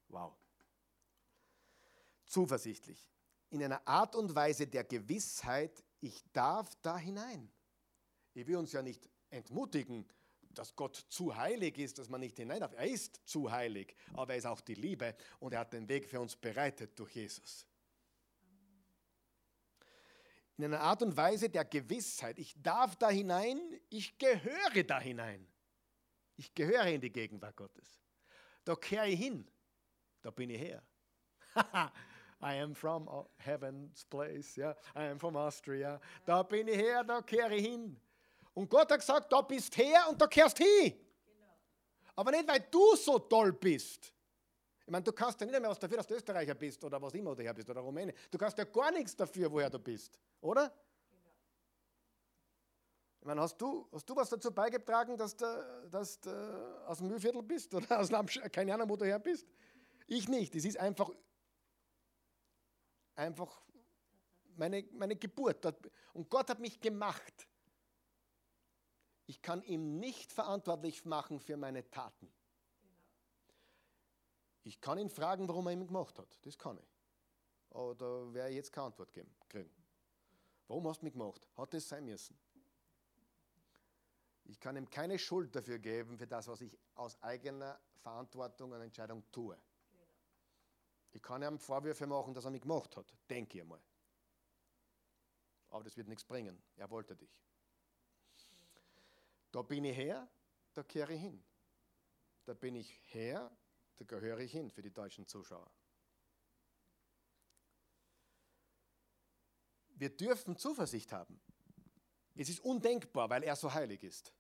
Wow. 0.09 0.35
Zuversichtlich. 2.27 3.09
In 3.51 3.63
einer 3.63 3.87
Art 3.87 4.17
und 4.17 4.35
Weise 4.35 4.67
der 4.67 4.85
Gewissheit, 4.85 5.85
ich 6.01 6.23
darf 6.33 6.75
da 6.83 6.99
hinein. 6.99 7.51
Ich 8.35 8.47
will 8.47 8.57
uns 8.57 8.73
ja 8.73 8.83
nicht 8.83 9.09
entmutigen, 9.31 10.07
dass 10.51 10.75
Gott 10.75 10.97
zu 11.09 11.35
heilig 11.37 11.79
ist, 11.79 11.99
dass 11.99 12.09
man 12.09 12.21
nicht 12.21 12.37
hinein 12.37 12.61
darf. 12.61 12.73
Er 12.75 12.87
ist 12.87 13.21
zu 13.25 13.51
heilig, 13.51 13.95
aber 14.13 14.33
er 14.33 14.39
ist 14.39 14.47
auch 14.47 14.61
die 14.61 14.75
Liebe 14.75 15.15
und 15.41 15.53
er 15.53 15.61
hat 15.61 15.73
den 15.73 15.89
Weg 15.89 16.09
für 16.09 16.21
uns 16.21 16.37
bereitet 16.37 16.99
durch 16.99 17.15
Jesus. 17.15 17.67
In 20.57 20.65
einer 20.65 20.81
Art 20.81 21.03
und 21.03 21.17
Weise 21.17 21.51
der 21.51 21.65
Gewissheit, 21.65 22.39
ich 22.39 22.55
darf 22.63 22.95
da 22.97 23.11
hinein, 23.11 23.61
ich 23.91 24.17
gehöre 24.19 24.85
da 24.85 25.01
hinein. 25.01 25.47
Ich 26.37 26.55
gehöre 26.55 26.87
in 26.87 27.01
die 27.01 27.13
Gegenwart 27.13 27.57
Gottes. 27.57 28.01
Da 28.65 28.77
kehre 28.77 29.09
ich 29.09 29.19
hin, 29.19 29.49
da 30.23 30.31
bin 30.31 30.51
ich 30.51 30.61
her. 30.61 30.83
I 32.45 32.61
am 32.61 32.75
from 32.75 33.09
heaven's 33.39 34.05
place, 34.05 34.59
yeah. 34.59 34.75
I 34.95 35.05
am 35.05 35.19
from 35.19 35.35
Austria. 35.35 35.99
Da 36.27 36.43
bin 36.43 36.69
ich 36.69 36.77
her, 36.77 37.03
da 37.03 37.23
kehre 37.23 37.55
ich 37.55 37.65
hin. 37.65 37.97
Und 38.53 38.69
Gott 38.69 38.91
hat 38.91 39.01
gesagt, 39.01 39.33
da 39.33 39.41
bist 39.41 39.75
her 39.79 40.07
und 40.11 40.21
da 40.21 40.27
kehrst 40.27 40.59
hin. 40.59 40.93
Aber 42.15 42.31
nicht, 42.31 42.47
weil 42.47 42.61
du 42.71 42.95
so 42.97 43.19
toll 43.19 43.53
bist. 43.53 44.13
Ich 44.85 44.91
meine, 44.91 45.03
du 45.03 45.13
kannst 45.13 45.41
ja 45.41 45.47
nicht 45.47 45.59
mehr 45.59 45.71
was 45.71 45.79
dafür, 45.79 45.97
dass 45.97 46.07
du 46.07 46.15
Österreicher 46.15 46.55
bist 46.55 46.85
oder 46.85 47.01
was 47.01 47.15
immer 47.15 47.35
du 47.35 47.43
her 47.43 47.55
bist 47.55 47.71
oder 47.71 47.81
Rumäne. 47.81 48.13
Du 48.31 48.37
kannst 48.37 48.59
ja 48.59 48.65
gar 48.65 48.91
nichts 48.93 49.17
dafür, 49.17 49.51
woher 49.51 49.71
du 49.71 49.79
bist, 49.79 50.19
oder? 50.43 50.71
Ich 53.21 53.27
meine, 53.27 53.41
hast 53.41 53.57
du, 53.57 53.89
hast 53.91 54.07
du 54.07 54.15
was 54.15 54.29
dazu 54.29 54.53
beigetragen, 54.53 55.17
dass 55.17 55.35
du, 55.35 55.89
dass 55.91 56.21
du 56.21 56.31
aus 56.87 56.99
dem 56.99 57.09
Mühlviertel 57.09 57.43
bist 57.43 57.73
oder 57.73 57.99
aus 57.99 58.11
Lamsch 58.11 58.39
keine 58.53 58.75
Ahnung, 58.75 58.91
wo 58.91 58.97
du 58.97 59.07
her 59.07 59.19
bist? 59.19 59.47
Ich 60.07 60.29
nicht. 60.29 60.55
Es 60.55 60.67
ist 60.67 60.77
einfach, 60.77 61.11
einfach 63.17 63.63
meine, 64.57 64.85
meine 64.93 65.17
Geburt. 65.17 65.65
Und 66.13 66.29
Gott 66.31 66.51
hat 66.51 66.61
mich 66.61 66.81
gemacht. 66.81 67.49
Ich 69.27 69.41
kann 69.41 69.63
ihm 69.63 69.99
nicht 69.99 70.33
verantwortlich 70.33 71.05
machen 71.05 71.41
für 71.41 71.57
meine 71.57 71.89
Taten. 71.91 72.33
Ich 74.65 74.81
kann 74.81 74.99
ihn 74.99 75.11
fragen, 75.11 75.49
warum 75.49 75.67
er 75.67 75.73
ihn 75.73 75.87
gemacht 75.87 76.19
hat. 76.19 76.39
Das 76.43 76.59
kann 76.59 76.79
ich. 76.79 76.99
Aber 77.71 77.95
da 77.95 78.33
werde 78.33 78.51
ich 78.51 78.57
jetzt 78.57 78.73
keine 78.73 78.87
Antwort 78.87 79.13
geben, 79.13 79.35
kriegen. 79.49 79.71
Warum 80.69 80.87
hast 80.89 81.01
du 81.01 81.07
mich 81.07 81.13
gemacht? 81.13 81.47
Hat 81.57 81.75
es 81.75 81.89
sein 81.89 82.05
müssen. 82.05 82.39
Ich 84.45 84.61
kann 84.61 84.77
ihm 84.77 84.89
keine 84.89 85.19
Schuld 85.19 85.55
dafür 85.57 85.79
geben, 85.79 86.19
für 86.19 86.27
das, 86.27 86.47
was 86.49 86.61
ich 86.61 86.79
aus 86.95 87.21
eigener 87.23 87.79
Verantwortung 88.03 88.73
und 88.73 88.81
Entscheidung 88.81 89.25
tue. 89.33 89.59
Ich 91.15 91.23
kann 91.23 91.43
ihm 91.43 91.59
Vorwürfe 91.59 92.07
machen, 92.09 92.35
dass 92.35 92.45
er 92.45 92.51
mich 92.51 92.63
gemacht 92.63 92.97
hat. 92.97 93.07
Denke 93.31 93.59
ich 93.59 93.65
mal. 93.65 93.81
Aber 95.71 95.85
das 95.85 95.97
wird 95.97 96.09
nichts 96.09 96.25
bringen. 96.25 96.61
Er 96.77 96.91
wollte 96.91 97.17
dich. 97.17 97.41
Da 99.53 99.63
bin 99.63 99.85
ich 99.85 99.97
her, 99.97 100.29
da 100.75 100.83
kehre 100.83 101.15
ich 101.15 101.21
hin. 101.21 101.43
Da 102.45 102.53
bin 102.53 102.75
ich 102.75 103.01
her, 103.13 103.57
da 103.97 104.05
gehöre 104.05 104.41
ich 104.41 104.51
hin 104.51 104.71
für 104.71 104.83
die 104.83 104.93
deutschen 104.93 105.27
Zuschauer. 105.29 105.71
Wir 109.91 110.15
dürfen 110.15 110.59
Zuversicht 110.59 111.13
haben. 111.13 111.41
Es 112.35 112.49
ist 112.49 112.59
undenkbar, 112.59 113.31
weil 113.31 113.45
er 113.45 113.55
so 113.55 113.73
heilig 113.73 114.03
ist. 114.03 114.35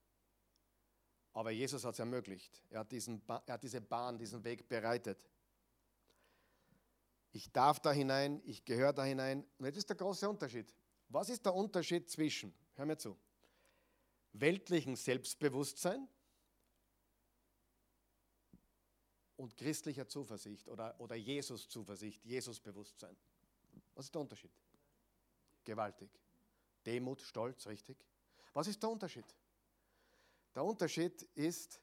Aber 1.32 1.52
Jesus 1.52 1.84
hat 1.84 1.94
es 1.94 2.00
ermöglicht. 2.00 2.60
Er 2.70 2.80
hat, 2.80 2.90
diesen 2.90 3.22
er 3.28 3.54
hat 3.54 3.62
diese 3.62 3.80
Bahn, 3.80 4.18
diesen 4.18 4.42
Weg 4.42 4.68
bereitet. 4.68 5.30
Ich 7.34 7.50
darf 7.50 7.80
da 7.80 7.90
hinein, 7.90 8.40
ich 8.44 8.64
gehöre 8.64 8.92
da 8.92 9.02
hinein. 9.02 9.44
Und 9.58 9.66
jetzt 9.66 9.76
ist 9.76 9.88
der 9.88 9.96
große 9.96 10.30
Unterschied. 10.30 10.72
Was 11.08 11.28
ist 11.28 11.44
der 11.44 11.52
Unterschied 11.52 12.08
zwischen, 12.08 12.54
hör 12.76 12.86
mir 12.86 12.96
zu, 12.96 13.18
weltlichen 14.34 14.94
Selbstbewusstsein 14.94 16.08
und 19.36 19.56
christlicher 19.56 20.06
Zuversicht 20.06 20.68
oder, 20.68 20.94
oder 21.00 21.16
Jesus-Zuversicht, 21.16 22.24
Jesus-Bewusstsein. 22.24 23.16
Was 23.96 24.06
ist 24.06 24.14
der 24.14 24.20
Unterschied? 24.20 24.52
Gewaltig. 25.64 26.10
Demut, 26.86 27.20
Stolz, 27.20 27.66
richtig. 27.66 27.98
Was 28.52 28.68
ist 28.68 28.80
der 28.80 28.90
Unterschied? 28.90 29.26
Der 30.54 30.62
Unterschied 30.62 31.22
ist, 31.34 31.80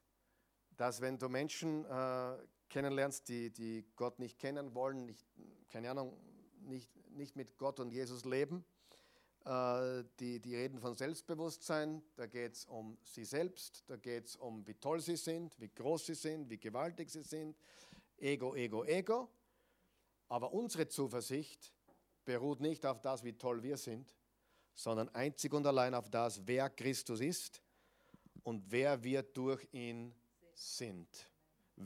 dass 0.78 1.02
wenn 1.02 1.18
du 1.18 1.28
Menschen 1.28 1.84
äh, 1.84 2.38
kennenlernst, 2.72 3.28
die, 3.30 3.52
die 3.52 3.86
Gott 3.96 4.18
nicht 4.18 4.40
kennen 4.40 4.74
wollen, 4.74 5.06
nicht, 5.06 5.28
keine 5.70 5.92
Ahnung, 5.92 6.18
nicht, 6.62 6.90
nicht 7.12 7.36
mit 7.36 7.58
Gott 7.58 7.80
und 7.80 7.92
Jesus 7.92 8.26
leben, 8.26 8.66
äh, 9.46 10.04
die, 10.20 10.40
die 10.40 10.56
reden 10.56 10.80
von 10.80 10.96
Selbstbewusstsein, 10.96 12.02
da 12.16 12.28
geht 12.28 12.54
es 12.54 12.66
um 12.66 12.98
sie 13.04 13.26
selbst, 13.26 13.84
da 13.88 13.98
geht 13.98 14.28
es 14.28 14.36
um, 14.36 14.66
wie 14.66 14.76
toll 14.76 15.02
sie 15.02 15.18
sind, 15.18 15.60
wie 15.60 15.70
groß 15.70 16.08
sie 16.08 16.16
sind, 16.16 16.50
wie 16.50 16.60
gewaltig 16.60 17.10
sie 17.10 17.24
sind. 17.24 17.58
Ego, 18.18 18.56
Ego, 18.56 18.84
Ego. 18.86 19.30
Aber 20.30 20.54
unsere 20.54 20.88
Zuversicht 20.88 21.74
beruht 22.24 22.62
nicht 22.62 22.86
auf 22.86 23.02
das, 23.02 23.24
wie 23.24 23.34
toll 23.34 23.64
wir 23.64 23.78
sind, 23.78 24.16
sondern 24.74 25.10
einzig 25.10 25.54
und 25.54 25.66
allein 25.66 25.94
auf 25.94 26.10
das, 26.10 26.46
wer 26.48 26.70
Christus 26.70 27.20
ist 27.20 27.62
und 28.44 28.64
wer 28.72 29.04
wir 29.04 29.24
durch 29.24 29.68
ihn 29.74 30.14
sind. 30.54 31.31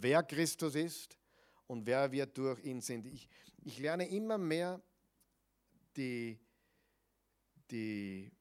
Wer 0.02 0.24
Christus 0.24 0.76
ist 0.76 1.18
und 1.68 1.86
wer 1.86 2.12
wir 2.12 2.26
durch 2.26 2.64
ihn 2.64 2.82
sind. 2.82 3.06
Ich, 3.06 3.28
ich 3.64 3.80
lerne 3.80 4.08
immer 4.08 4.38
mehr 4.38 4.82
die, 5.96 6.40
die 7.72 8.32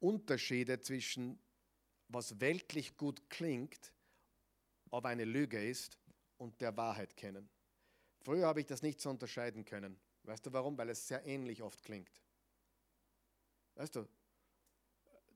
Unterschiede 0.00 0.80
zwischen 0.80 1.38
was 2.08 2.40
weltlich 2.40 2.96
gut 2.96 3.30
klingt, 3.30 3.92
aber 4.90 5.10
eine 5.10 5.24
Lüge 5.24 5.64
ist, 5.64 6.00
und 6.40 6.58
der 6.60 6.74
Wahrheit 6.76 7.16
kennen. 7.16 7.48
Früher 8.22 8.46
habe 8.46 8.60
ich 8.60 8.66
das 8.66 8.82
nicht 8.82 9.00
so 9.00 9.10
unterscheiden 9.10 9.64
können. 9.64 10.00
Weißt 10.24 10.44
du 10.44 10.52
warum? 10.52 10.76
Weil 10.76 10.88
es 10.88 11.06
sehr 11.06 11.24
ähnlich 11.26 11.62
oft 11.62 11.82
klingt. 11.82 12.10
Weißt 13.74 13.94
du, 13.94 14.08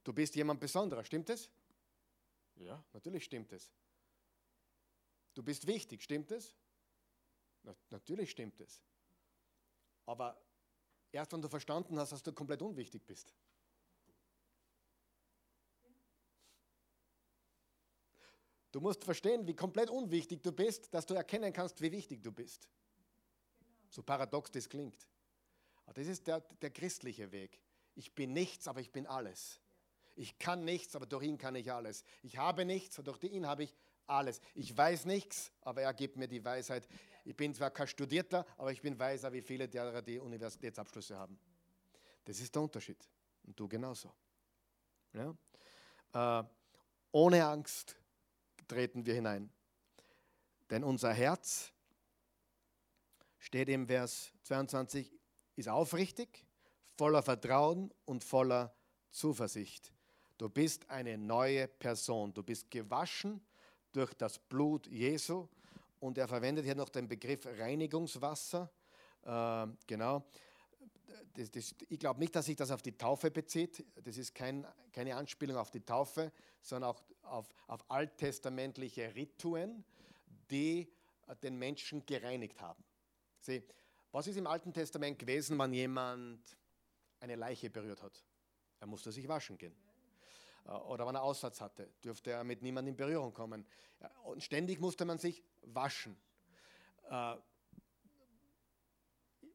du 0.03 0.13
bist 0.13 0.35
jemand 0.35 0.61
Besonderer, 0.61 1.05
stimmt 1.05 1.29
es? 1.29 1.51
Ja, 2.57 2.83
natürlich 2.93 3.25
stimmt 3.25 3.53
es. 3.53 3.71
Du 5.35 5.43
bist 5.43 5.67
wichtig, 5.67 6.03
stimmt 6.03 6.31
es? 6.33 6.55
Na, 7.63 7.75
natürlich 7.91 8.31
stimmt 8.31 8.61
es. 8.61 8.83
Aber 10.07 10.41
Erst 11.15 11.33
wenn 11.33 11.41
du 11.41 11.49
verstanden 11.49 11.97
hast, 11.97 12.11
dass 12.11 12.25
du 12.25 12.33
komplett 12.33 12.61
unwichtig 12.61 13.07
bist. 13.07 13.33
Du 18.73 18.81
musst 18.81 19.05
verstehen, 19.05 19.47
wie 19.47 19.55
komplett 19.55 19.91
unwichtig 19.91 20.43
du 20.43 20.51
bist, 20.51 20.93
dass 20.93 21.07
du 21.07 21.15
erkennen 21.15 21.53
kannst, 21.53 21.81
wie 21.81 21.93
wichtig 21.93 22.21
du 22.21 22.33
bist. 22.33 22.69
So 23.91 24.03
paradox 24.03 24.51
das 24.51 24.69
klingt. 24.69 25.09
Aber 25.85 25.95
das 25.95 26.09
ist 26.09 26.27
der, 26.27 26.41
der 26.41 26.71
christliche 26.73 27.31
Weg. 27.31 27.61
Ich 27.95 28.13
bin 28.13 28.33
nichts, 28.33 28.67
aber 28.67 28.81
ich 28.81 28.91
bin 28.91 29.07
alles. 29.07 29.61
Ich 30.17 30.37
kann 30.41 30.65
nichts, 30.65 30.97
aber 30.97 31.07
durch 31.07 31.23
ihn 31.23 31.39
kann 31.39 31.55
ich 31.55 31.71
alles. 31.71 32.03
Ich 32.23 32.39
habe 32.39 32.65
nichts, 32.65 32.99
aber 32.99 33.13
durch 33.13 33.33
ihn 33.33 33.47
habe 33.47 33.63
ich 33.63 33.75
alles. 34.07 34.41
Ich 34.55 34.77
weiß 34.77 35.05
nichts, 35.07 35.53
aber 35.63 35.83
er 35.83 35.95
gibt 35.95 36.17
mir 36.17 36.29
die 36.29 36.45
Weisheit. 36.45 36.87
Ich 37.25 37.37
bin 37.37 37.55
zwar 37.55 37.71
kein 37.71 37.89
Studierter, 37.89 38.47
aber 38.57 38.73
ich 38.73 38.83
bin 38.83 38.99
weiser 38.99 39.33
wie 39.33 39.41
viele 39.41 39.69
derer, 39.69 40.03
die 40.03 40.19
Universitätsabschlüsse 40.19 41.17
haben. 41.17 41.39
Das 42.25 42.39
ist 42.41 42.55
der 42.55 42.63
Unterschied. 42.63 42.99
Und 43.45 43.59
du 43.59 43.69
genauso. 43.69 44.13
Ja? 45.13 46.41
Äh, 46.41 46.45
ohne 47.13 47.45
Angst 47.47 47.97
treten 48.67 49.05
wir 49.07 49.15
hinein. 49.15 49.51
Denn 50.71 50.85
unser 50.85 51.13
Herz, 51.13 51.73
steht 53.39 53.69
im 53.69 53.87
Vers 53.87 54.33
22, 54.45 55.13
ist 55.57 55.69
aufrichtig, 55.69 56.47
voller 56.97 57.23
Vertrauen 57.23 57.93
und 58.07 58.25
voller 58.25 58.75
Zuversicht. 59.11 59.93
Du 60.39 60.49
bist 60.49 60.89
eine 60.91 61.17
neue 61.17 61.69
Person. 61.69 62.35
Du 62.35 62.43
bist 62.43 62.71
gewaschen 62.71 63.41
durch 63.95 64.15
das 64.15 64.39
Blut 64.39 64.87
Jesu. 64.87 65.49
Und 66.01 66.19
er 66.19 66.29
verwendet 66.29 66.65
hier 66.65 66.75
noch 66.75 66.89
den 66.89 67.09
Begriff 67.09 67.47
Reinigungswasser. 67.47 68.71
Äh, 69.23 69.67
genau. 69.87 70.25
Das, 71.35 71.51
das, 71.51 71.75
ich 71.89 71.99
glaube 71.99 72.21
nicht, 72.21 72.35
dass 72.35 72.47
sich 72.47 72.57
das 72.57 72.71
auf 72.71 72.83
die 72.83 72.97
Taufe 72.97 73.31
bezieht. 73.31 73.85
Das 74.03 74.17
ist 74.17 74.35
kein, 74.35 74.67
keine 74.93 75.17
Anspielung 75.17 75.57
auf 75.57 75.71
die 75.71 75.81
Taufe, 75.81 76.33
sondern 76.61 76.91
auch 76.91 77.03
auf, 77.23 77.49
auf 77.67 77.91
alttestamentliche 77.91 79.15
Rituen, 79.15 79.85
die 80.51 80.93
den 81.43 81.57
Menschen 81.59 82.05
gereinigt 82.05 82.61
haben. 82.61 82.85
Sieh, 83.41 83.63
was 84.13 84.27
ist 84.27 84.37
im 84.37 84.47
Alten 84.47 84.73
Testament 84.73 85.19
gewesen, 85.19 85.59
wenn 85.59 85.73
jemand 85.73 86.41
eine 87.21 87.37
Leiche 87.37 87.71
berührt 87.71 88.03
hat? 88.03 88.25
Er 88.81 88.87
musste 88.87 89.11
sich 89.11 89.27
waschen 89.27 89.59
gehen. 89.59 89.75
Äh, 90.65 90.71
oder 90.71 91.07
wenn 91.07 91.15
er 91.15 91.23
Aussatz 91.23 91.61
hatte, 91.61 91.91
dürfte 92.03 92.31
er 92.31 92.45
mit 92.45 92.63
niemandem 92.63 92.93
in 92.93 92.97
Berührung 92.97 93.33
kommen. 93.33 93.67
Und 94.25 94.43
ständig 94.43 94.81
musste 94.81 95.05
man 95.05 95.19
sich 95.19 95.43
waschen. 95.63 96.17
Äh, 97.09 97.37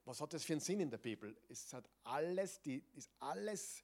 was 0.05 0.21
hat 0.21 0.33
das 0.33 0.43
für 0.43 0.53
einen 0.53 0.61
Sinn 0.61 0.79
in 0.79 0.89
der 0.89 0.97
Bibel? 0.97 1.37
Es 1.49 1.71
hat 1.73 1.87
alles, 2.03 2.61
die, 2.61 2.83
ist 2.95 3.11
alles 3.19 3.83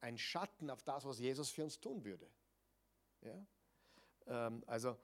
ein 0.00 0.18
Schatten 0.18 0.68
auf 0.68 0.82
das, 0.82 1.04
was 1.04 1.18
Jesus 1.18 1.50
für 1.50 1.64
uns 1.64 1.80
tun 1.80 2.04
würde. 2.04 2.28
Ja? 3.22 3.46
Ähm, 4.26 4.62
also 4.66 4.98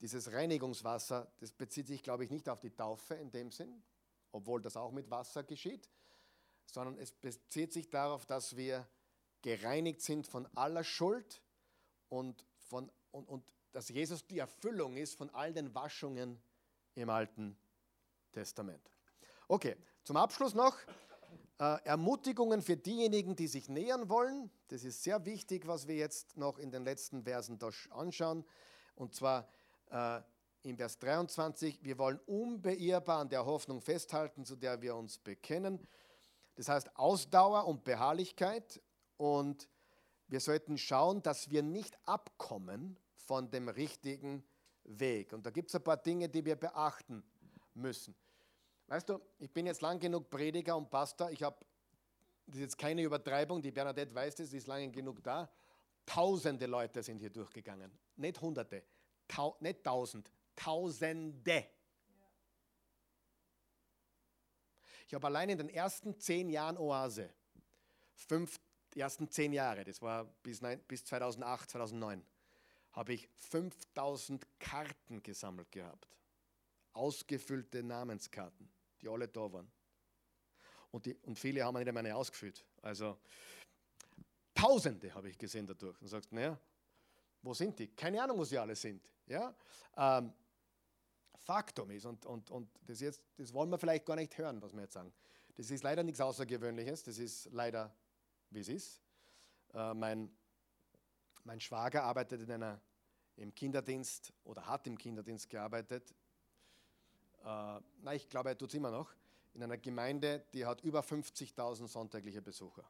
dieses 0.00 0.32
Reinigungswasser, 0.32 1.32
das 1.38 1.52
bezieht 1.52 1.86
sich, 1.86 2.02
glaube 2.02 2.24
ich, 2.24 2.30
nicht 2.30 2.48
auf 2.48 2.60
die 2.60 2.70
Taufe 2.70 3.14
in 3.14 3.30
dem 3.30 3.50
Sinn, 3.50 3.82
obwohl 4.32 4.60
das 4.60 4.76
auch 4.76 4.92
mit 4.92 5.10
Wasser 5.10 5.44
geschieht, 5.44 5.88
sondern 6.66 6.98
es 6.98 7.12
bezieht 7.12 7.72
sich 7.72 7.90
darauf, 7.90 8.26
dass 8.26 8.56
wir 8.56 8.86
gereinigt 9.42 10.02
sind 10.02 10.26
von 10.26 10.46
aller 10.54 10.84
Schuld 10.84 11.42
und, 12.08 12.44
von, 12.58 12.90
und, 13.10 13.28
und 13.28 13.44
dass 13.72 13.88
Jesus 13.88 14.26
die 14.26 14.38
Erfüllung 14.38 14.96
ist 14.96 15.16
von 15.16 15.30
all 15.30 15.52
den 15.52 15.74
Waschungen 15.74 16.40
im 16.94 17.08
Alten 17.08 17.56
Testament. 18.32 18.90
Okay, 19.48 19.76
zum 20.04 20.16
Abschluss 20.16 20.54
noch 20.54 20.76
äh, 21.58 21.78
Ermutigungen 21.84 22.62
für 22.62 22.76
diejenigen, 22.76 23.36
die 23.36 23.46
sich 23.46 23.68
nähern 23.68 24.08
wollen. 24.08 24.50
Das 24.68 24.84
ist 24.84 25.02
sehr 25.02 25.24
wichtig, 25.24 25.66
was 25.66 25.86
wir 25.86 25.96
jetzt 25.96 26.36
noch 26.36 26.58
in 26.58 26.70
den 26.70 26.84
letzten 26.84 27.24
Versen 27.24 27.58
anschauen. 27.90 28.44
Und 28.94 29.14
zwar 29.14 29.48
äh, 29.90 30.20
im 30.62 30.76
Vers 30.76 30.98
23, 30.98 31.82
wir 31.82 31.98
wollen 31.98 32.20
unbeirrbar 32.26 33.20
an 33.20 33.28
der 33.28 33.46
Hoffnung 33.46 33.80
festhalten, 33.80 34.44
zu 34.44 34.56
der 34.56 34.82
wir 34.82 34.94
uns 34.94 35.18
bekennen. 35.18 35.86
Das 36.56 36.68
heißt 36.68 36.96
Ausdauer 36.96 37.66
und 37.66 37.84
Beharrlichkeit 37.84 38.80
und 39.20 39.68
wir 40.28 40.40
sollten 40.40 40.78
schauen, 40.78 41.22
dass 41.22 41.50
wir 41.50 41.62
nicht 41.62 41.98
abkommen 42.06 42.96
von 43.16 43.50
dem 43.50 43.68
richtigen 43.68 44.42
Weg. 44.84 45.34
Und 45.34 45.44
da 45.44 45.50
gibt 45.50 45.68
es 45.68 45.74
ein 45.74 45.84
paar 45.84 45.98
Dinge, 45.98 46.30
die 46.30 46.42
wir 46.42 46.56
beachten 46.56 47.22
müssen. 47.74 48.14
Weißt 48.86 49.10
du, 49.10 49.20
ich 49.38 49.52
bin 49.52 49.66
jetzt 49.66 49.82
lang 49.82 50.00
genug 50.00 50.30
Prediger 50.30 50.74
und 50.74 50.88
Pastor. 50.88 51.30
Ich 51.30 51.42
habe, 51.42 51.58
das 52.46 52.56
ist 52.56 52.62
jetzt 52.62 52.78
keine 52.78 53.02
Übertreibung, 53.02 53.60
die 53.60 53.70
Bernadette 53.70 54.14
weiß 54.14 54.36
das, 54.36 54.48
die 54.48 54.56
ist 54.56 54.66
lange 54.66 54.90
genug 54.90 55.22
da. 55.22 55.50
Tausende 56.06 56.64
Leute 56.64 57.02
sind 57.02 57.18
hier 57.18 57.30
durchgegangen. 57.30 57.92
Nicht 58.16 58.40
Hunderte, 58.40 58.82
Tau, 59.28 59.54
nicht 59.60 59.84
tausend, 59.84 60.32
Tausende. 60.56 61.66
Ich 65.06 65.12
habe 65.12 65.26
allein 65.26 65.50
in 65.50 65.58
den 65.58 65.68
ersten 65.68 66.18
zehn 66.18 66.48
Jahren 66.48 66.78
Oase, 66.78 67.28
fünf, 68.14 68.58
die 68.94 69.00
ersten 69.00 69.30
zehn 69.30 69.52
Jahre, 69.52 69.84
das 69.84 70.00
war 70.02 70.24
bis, 70.42 70.60
bis 70.86 71.04
2008, 71.04 71.70
2009, 71.70 72.24
habe 72.92 73.12
ich 73.12 73.28
5000 73.36 74.46
Karten 74.58 75.22
gesammelt 75.22 75.70
gehabt. 75.70 76.08
Ausgefüllte 76.92 77.82
Namenskarten, 77.82 78.68
die 79.00 79.08
alle 79.08 79.28
da 79.28 79.52
waren. 79.52 79.70
Und, 80.90 81.06
die, 81.06 81.14
und 81.22 81.38
viele 81.38 81.64
haben 81.64 81.78
nicht 81.78 81.88
einmal 81.88 82.10
ausgefüllt. 82.10 82.64
Also 82.82 83.16
Tausende 84.60 85.14
habe 85.14 85.30
ich 85.30 85.38
gesehen 85.38 85.66
dadurch. 85.66 86.00
Und 86.02 86.08
sagst, 86.08 86.32
naja, 86.32 86.58
wo 87.42 87.54
sind 87.54 87.78
die? 87.78 87.88
Keine 87.88 88.22
Ahnung, 88.22 88.38
wo 88.38 88.44
sie 88.44 88.58
alle 88.58 88.76
sind. 88.76 89.10
Ja? 89.26 89.54
Ähm, 89.96 90.32
Faktum 91.38 91.90
ist, 91.90 92.04
und, 92.04 92.26
und, 92.26 92.50
und 92.50 92.68
das, 92.86 93.00
jetzt, 93.00 93.22
das 93.36 93.54
wollen 93.54 93.70
wir 93.70 93.78
vielleicht 93.78 94.04
gar 94.04 94.16
nicht 94.16 94.36
hören, 94.36 94.60
was 94.60 94.74
wir 94.74 94.82
jetzt 94.82 94.92
sagen. 94.92 95.12
Das 95.56 95.70
ist 95.70 95.82
leider 95.82 96.02
nichts 96.02 96.20
Außergewöhnliches, 96.20 97.02
das 97.04 97.18
ist 97.18 97.48
leider, 97.52 97.94
wie 98.50 98.60
es 98.60 98.68
ist. 98.68 99.00
Äh, 99.74 99.94
mein, 99.94 100.30
mein 101.44 101.60
Schwager 101.60 102.04
arbeitet 102.04 102.42
in 102.42 102.52
einer, 102.52 102.80
im 103.36 103.54
Kinderdienst 103.54 104.32
oder 104.44 104.66
hat 104.66 104.86
im 104.86 104.98
Kinderdienst 104.98 105.48
gearbeitet. 105.48 106.14
Äh, 107.42 107.44
na, 107.44 108.14
ich 108.14 108.28
glaube, 108.28 108.50
er 108.50 108.58
tut 108.58 108.70
es 108.70 108.74
immer 108.74 108.90
noch. 108.90 109.14
In 109.54 109.62
einer 109.62 109.78
Gemeinde, 109.78 110.44
die 110.52 110.64
hat 110.64 110.82
über 110.82 111.00
50.000 111.00 111.88
sonntägliche 111.88 112.42
Besucher. 112.42 112.84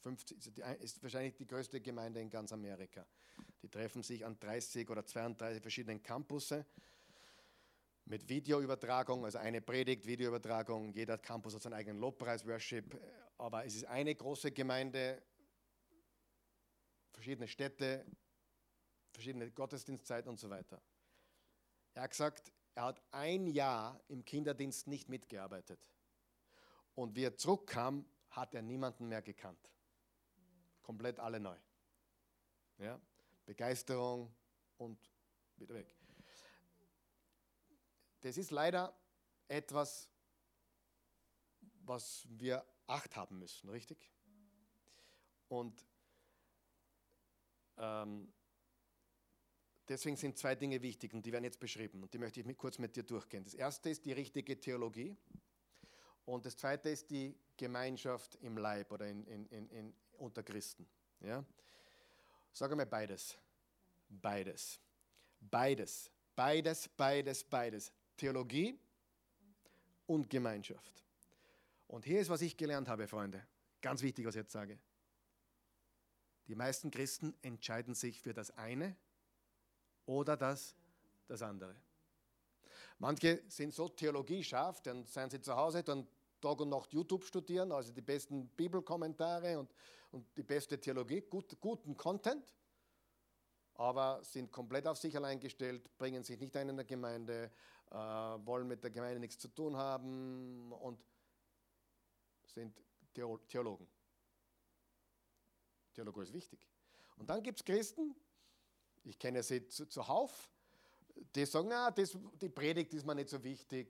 50, 0.00 0.58
ist 0.80 1.02
wahrscheinlich 1.02 1.34
die 1.36 1.46
größte 1.46 1.80
Gemeinde 1.80 2.20
in 2.20 2.28
ganz 2.28 2.52
Amerika. 2.52 3.06
Die 3.62 3.68
treffen 3.68 4.02
sich 4.02 4.24
an 4.24 4.38
30 4.38 4.90
oder 4.90 5.06
32 5.06 5.62
verschiedenen 5.62 6.02
Campusse 6.02 6.66
mit 8.04 8.28
Videoübertragung, 8.28 9.24
also 9.24 9.38
eine 9.38 9.60
Predigt, 9.60 10.06
Videoübertragung. 10.06 10.92
Jeder 10.92 11.18
Campus 11.18 11.54
hat 11.54 11.62
seinen 11.62 11.74
eigenen 11.74 12.00
Lobpreis, 12.00 12.46
Worship. 12.46 13.00
Aber 13.42 13.64
es 13.64 13.74
ist 13.74 13.86
eine 13.86 14.14
große 14.14 14.52
Gemeinde, 14.52 15.20
verschiedene 17.10 17.48
Städte, 17.48 18.06
verschiedene 19.10 19.50
Gottesdienstzeiten 19.50 20.30
und 20.30 20.38
so 20.38 20.48
weiter. 20.48 20.80
Er 21.92 22.02
hat 22.02 22.10
gesagt, 22.12 22.52
er 22.76 22.84
hat 22.84 23.02
ein 23.10 23.48
Jahr 23.48 24.00
im 24.06 24.24
Kinderdienst 24.24 24.86
nicht 24.86 25.08
mitgearbeitet. 25.08 25.92
Und 26.94 27.16
wie 27.16 27.24
er 27.24 27.36
zurückkam, 27.36 28.08
hat 28.30 28.54
er 28.54 28.62
niemanden 28.62 29.08
mehr 29.08 29.22
gekannt. 29.22 29.72
Komplett 30.80 31.18
alle 31.18 31.40
neu. 31.40 31.58
Ja? 32.78 33.00
Begeisterung 33.44 34.32
und 34.76 35.10
wieder 35.56 35.74
weg. 35.74 35.96
Das 38.20 38.36
ist 38.36 38.52
leider 38.52 38.96
etwas, 39.48 40.08
was 41.80 42.24
wir 42.30 42.64
Acht 42.86 43.16
haben 43.16 43.38
müssen, 43.38 43.68
richtig? 43.68 44.10
Und 45.48 45.86
ähm, 47.78 48.32
deswegen 49.88 50.16
sind 50.16 50.38
zwei 50.38 50.54
Dinge 50.54 50.80
wichtig 50.82 51.12
und 51.14 51.24
die 51.24 51.32
werden 51.32 51.44
jetzt 51.44 51.60
beschrieben 51.60 52.02
und 52.02 52.12
die 52.12 52.18
möchte 52.18 52.40
ich 52.40 52.46
mit, 52.46 52.58
kurz 52.58 52.78
mit 52.78 52.96
dir 52.96 53.02
durchgehen. 53.02 53.44
Das 53.44 53.54
erste 53.54 53.90
ist 53.90 54.04
die 54.04 54.12
richtige 54.12 54.58
Theologie 54.58 55.16
und 56.24 56.46
das 56.46 56.56
zweite 56.56 56.88
ist 56.88 57.10
die 57.10 57.36
Gemeinschaft 57.56 58.36
im 58.36 58.56
Leib 58.56 58.90
oder 58.92 59.06
in, 59.08 59.26
in, 59.26 59.68
in, 59.68 59.94
unter 60.18 60.42
Christen. 60.42 60.88
Ja? 61.20 61.44
Sag 62.52 62.74
mal 62.76 62.86
beides. 62.86 63.36
Beides. 64.08 64.80
Beides. 65.40 66.10
Beides, 66.34 66.88
beides, 66.88 67.44
beides. 67.44 67.92
Theologie 68.16 68.78
und 70.06 70.28
Gemeinschaft. 70.28 71.04
Und 71.92 72.06
hier 72.06 72.20
ist, 72.20 72.30
was 72.30 72.40
ich 72.40 72.56
gelernt 72.56 72.88
habe, 72.88 73.06
Freunde. 73.06 73.46
Ganz 73.82 74.00
wichtig, 74.00 74.24
was 74.24 74.34
ich 74.34 74.40
jetzt 74.40 74.52
sage. 74.52 74.78
Die 76.46 76.54
meisten 76.54 76.90
Christen 76.90 77.34
entscheiden 77.42 77.94
sich 77.94 78.22
für 78.22 78.32
das 78.32 78.50
eine 78.56 78.96
oder 80.06 80.38
das, 80.38 80.74
das 81.28 81.42
andere. 81.42 81.76
Manche 82.98 83.42
sind 83.46 83.74
so 83.74 83.90
Theologie 83.90 84.42
scharf, 84.42 84.80
dann 84.80 85.04
sind 85.04 85.32
sie 85.32 85.42
zu 85.42 85.54
Hause, 85.54 85.82
dann 85.82 86.08
Tag 86.40 86.62
und 86.62 86.70
Nacht 86.70 86.94
YouTube 86.94 87.24
studieren, 87.24 87.70
also 87.72 87.92
die 87.92 88.00
besten 88.00 88.48
Bibelkommentare 88.48 89.58
und, 89.58 89.74
und 90.12 90.24
die 90.34 90.44
beste 90.44 90.80
Theologie, 90.80 91.20
gut, 91.20 91.60
guten 91.60 91.94
Content, 91.94 92.54
aber 93.74 94.24
sind 94.24 94.50
komplett 94.50 94.86
auf 94.86 94.96
sich 94.96 95.14
allein 95.14 95.38
gestellt, 95.38 95.94
bringen 95.98 96.24
sich 96.24 96.40
nicht 96.40 96.56
ein 96.56 96.70
in 96.70 96.76
der 96.76 96.86
Gemeinde, 96.86 97.50
äh, 97.90 97.94
wollen 97.94 98.66
mit 98.66 98.82
der 98.82 98.90
Gemeinde 98.90 99.20
nichts 99.20 99.36
zu 99.36 99.48
tun 99.48 99.76
haben 99.76 100.72
und 100.72 100.98
sind 102.54 102.82
Theologen. 103.12 103.86
Theologie 105.94 106.22
ist 106.22 106.32
wichtig. 106.32 106.66
Und 107.16 107.28
dann 107.28 107.42
gibt 107.42 107.58
es 107.58 107.64
Christen, 107.64 108.14
ich 109.04 109.18
kenne 109.18 109.42
sie 109.42 109.66
zuhauf, 109.68 110.50
die 111.34 111.44
sagen, 111.44 111.68
na, 111.68 111.90
das, 111.90 112.16
die 112.40 112.48
Predigt 112.48 112.94
ist 112.94 113.04
mir 113.04 113.14
nicht 113.14 113.28
so 113.28 113.42
wichtig, 113.42 113.88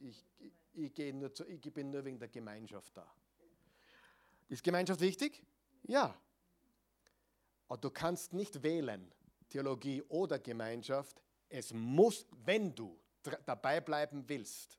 ich, 0.00 0.24
ich, 0.72 0.92
gehe 0.92 1.14
nur 1.14 1.32
zu, 1.32 1.44
ich 1.44 1.60
bin 1.72 1.90
nur 1.90 2.04
wegen 2.04 2.18
der 2.18 2.28
Gemeinschaft 2.28 2.96
da. 2.96 3.06
Ist 4.48 4.62
Gemeinschaft 4.62 5.00
wichtig? 5.00 5.42
Ja. 5.84 6.18
Aber 7.68 7.78
du 7.78 7.90
kannst 7.90 8.32
nicht 8.32 8.62
wählen, 8.62 9.12
Theologie 9.48 10.02
oder 10.02 10.38
Gemeinschaft. 10.38 11.22
Es 11.48 11.72
muss, 11.72 12.26
wenn 12.44 12.74
du 12.74 12.98
dabei 13.46 13.80
bleiben 13.80 14.28
willst, 14.28 14.78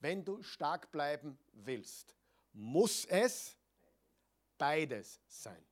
wenn 0.00 0.24
du 0.24 0.42
stark 0.42 0.90
bleiben 0.90 1.38
willst, 1.52 2.14
muss 2.52 3.04
es 3.06 3.56
beides 4.58 5.20
sein. 5.26 5.64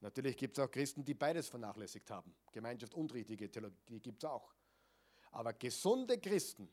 Natürlich 0.00 0.36
gibt 0.36 0.58
es 0.58 0.64
auch 0.64 0.70
Christen, 0.70 1.04
die 1.04 1.14
beides 1.14 1.48
vernachlässigt 1.48 2.10
haben. 2.10 2.34
Gemeinschaft 2.50 2.94
und 2.94 3.12
richtige 3.14 3.50
Theologie 3.50 4.00
gibt 4.00 4.24
es 4.24 4.28
auch. 4.28 4.52
Aber 5.30 5.52
gesunde 5.52 6.18
Christen 6.18 6.68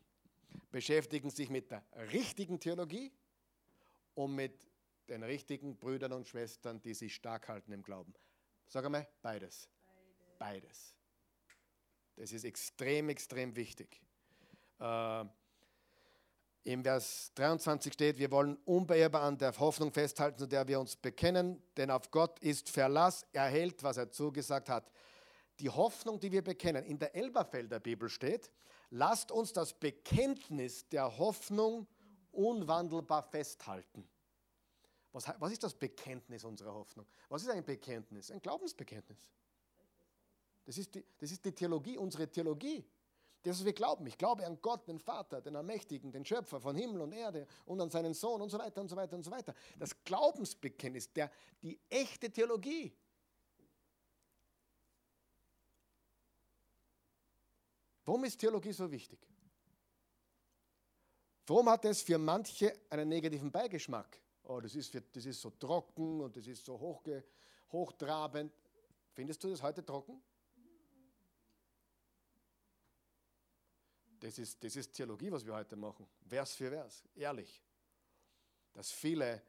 beschäftigen 0.71 1.29
sich 1.29 1.49
mit 1.49 1.69
der 1.69 1.83
richtigen 2.11 2.59
Theologie 2.59 3.11
und 4.15 4.35
mit 4.35 4.67
den 5.07 5.23
richtigen 5.23 5.77
Brüdern 5.77 6.13
und 6.13 6.27
Schwestern, 6.27 6.81
die 6.81 6.93
sich 6.93 7.15
stark 7.15 7.47
halten 7.47 7.71
im 7.71 7.83
Glauben. 7.83 8.13
Sag 8.67 8.85
einmal, 8.85 9.07
beides. 9.21 9.69
Beides. 10.37 10.37
beides. 10.37 10.95
Das 12.15 12.31
ist 12.31 12.43
extrem, 12.43 13.09
extrem 13.09 13.55
wichtig. 13.55 14.01
Äh, 14.79 15.25
Im 16.63 16.83
Vers 16.83 17.31
23 17.35 17.93
steht, 17.93 18.17
wir 18.19 18.31
wollen 18.31 18.57
unbeirrbar 18.65 19.23
an 19.23 19.37
der 19.37 19.57
Hoffnung 19.57 19.91
festhalten, 19.91 20.37
zu 20.37 20.45
der 20.45 20.67
wir 20.67 20.79
uns 20.79 20.95
bekennen, 20.95 21.63
denn 21.77 21.89
auf 21.89 22.11
Gott 22.11 22.39
ist 22.39 22.69
Verlass, 22.69 23.25
er 23.31 23.45
hält, 23.45 23.81
was 23.81 23.97
er 23.97 24.11
zugesagt 24.11 24.69
hat. 24.69 24.91
Die 25.59 25.69
Hoffnung, 25.69 26.19
die 26.19 26.31
wir 26.31 26.43
bekennen, 26.43 26.83
in 26.85 26.99
der 26.99 27.15
Elberfelder 27.15 27.79
Bibel 27.79 28.09
steht, 28.09 28.51
lasst 28.89 29.31
uns 29.31 29.53
das 29.53 29.73
Bekenntnis 29.73 30.87
der 30.89 31.17
Hoffnung 31.17 31.87
unwandelbar 32.31 33.23
festhalten. 33.23 34.07
Was, 35.11 35.25
was 35.39 35.51
ist 35.51 35.63
das 35.63 35.73
Bekenntnis 35.73 36.43
unserer 36.43 36.73
Hoffnung? 36.73 37.07
Was 37.29 37.41
ist 37.41 37.49
ein 37.49 37.65
Bekenntnis? 37.65 38.31
Ein 38.31 38.41
Glaubensbekenntnis. 38.41 39.17
Das 40.65 40.77
ist 40.77 40.93
die, 40.93 41.03
das 41.17 41.31
ist 41.31 41.43
die 41.43 41.51
Theologie, 41.51 41.97
unsere 41.97 42.27
Theologie. 42.27 42.85
Das, 43.43 43.57
was 43.57 43.65
wir 43.65 43.73
glauben. 43.73 44.05
Ich 44.05 44.17
glaube 44.17 44.45
an 44.45 44.59
Gott, 44.61 44.87
den 44.87 44.99
Vater, 44.99 45.41
den 45.41 45.55
Allmächtigen, 45.55 46.11
den 46.11 46.25
Schöpfer 46.25 46.59
von 46.59 46.75
Himmel 46.75 47.01
und 47.01 47.13
Erde 47.13 47.47
und 47.65 47.79
an 47.79 47.89
seinen 47.89 48.13
Sohn 48.13 48.41
und 48.41 48.49
so 48.49 48.59
weiter 48.59 48.81
und 48.81 48.89
so 48.89 48.95
weiter 48.95 49.15
und 49.15 49.23
so 49.23 49.31
weiter. 49.31 49.53
Das 49.77 50.03
Glaubensbekenntnis, 50.03 51.11
der, 51.13 51.31
die 51.61 51.79
echte 51.89 52.29
Theologie. 52.29 52.93
Warum 58.03 58.23
ist 58.25 58.37
Theologie 58.37 58.73
so 58.73 58.91
wichtig? 58.91 59.19
Warum 61.45 61.69
hat 61.69 61.85
es 61.85 62.01
für 62.01 62.17
manche 62.17 62.75
einen 62.89 63.07
negativen 63.07 63.51
Beigeschmack? 63.51 64.19
Oh, 64.43 64.59
das 64.59 64.75
ist, 64.75 64.91
für, 64.91 65.01
das 65.01 65.25
ist 65.25 65.39
so 65.39 65.51
trocken 65.51 66.21
und 66.21 66.35
das 66.35 66.45
ist 66.45 66.65
so 66.65 66.77
hochge, 66.77 67.23
hochtrabend. 67.71 68.51
Findest 69.13 69.43
du 69.43 69.49
das 69.49 69.61
heute 69.61 69.85
trocken? 69.85 70.21
Das 74.19 74.37
ist, 74.37 74.61
das 74.63 74.75
ist 74.75 74.91
Theologie, 74.91 75.31
was 75.31 75.45
wir 75.45 75.53
heute 75.53 75.75
machen. 75.75 76.07
Vers 76.27 76.53
für 76.53 76.69
Vers, 76.69 77.03
ehrlich. 77.15 77.63
Dass 78.73 78.91
viele 78.91 79.41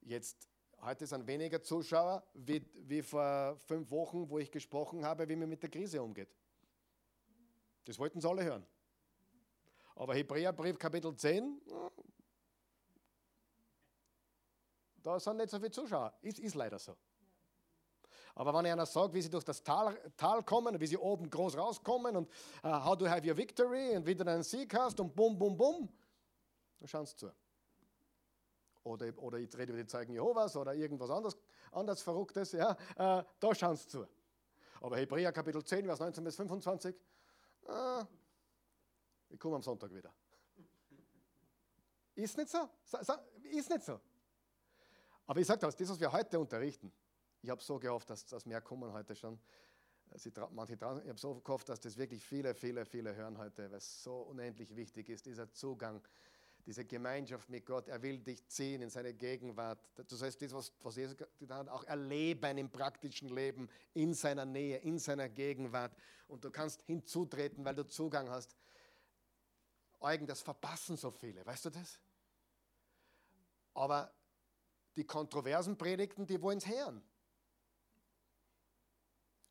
jetzt, 0.00 0.48
heute 0.80 1.06
sind 1.06 1.26
weniger 1.26 1.62
Zuschauer 1.62 2.24
wie, 2.34 2.64
wie 2.88 3.02
vor 3.02 3.56
fünf 3.56 3.90
Wochen, 3.90 4.28
wo 4.28 4.38
ich 4.38 4.50
gesprochen 4.50 5.04
habe, 5.04 5.28
wie 5.28 5.36
man 5.36 5.48
mit 5.48 5.62
der 5.62 5.70
Krise 5.70 6.00
umgeht. 6.00 6.34
Das 7.84 7.98
wollten 7.98 8.20
sie 8.20 8.28
alle 8.28 8.44
hören. 8.44 8.66
Aber 9.96 10.14
Hebräerbrief 10.14 10.78
Kapitel 10.78 11.14
10, 11.14 11.60
da 15.02 15.18
sind 15.18 15.36
nicht 15.36 15.50
so 15.50 15.58
viele 15.58 15.70
Zuschauer. 15.70 16.16
Ist, 16.22 16.38
ist 16.38 16.54
leider 16.54 16.78
so. 16.78 16.96
Aber 18.34 18.54
wenn 18.54 18.66
einer 18.66 18.86
sagt, 18.86 19.12
wie 19.12 19.20
sie 19.20 19.28
durch 19.28 19.44
das 19.44 19.62
Tal, 19.62 19.98
Tal 20.16 20.42
kommen, 20.42 20.80
wie 20.80 20.86
sie 20.86 20.96
oben 20.96 21.28
groß 21.28 21.56
rauskommen 21.56 22.16
und 22.16 22.28
uh, 22.64 22.84
how 22.84 22.96
do 22.96 23.04
you 23.04 23.10
have 23.10 23.26
your 23.28 23.36
victory 23.36 23.94
und 23.96 24.06
wie 24.06 24.14
du 24.14 24.26
einen 24.26 24.42
Sieg 24.42 24.72
hast 24.74 24.98
und 25.00 25.14
bum, 25.14 25.38
bum, 25.38 25.56
bum, 25.56 25.88
dann 26.78 26.88
schauen 26.88 27.04
sie 27.04 27.16
zu. 27.16 27.30
Oder, 28.84 29.12
oder 29.18 29.38
ich 29.38 29.56
rede 29.56 29.72
über 29.72 29.82
die 29.82 29.86
Zeugen 29.86 30.14
Jehovas 30.14 30.56
oder 30.56 30.74
irgendwas 30.74 31.10
anderes, 31.10 31.36
anderes 31.70 32.02
Verrücktes, 32.02 32.52
ja, 32.52 32.72
uh, 32.72 33.22
da 33.38 33.54
schauen 33.54 33.76
sie 33.76 33.86
zu. 33.86 34.06
Aber 34.80 34.96
Hebräer 34.96 35.30
Kapitel 35.30 35.62
10, 35.62 35.84
Vers 35.84 36.00
19 36.00 36.24
bis 36.24 36.36
25, 36.36 36.96
uh, 37.68 38.04
ich 39.28 39.38
komme 39.38 39.56
am 39.56 39.62
Sonntag 39.62 39.94
wieder. 39.94 40.12
Ist 42.14 42.36
nicht 42.36 42.50
so? 42.50 42.68
Ist 43.42 43.70
nicht 43.70 43.84
so. 43.84 44.00
Aber 45.26 45.40
ich 45.40 45.46
sage 45.46 45.60
das, 45.60 45.76
das, 45.76 45.88
was 45.88 46.00
wir 46.00 46.10
heute 46.12 46.38
unterrichten, 46.38 46.92
ich 47.42 47.50
habe 47.50 47.62
so 47.62 47.78
gehofft, 47.78 48.08
dass, 48.08 48.24
dass 48.26 48.46
mehr 48.46 48.60
kommen 48.60 48.92
heute 48.92 49.14
schon. 49.14 49.38
Sie, 50.14 50.32
manche, 50.50 50.74
ich 50.74 50.80
habe 50.82 51.18
so 51.18 51.40
gehofft, 51.40 51.68
dass 51.68 51.80
das 51.80 51.96
wirklich 51.96 52.24
viele, 52.24 52.54
viele, 52.54 52.84
viele 52.84 53.14
hören 53.14 53.38
heute, 53.38 53.70
weil 53.70 53.78
es 53.78 54.02
so 54.02 54.20
unendlich 54.22 54.76
wichtig 54.76 55.08
ist, 55.08 55.26
dieser 55.26 55.50
Zugang, 55.52 56.02
diese 56.66 56.84
Gemeinschaft 56.84 57.48
mit 57.48 57.66
Gott. 57.66 57.88
Er 57.88 58.00
will 58.02 58.18
dich 58.18 58.46
ziehen 58.46 58.82
in 58.82 58.90
seine 58.90 59.14
Gegenwart. 59.14 59.80
Das 59.96 60.22
heißt, 60.22 60.40
das, 60.42 60.52
was, 60.52 60.72
was 60.82 60.96
Jesus 60.96 61.16
getan 61.16 61.66
hat, 61.66 61.68
auch 61.68 61.84
erleben 61.84 62.58
im 62.58 62.70
praktischen 62.70 63.30
Leben, 63.30 63.68
in 63.94 64.14
seiner 64.14 64.44
Nähe, 64.44 64.78
in 64.78 64.98
seiner 64.98 65.28
Gegenwart. 65.28 65.96
Und 66.28 66.44
du 66.44 66.50
kannst 66.50 66.82
hinzutreten, 66.82 67.64
weil 67.64 67.74
du 67.74 67.86
Zugang 67.86 68.28
hast. 68.30 68.54
Eugen, 69.98 70.26
das 70.26 70.42
verpassen 70.42 70.96
so 70.96 71.10
viele, 71.10 71.44
weißt 71.46 71.64
du 71.64 71.70
das? 71.70 71.98
Aber 73.74 74.12
die 74.96 75.04
kontroversen 75.04 75.78
Predigten, 75.78 76.26
die 76.26 76.40
wollen 76.42 76.58
es 76.58 76.66
hören. 76.66 77.02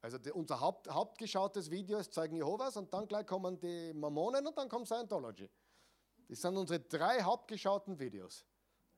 Also 0.01 0.17
die, 0.17 0.31
unser 0.31 0.59
Haupt, 0.59 0.89
hauptgeschautes 0.89 1.69
Video 1.69 1.99
ist 1.99 2.13
Zeugen 2.13 2.35
Jehovas 2.35 2.75
und 2.75 2.91
dann 2.91 3.07
gleich 3.07 3.25
kommen 3.25 3.59
die 3.59 3.93
Mormonen 3.93 4.45
und 4.47 4.57
dann 4.57 4.67
kommt 4.67 4.87
Scientology. 4.87 5.49
Das 6.27 6.41
sind 6.41 6.57
unsere 6.57 6.79
drei 6.79 7.21
hauptgeschauten 7.21 7.99
Videos. 7.99 8.45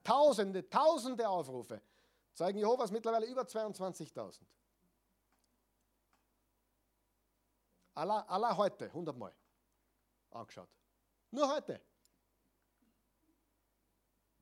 Tausende, 0.03 0.69
tausende 0.69 1.27
Aufrufe. 1.27 1.81
Zeugen 2.33 2.59
Jehovas 2.59 2.91
mittlerweile 2.91 3.25
über 3.25 3.41
22.000. 3.41 4.41
Aller, 7.95 8.29
aller 8.29 8.57
heute, 8.57 8.85
100 8.85 9.15
Mal 9.15 9.33
angeschaut. 10.31 10.69
Nur 11.31 11.53
heute. 11.53 11.81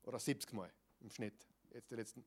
Oder 0.04 0.18
70 0.18 0.52
Mal 0.52 0.72
im 1.00 1.10
Schnitt. 1.10 1.46
Jetzt 1.70 1.90
die 1.90 1.96
letzten 1.96 2.24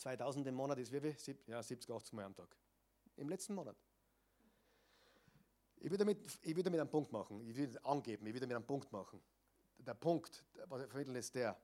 2000 0.00 0.46
im 0.46 0.54
Monat 0.54 0.78
ist 0.78 0.92
wie 0.92 1.00
viel? 1.00 1.36
Ja, 1.46 1.62
70, 1.62 1.90
80 1.90 2.12
Mal 2.14 2.24
am 2.24 2.34
Tag. 2.34 2.56
Im 3.16 3.28
letzten 3.28 3.54
Monat. 3.54 3.76
Ich 5.76 5.90
will 5.90 5.98
damit, 5.98 6.18
ich 6.42 6.56
will 6.56 6.62
damit 6.62 6.80
einen 6.80 6.90
Punkt 6.90 7.12
machen. 7.12 7.40
Ich 7.40 7.56
will 7.56 7.78
angeben, 7.82 8.26
ich 8.26 8.32
will 8.32 8.40
damit 8.40 8.56
einen 8.56 8.66
Punkt 8.66 8.90
machen. 8.92 9.20
Der 9.78 9.94
Punkt, 9.94 10.44
was 10.66 10.82
ich 10.82 10.88
vermitteln, 10.88 11.16
ist 11.16 11.34
der. 11.34 11.58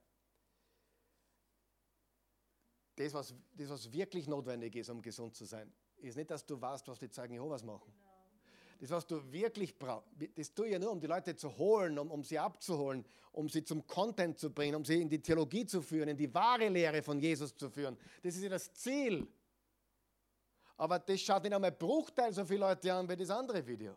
Das 2.94 3.12
was, 3.12 3.34
das, 3.52 3.68
was 3.68 3.92
wirklich 3.92 4.26
notwendig 4.26 4.74
ist, 4.76 4.88
um 4.88 5.02
gesund 5.02 5.34
zu 5.34 5.44
sein, 5.44 5.70
ist 5.96 6.16
nicht, 6.16 6.30
dass 6.30 6.44
du 6.44 6.58
weißt, 6.58 6.88
was 6.88 6.98
die 6.98 7.10
Zeugen 7.10 7.34
Jehovas 7.34 7.62
machen. 7.62 7.92
Genau. 7.92 8.05
Das, 8.78 8.90
was 8.90 9.06
du 9.06 9.32
wirklich 9.32 9.78
brauchst, 9.78 10.08
das 10.34 10.52
tue 10.52 10.66
ich 10.66 10.72
ja 10.72 10.78
nur, 10.78 10.90
um 10.90 11.00
die 11.00 11.06
Leute 11.06 11.34
zu 11.34 11.56
holen, 11.56 11.98
um, 11.98 12.10
um 12.10 12.22
sie 12.22 12.38
abzuholen, 12.38 13.04
um 13.32 13.48
sie 13.48 13.64
zum 13.64 13.86
Content 13.86 14.38
zu 14.38 14.50
bringen, 14.50 14.74
um 14.74 14.84
sie 14.84 15.00
in 15.00 15.08
die 15.08 15.20
Theologie 15.20 15.64
zu 15.64 15.80
führen, 15.80 16.10
in 16.10 16.16
die 16.16 16.32
wahre 16.32 16.68
Lehre 16.68 17.02
von 17.02 17.18
Jesus 17.18 17.56
zu 17.56 17.70
führen. 17.70 17.96
Das 18.22 18.36
ist 18.36 18.42
ja 18.42 18.50
das 18.50 18.72
Ziel. 18.74 19.26
Aber 20.76 20.98
das 20.98 21.20
schaut 21.20 21.42
nicht 21.42 21.54
einmal 21.54 21.72
Bruchteil 21.72 22.34
so 22.34 22.44
viele 22.44 22.60
Leute 22.60 22.92
an 22.92 23.08
wie 23.08 23.16
das 23.16 23.30
andere 23.30 23.66
Video. 23.66 23.96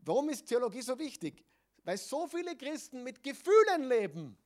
Warum 0.00 0.28
ist 0.30 0.46
Theologie 0.46 0.82
so 0.82 0.98
wichtig? 0.98 1.44
Weil 1.84 1.96
so 1.96 2.26
viele 2.26 2.56
Christen 2.56 3.04
mit 3.04 3.22
Gefühlen 3.22 3.88
leben. 3.88 4.36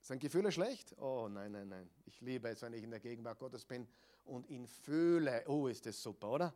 Sind 0.00 0.20
Gefühle 0.20 0.52
schlecht? 0.52 0.94
Oh 0.98 1.28
nein, 1.30 1.52
nein, 1.52 1.68
nein. 1.68 1.90
Ich 2.04 2.20
liebe 2.20 2.48
es, 2.48 2.60
wenn 2.62 2.72
ich 2.72 2.82
in 2.82 2.90
der 2.90 3.00
Gegenwart 3.00 3.38
Gottes 3.38 3.64
bin 3.64 3.86
und 4.28 4.48
ihn 4.48 4.66
fühle. 4.66 5.44
Oh, 5.46 5.66
ist 5.66 5.86
das 5.86 6.00
super, 6.02 6.30
oder? 6.30 6.54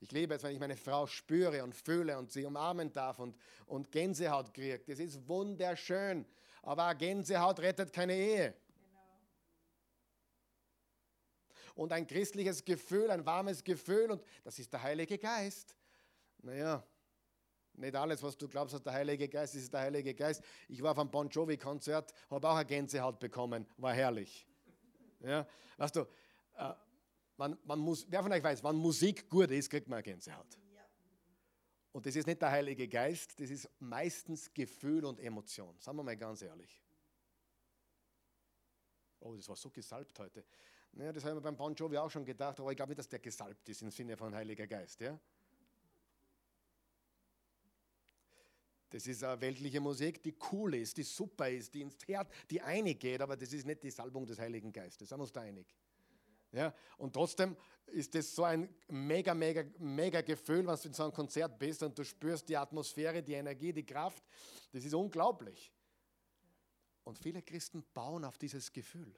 Ich 0.00 0.10
liebe 0.10 0.34
es, 0.34 0.42
wenn 0.42 0.52
ich 0.52 0.58
meine 0.58 0.76
Frau 0.76 1.06
spüre 1.06 1.62
und 1.62 1.74
fühle 1.74 2.18
und 2.18 2.32
sie 2.32 2.44
umarmen 2.44 2.92
darf 2.92 3.20
und, 3.20 3.36
und 3.66 3.92
Gänsehaut 3.92 4.52
kriegt. 4.52 4.88
Das 4.88 4.98
ist 4.98 5.28
wunderschön. 5.28 6.26
Aber 6.62 6.92
Gänsehaut 6.96 7.60
rettet 7.60 7.92
keine 7.92 8.16
Ehe. 8.16 8.54
Genau. 8.80 9.00
Und 11.76 11.92
ein 11.92 12.06
christliches 12.06 12.64
Gefühl, 12.64 13.10
ein 13.10 13.24
warmes 13.24 13.62
Gefühl, 13.62 14.10
und 14.10 14.24
das 14.42 14.58
ist 14.58 14.72
der 14.72 14.82
Heilige 14.82 15.18
Geist. 15.18 15.76
Naja, 16.38 16.84
nicht 17.74 17.94
alles, 17.94 18.22
was 18.22 18.36
du 18.36 18.48
glaubst, 18.48 18.74
dass 18.74 18.82
der 18.82 18.92
Heilige 18.92 19.28
Geist 19.28 19.54
ist, 19.54 19.62
ist 19.62 19.72
der 19.72 19.80
Heilige 19.80 20.14
Geist. 20.14 20.42
Ich 20.68 20.82
war 20.82 20.92
auf 20.92 20.98
einem 20.98 21.10
Bon 21.10 21.28
Jovi-Konzert, 21.28 22.12
habe 22.28 22.48
auch 22.48 22.56
eine 22.56 22.66
Gänsehaut 22.66 23.18
bekommen, 23.20 23.66
war 23.76 23.94
herrlich. 23.94 24.46
Ja, 25.20 25.46
weißt 25.76 25.96
du, 25.96 26.00
äh, 26.56 26.72
man 27.64 27.78
muss, 27.78 28.06
wer 28.08 28.22
von 28.22 28.32
euch 28.32 28.42
weiß, 28.42 28.62
wenn 28.62 28.76
Musik 28.76 29.28
gut 29.28 29.50
ist, 29.50 29.70
kriegt 29.70 29.88
man 29.88 29.98
eine 29.98 30.02
Gänsehaut. 30.02 30.58
Und 31.92 32.06
das 32.06 32.16
ist 32.16 32.26
nicht 32.26 32.40
der 32.40 32.50
Heilige 32.50 32.88
Geist, 32.88 33.38
das 33.38 33.50
ist 33.50 33.68
meistens 33.78 34.52
Gefühl 34.52 35.04
und 35.04 35.20
Emotion. 35.20 35.78
Sagen 35.78 35.98
wir 35.98 36.02
mal 36.02 36.16
ganz 36.16 36.40
ehrlich. 36.40 36.82
Oh, 39.20 39.34
das 39.34 39.48
war 39.48 39.56
so 39.56 39.70
gesalbt 39.70 40.18
heute. 40.18 40.44
Naja, 40.92 41.12
das 41.12 41.24
haben 41.24 41.36
wir 41.36 41.40
beim 41.40 41.56
Bon 41.56 41.74
Jovi 41.74 41.96
auch 41.98 42.10
schon 42.10 42.24
gedacht, 42.24 42.58
aber 42.60 42.70
ich 42.70 42.76
glaube 42.76 42.90
nicht, 42.90 42.98
dass 42.98 43.08
der 43.08 43.18
gesalbt 43.18 43.68
ist 43.68 43.82
im 43.82 43.90
Sinne 43.90 44.16
von 44.16 44.34
Heiliger 44.34 44.66
Geist. 44.66 45.00
Ja? 45.00 45.18
Das 48.90 49.06
ist 49.06 49.24
eine 49.24 49.40
weltliche 49.40 49.80
Musik, 49.80 50.22
die 50.22 50.34
cool 50.50 50.74
ist, 50.74 50.96
die 50.96 51.02
super 51.02 51.48
ist, 51.48 51.72
die 51.72 51.82
ins 51.82 51.96
Herz, 52.06 52.30
die 52.50 52.60
einig 52.60 53.00
geht, 53.00 53.20
aber 53.20 53.36
das 53.36 53.52
ist 53.52 53.66
nicht 53.66 53.82
die 53.82 53.90
Salbung 53.90 54.26
des 54.26 54.38
Heiligen 54.38 54.72
Geistes. 54.72 55.08
Da 55.08 55.16
muss 55.16 55.32
da 55.32 55.40
einig. 55.40 55.66
Ja, 56.52 56.74
und 56.98 57.14
trotzdem 57.14 57.56
ist 57.86 58.14
das 58.14 58.34
so 58.34 58.44
ein 58.44 58.68
mega, 58.88 59.34
mega, 59.34 59.64
mega 59.78 60.20
Gefühl, 60.20 60.66
wenn 60.66 60.76
du 60.76 60.88
in 60.88 60.94
so 60.94 61.02
einem 61.02 61.12
Konzert 61.12 61.58
bist 61.58 61.82
und 61.82 61.98
du 61.98 62.04
spürst 62.04 62.48
die 62.48 62.56
Atmosphäre, 62.56 63.22
die 63.22 63.34
Energie, 63.34 63.72
die 63.72 63.84
Kraft. 63.84 64.22
Das 64.70 64.84
ist 64.84 64.94
unglaublich. 64.94 65.72
Und 67.04 67.18
viele 67.18 67.42
Christen 67.42 67.84
bauen 67.94 68.24
auf 68.24 68.38
dieses 68.38 68.72
Gefühl. 68.72 69.14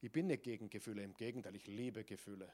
Ich 0.00 0.10
bin 0.10 0.26
nicht 0.26 0.42
gegen 0.42 0.70
Gefühle, 0.70 1.02
im 1.02 1.14
Gegenteil, 1.14 1.54
ich 1.54 1.66
liebe 1.66 2.04
Gefühle. 2.04 2.52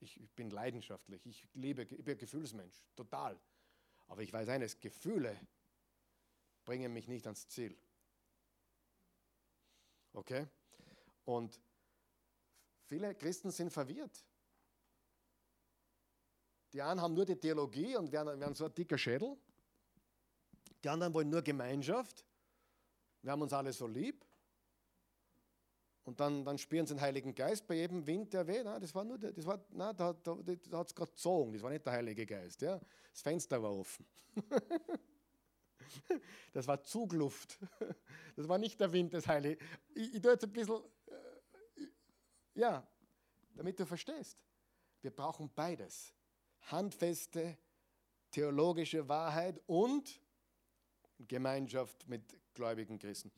Ich, 0.00 0.30
bin 0.36 0.50
leidenschaftlich, 0.50 1.26
ich 1.26 1.48
liebe, 1.54 1.82
ich 1.82 2.04
bin 2.04 2.16
Gefühlsmensch, 2.16 2.76
total. 2.94 3.40
Aber 4.06 4.22
ich 4.22 4.32
weiß 4.32 4.48
eines, 4.48 4.78
Gefühle 4.78 5.36
bringen 6.64 6.92
mich 6.92 7.08
nicht 7.08 7.26
ans 7.26 7.48
Ziel. 7.48 7.76
Okay? 10.12 10.46
Und 11.24 11.60
viele 12.88 13.14
Christen 13.14 13.50
sind 13.50 13.70
verwirrt. 13.70 14.24
Die 16.72 16.82
einen 16.82 17.00
haben 17.00 17.14
nur 17.14 17.24
die 17.24 17.36
Theologie 17.36 17.96
und 17.96 18.10
werden, 18.12 18.40
werden 18.40 18.54
so 18.54 18.66
ein 18.66 18.74
dicker 18.74 18.98
Schädel. 18.98 19.36
Die 20.82 20.88
anderen 20.88 21.14
wollen 21.14 21.30
nur 21.30 21.42
Gemeinschaft. 21.42 22.24
Wir 23.22 23.32
haben 23.32 23.42
uns 23.42 23.52
alle 23.52 23.72
so 23.72 23.86
lieb. 23.86 24.24
Und 26.04 26.20
dann, 26.20 26.44
dann 26.44 26.56
spüren 26.56 26.86
sie 26.86 26.94
den 26.94 27.00
Heiligen 27.00 27.34
Geist 27.34 27.66
bei 27.66 27.74
jedem 27.74 28.06
Wind, 28.06 28.32
der 28.32 28.46
weht. 28.46 28.64
das 28.64 28.94
war 28.94 29.04
nur, 29.04 29.18
das 29.18 29.44
war, 29.44 29.62
na, 29.70 29.92
da, 29.92 30.14
da, 30.14 30.36
da 30.70 30.78
hat 30.78 30.88
es 30.88 30.94
gerade 30.94 31.10
gezogen, 31.10 31.52
das 31.52 31.62
war 31.62 31.70
nicht 31.70 31.84
der 31.84 31.92
Heilige 31.92 32.24
Geist. 32.24 32.62
Ja. 32.62 32.80
Das 33.10 33.20
Fenster 33.20 33.62
war 33.62 33.76
offen. 33.76 34.06
das 36.52 36.66
war 36.66 36.82
Zugluft. 36.82 37.58
Das 38.36 38.48
war 38.48 38.56
nicht 38.56 38.80
der 38.80 38.92
Wind 38.92 39.12
des 39.12 39.26
Heiligen. 39.26 39.62
Ich, 39.94 40.14
ich 40.14 40.22
tue 40.22 40.32
jetzt 40.32 40.44
ein 40.44 40.52
bisschen, 40.52 40.80
ja, 42.58 42.86
damit 43.54 43.78
du 43.78 43.86
verstehst. 43.86 44.36
Wir 45.00 45.10
brauchen 45.10 45.50
beides. 45.54 46.12
Handfeste 46.62 47.56
theologische 48.30 49.08
Wahrheit 49.08 49.60
und 49.66 50.20
Gemeinschaft 51.18 52.06
mit 52.08 52.36
gläubigen 52.54 52.98
Christen. 52.98 53.32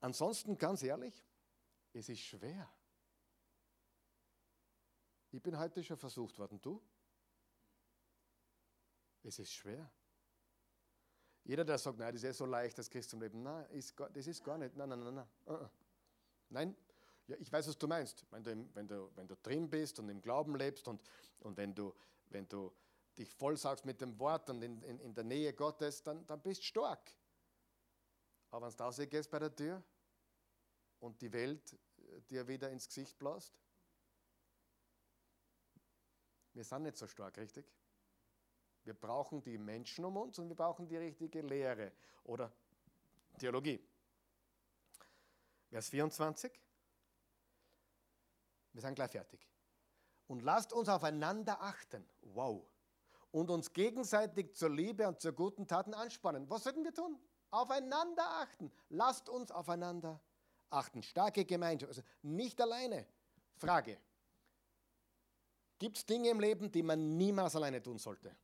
Ansonsten, 0.00 0.56
ganz 0.56 0.82
ehrlich, 0.82 1.24
es 1.92 2.08
ist 2.08 2.20
schwer. 2.20 2.68
Ich 5.30 5.42
bin 5.42 5.58
heute 5.58 5.84
schon 5.84 5.98
versucht 5.98 6.38
worden. 6.38 6.60
Du? 6.60 6.82
Es 9.22 9.38
ist 9.38 9.52
schwer. 9.52 9.90
Jeder, 11.44 11.64
der 11.64 11.78
sagt, 11.78 11.98
nein, 11.98 12.12
das 12.12 12.22
ist 12.22 12.38
so 12.38 12.46
leicht, 12.46 12.78
das 12.78 12.88
Christenleben, 12.88 13.42
nein, 13.42 13.66
ist, 13.70 13.94
das 14.12 14.26
ist 14.26 14.42
gar 14.42 14.58
nicht. 14.58 14.74
Nein, 14.76 14.88
nein, 14.88 15.00
nein, 15.00 15.14
nein. 15.14 15.28
Uh-uh. 15.46 15.68
Nein, 16.48 16.76
ja, 17.30 17.36
ich 17.38 17.52
weiß, 17.52 17.68
was 17.68 17.78
du 17.78 17.86
meinst. 17.86 18.24
Wenn 18.30 18.42
du, 18.42 18.68
wenn 18.74 18.88
du, 18.88 19.10
wenn 19.14 19.28
du 19.28 19.36
drin 19.36 19.68
bist 19.68 19.98
und 19.98 20.08
im 20.08 20.20
Glauben 20.20 20.56
lebst 20.56 20.88
und, 20.88 21.00
und 21.40 21.56
wenn, 21.56 21.74
du, 21.74 21.94
wenn 22.28 22.48
du 22.48 22.72
dich 23.16 23.32
vollsagst 23.32 23.84
mit 23.84 24.00
dem 24.00 24.18
Wort 24.18 24.50
und 24.50 24.62
in, 24.62 24.82
in, 24.82 24.98
in 25.00 25.14
der 25.14 25.24
Nähe 25.24 25.52
Gottes, 25.52 26.02
dann, 26.02 26.26
dann 26.26 26.40
bist 26.40 26.60
du 26.60 26.64
stark. 26.66 27.12
Aber 28.50 28.66
wenn 28.66 28.76
du 28.76 28.82
rausgehst 28.82 29.30
bei 29.30 29.38
der 29.38 29.54
Tür, 29.54 29.82
und 31.00 31.20
die 31.20 31.32
Welt 31.32 31.72
äh, 31.72 32.20
dir 32.28 32.46
wieder 32.46 32.70
ins 32.70 32.86
Gesicht 32.86 33.18
bläst? 33.18 33.58
Wir 36.52 36.64
sind 36.64 36.82
nicht 36.82 36.96
so 36.96 37.06
stark, 37.06 37.36
richtig? 37.38 37.66
Wir 38.84 38.94
brauchen 38.94 39.42
die 39.42 39.58
Menschen 39.58 40.04
um 40.04 40.16
uns 40.16 40.38
und 40.38 40.48
wir 40.48 40.56
brauchen 40.56 40.88
die 40.88 40.96
richtige 40.96 41.42
Lehre 41.42 41.92
oder 42.24 42.52
Theologie. 43.38 43.80
Vers 45.68 45.88
24. 45.90 46.50
Wir 48.72 48.82
sind 48.82 48.94
gleich 48.94 49.10
fertig. 49.10 49.46
Und 50.26 50.42
lasst 50.42 50.72
uns 50.72 50.88
aufeinander 50.88 51.60
achten. 51.60 52.08
Wow. 52.22 52.64
Und 53.32 53.50
uns 53.50 53.72
gegenseitig 53.72 54.54
zur 54.54 54.70
Liebe 54.70 55.06
und 55.08 55.20
zur 55.20 55.32
guten 55.32 55.66
Taten 55.66 55.94
anspannen. 55.94 56.48
Was 56.48 56.64
sollten 56.64 56.84
wir 56.84 56.94
tun? 56.94 57.18
Aufeinander 57.50 58.24
achten. 58.40 58.72
Lasst 58.90 59.28
uns 59.28 59.50
aufeinander 59.50 60.20
achten. 60.70 61.02
Starke 61.02 61.44
Gemeinschaft, 61.44 61.90
also 61.90 62.02
nicht 62.22 62.60
alleine. 62.60 63.06
Frage. 63.56 63.98
Gibt 65.78 65.96
es 65.96 66.06
Dinge 66.06 66.28
im 66.28 66.40
Leben, 66.40 66.70
die 66.70 66.82
man 66.82 67.16
niemals 67.16 67.56
alleine 67.56 67.82
tun 67.82 67.98
sollte? 67.98 68.36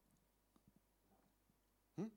Hm? 1.96 2.10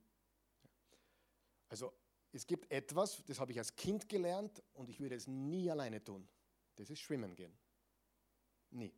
Also 1.67 1.93
es 2.31 2.45
gibt 2.47 2.71
etwas, 2.71 3.23
das 3.25 3.39
habe 3.39 3.51
ich 3.51 3.57
als 3.57 3.75
Kind 3.75 4.07
gelernt 4.07 4.63
und 4.73 4.89
ich 4.89 4.99
würde 4.99 5.15
es 5.15 5.27
nie 5.27 5.69
alleine 5.69 6.03
tun. 6.03 6.27
Das 6.75 6.89
ist 6.89 6.99
Schwimmen 6.99 7.35
gehen. 7.35 7.57
Nie. 8.71 8.93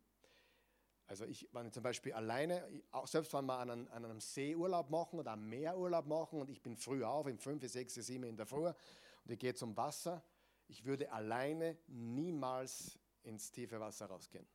Also 1.06 1.24
ich, 1.26 1.48
wenn 1.52 1.66
ich 1.66 1.72
zum 1.72 1.82
Beispiel 1.82 2.12
alleine, 2.12 2.66
selbst 3.04 3.34
wenn 3.34 3.44
wir 3.44 3.58
an 3.58 3.70
einem, 3.70 3.88
an 3.88 4.04
einem 4.04 4.20
Seeurlaub 4.20 4.88
machen 4.88 5.18
oder 5.18 5.32
einen 5.32 5.48
Meerurlaub 5.48 6.06
machen 6.06 6.40
und 6.40 6.48
ich 6.48 6.62
bin 6.62 6.76
früh 6.76 7.04
auf, 7.04 7.26
um 7.26 7.38
5, 7.38 7.70
6, 7.70 7.94
7 7.94 8.24
in 8.24 8.36
der 8.36 8.46
Früh 8.46 8.66
und 8.66 9.30
ich 9.30 9.38
gehe 9.38 9.54
zum 9.54 9.76
Wasser, 9.76 10.22
ich 10.68 10.84
würde 10.84 11.12
alleine 11.12 11.76
niemals 11.86 12.98
ins 13.24 13.50
tiefe 13.50 13.78
Wasser 13.78 14.06
rausgehen. 14.06 14.46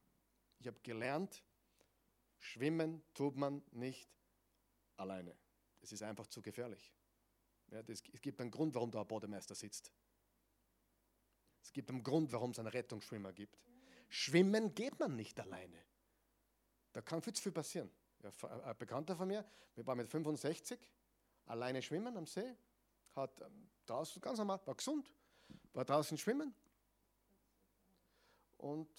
Ich 0.59 0.67
habe 0.67 0.79
gelernt, 0.81 1.43
schwimmen 2.39 3.03
tut 3.13 3.35
man 3.35 3.61
nicht 3.71 4.09
alleine. 4.95 5.37
Das 5.79 5.91
ist 5.91 6.01
einfach 6.01 6.25
zu 6.27 6.41
gefährlich. 6.41 6.91
Ja, 7.69 7.83
das, 7.83 8.01
es 8.11 8.21
gibt 8.21 8.41
einen 8.41 8.51
Grund, 8.51 8.73
warum 8.73 8.89
da 8.89 9.01
ein 9.01 9.07
Bodemeister 9.07 9.53
sitzt. 9.53 9.91
Es 11.61 11.71
gibt 11.73 11.89
einen 11.91 12.01
Grund, 12.01 12.31
warum 12.31 12.51
es 12.51 12.59
einen 12.59 12.69
Rettungsschwimmer 12.69 13.33
gibt. 13.33 13.59
Schwimmen 14.09 14.73
geht 14.73 14.99
man 14.99 15.15
nicht 15.15 15.39
alleine. 15.39 15.83
Da 16.93 17.01
kann 17.01 17.21
viel 17.21 17.33
zu 17.33 17.43
viel 17.43 17.51
passieren. 17.51 17.91
Ein 18.63 18.77
Bekannter 18.77 19.15
von 19.15 19.27
mir, 19.27 19.45
wir 19.75 19.85
waren 19.85 19.97
mit 19.97 20.09
65, 20.09 20.79
alleine 21.45 21.81
schwimmen 21.81 22.17
am 22.17 22.25
See, 22.25 22.55
hat 23.15 23.41
ähm, 23.41 23.69
draußen 23.85 24.21
ganz 24.21 24.39
normal, 24.39 24.59
war 24.65 24.75
gesund, 24.75 25.13
war 25.73 25.85
draußen 25.85 26.17
schwimmen 26.17 26.53
und 28.57 28.89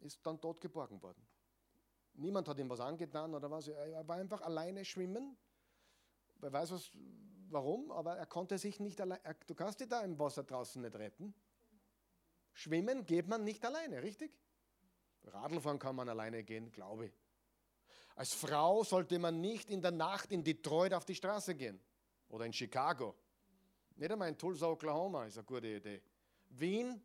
ist 0.00 0.24
dann 0.26 0.40
dort 0.40 0.60
geborgen 0.60 1.00
worden. 1.02 1.26
Niemand 2.14 2.48
hat 2.48 2.58
ihm 2.58 2.68
was 2.68 2.80
angetan 2.80 3.34
oder 3.34 3.50
was. 3.50 3.68
Er 3.68 4.06
war 4.06 4.16
einfach 4.16 4.42
alleine 4.42 4.84
schwimmen. 4.84 5.36
Wer 6.36 6.52
weiß 6.52 6.72
was, 6.72 6.90
warum, 7.48 7.90
aber 7.90 8.16
er 8.16 8.26
konnte 8.26 8.58
sich 8.58 8.80
nicht 8.80 9.00
allein. 9.00 9.20
Du 9.46 9.54
kannst 9.54 9.80
dich 9.80 9.88
da 9.88 10.02
im 10.02 10.18
Wasser 10.18 10.42
draußen 10.42 10.82
nicht 10.82 10.94
retten. 10.94 11.34
Schwimmen 12.52 13.06
geht 13.06 13.28
man 13.28 13.44
nicht 13.44 13.64
alleine, 13.64 14.02
richtig? 14.02 14.38
Radlfahren 15.24 15.78
kann 15.78 15.96
man 15.96 16.08
alleine 16.08 16.42
gehen, 16.42 16.70
glaube 16.72 17.06
ich. 17.06 17.12
Als 18.14 18.34
Frau 18.34 18.84
sollte 18.84 19.18
man 19.18 19.40
nicht 19.40 19.70
in 19.70 19.80
der 19.80 19.90
Nacht 19.90 20.32
in 20.32 20.44
Detroit 20.44 20.92
auf 20.92 21.04
die 21.04 21.14
Straße 21.14 21.54
gehen 21.54 21.80
oder 22.28 22.44
in 22.44 22.52
Chicago. 22.52 23.14
Nicht 23.96 24.10
einmal 24.10 24.28
in 24.28 24.38
Tulsa, 24.38 24.66
Oklahoma 24.66 25.24
ist 25.26 25.38
eine 25.38 25.44
gute 25.44 25.68
Idee. 25.68 26.02
Wien, 26.50 27.02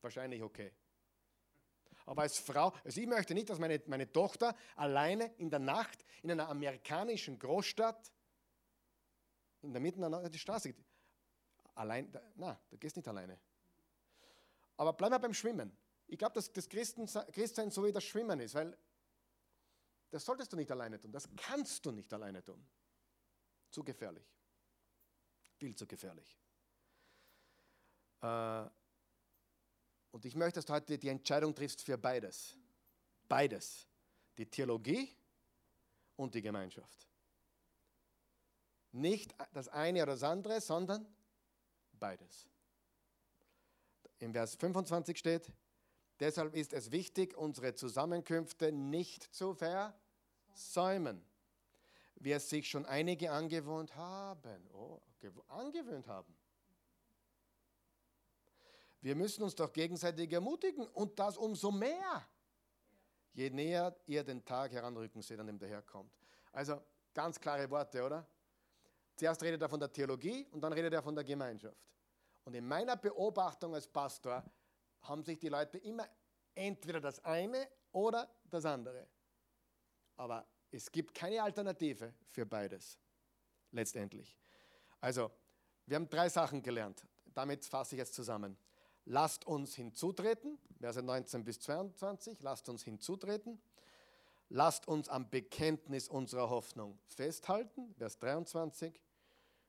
wahrscheinlich 0.00 0.42
okay. 0.42 0.72
Aber 2.06 2.22
als 2.22 2.38
Frau, 2.38 2.72
also 2.84 3.00
ich 3.00 3.06
möchte 3.06 3.34
nicht, 3.34 3.50
dass 3.50 3.58
meine, 3.58 3.82
meine 3.86 4.10
Tochter 4.10 4.54
alleine 4.76 5.34
in 5.38 5.50
der 5.50 5.58
Nacht 5.58 6.04
in 6.22 6.30
einer 6.30 6.48
amerikanischen 6.48 7.38
Großstadt 7.38 8.12
in 9.62 9.72
der 9.72 9.80
Mitte 9.80 9.98
der 9.98 10.38
Straße 10.38 10.72
geht. 10.72 10.84
Allein, 11.74 12.10
na, 12.36 12.58
da 12.70 12.76
gehst 12.76 12.96
nicht 12.96 13.08
alleine. 13.08 13.38
Aber 14.76 14.92
bleib 14.92 15.10
mal 15.10 15.18
beim 15.18 15.34
Schwimmen. 15.34 15.76
Ich 16.08 16.18
glaube, 16.18 16.34
dass 16.34 16.52
das 16.52 16.68
Christsein 16.68 17.70
so 17.70 17.84
wie 17.84 17.92
das 17.92 18.04
Schwimmen 18.04 18.38
ist, 18.40 18.54
weil 18.54 18.76
das 20.10 20.24
solltest 20.24 20.52
du 20.52 20.56
nicht 20.56 20.70
alleine 20.70 21.00
tun. 21.00 21.10
Das 21.12 21.28
kannst 21.36 21.84
du 21.84 21.90
nicht 21.90 22.12
alleine 22.12 22.42
tun. 22.44 22.64
Zu 23.70 23.82
gefährlich. 23.82 24.24
Viel 25.56 25.74
zu 25.74 25.86
gefährlich. 25.86 26.38
Äh, 28.22 28.64
und 30.12 30.24
ich 30.24 30.34
möchte, 30.34 30.58
dass 30.58 30.66
du 30.66 30.72
heute 30.72 30.98
die 30.98 31.08
Entscheidung 31.08 31.54
triffst 31.54 31.82
für 31.82 31.98
beides. 31.98 32.56
Beides. 33.28 33.86
Die 34.38 34.46
Theologie 34.46 35.14
und 36.16 36.34
die 36.34 36.42
Gemeinschaft. 36.42 37.06
Nicht 38.92 39.34
das 39.52 39.68
eine 39.68 40.02
oder 40.02 40.12
das 40.12 40.22
andere, 40.22 40.60
sondern 40.60 41.06
beides. 41.92 42.46
Im 44.18 44.32
Vers 44.32 44.54
25 44.54 45.18
steht, 45.18 45.52
deshalb 46.20 46.54
ist 46.54 46.72
es 46.72 46.90
wichtig, 46.90 47.36
unsere 47.36 47.74
Zusammenkünfte 47.74 48.72
nicht 48.72 49.22
zu 49.34 49.54
versäumen, 49.54 51.24
wie 52.16 52.32
es 52.32 52.48
sich 52.48 52.68
schon 52.68 52.86
einige 52.86 53.30
angewohnt 53.30 53.94
haben. 53.96 54.68
Oh, 54.72 55.00
angewöhnt 55.48 56.06
haben. 56.06 56.36
Wir 59.00 59.14
müssen 59.14 59.42
uns 59.42 59.54
doch 59.54 59.72
gegenseitig 59.72 60.32
ermutigen 60.32 60.86
und 60.88 61.18
das 61.18 61.36
umso 61.36 61.70
mehr, 61.70 62.26
je 63.32 63.50
näher 63.50 63.96
ihr 64.06 64.24
den 64.24 64.44
Tag 64.44 64.72
heranrücken 64.72 65.22
seht, 65.22 65.38
an 65.38 65.46
dem 65.46 65.58
der 65.58 65.68
Herr 65.68 65.82
kommt. 65.82 66.12
Also 66.52 66.80
ganz 67.12 67.40
klare 67.40 67.70
Worte, 67.70 68.02
oder? 68.02 68.26
zuerst 69.16 69.42
redet 69.42 69.62
er 69.62 69.68
von 69.68 69.80
der 69.80 69.90
Theologie 69.90 70.46
und 70.52 70.60
dann 70.60 70.72
redet 70.72 70.92
er 70.92 71.02
von 71.02 71.14
der 71.14 71.24
Gemeinschaft. 71.24 71.76
Und 72.44 72.54
in 72.54 72.66
meiner 72.66 72.96
Beobachtung 72.96 73.74
als 73.74 73.88
Pastor 73.88 74.44
haben 75.08 75.24
sich 75.24 75.38
die 75.38 75.48
Leute 75.48 75.78
immer 75.78 76.08
entweder 76.54 77.00
das 77.00 77.24
eine 77.24 77.68
oder 77.92 78.28
das 78.50 78.64
andere. 78.64 79.06
Aber 80.16 80.46
es 80.70 80.90
gibt 80.90 81.14
keine 81.14 81.42
Alternative 81.42 82.12
für 82.28 82.46
beides, 82.46 82.98
letztendlich. 83.70 84.36
Also, 85.00 85.30
wir 85.86 85.96
haben 85.96 86.08
drei 86.08 86.28
Sachen 86.28 86.62
gelernt. 86.62 87.06
Damit 87.34 87.64
fasse 87.64 87.94
ich 87.94 87.98
jetzt 87.98 88.14
zusammen. 88.14 88.56
Lasst 89.04 89.46
uns 89.46 89.74
hinzutreten, 89.74 90.58
Verse 90.80 91.00
19 91.00 91.44
bis 91.44 91.60
22, 91.60 92.42
lasst 92.42 92.68
uns 92.68 92.82
hinzutreten. 92.82 93.60
Lasst 94.48 94.86
uns 94.86 95.08
am 95.08 95.28
Bekenntnis 95.28 96.08
unserer 96.08 96.48
Hoffnung 96.48 96.98
festhalten, 97.06 97.92
Vers 97.94 98.18
23, 98.18 99.00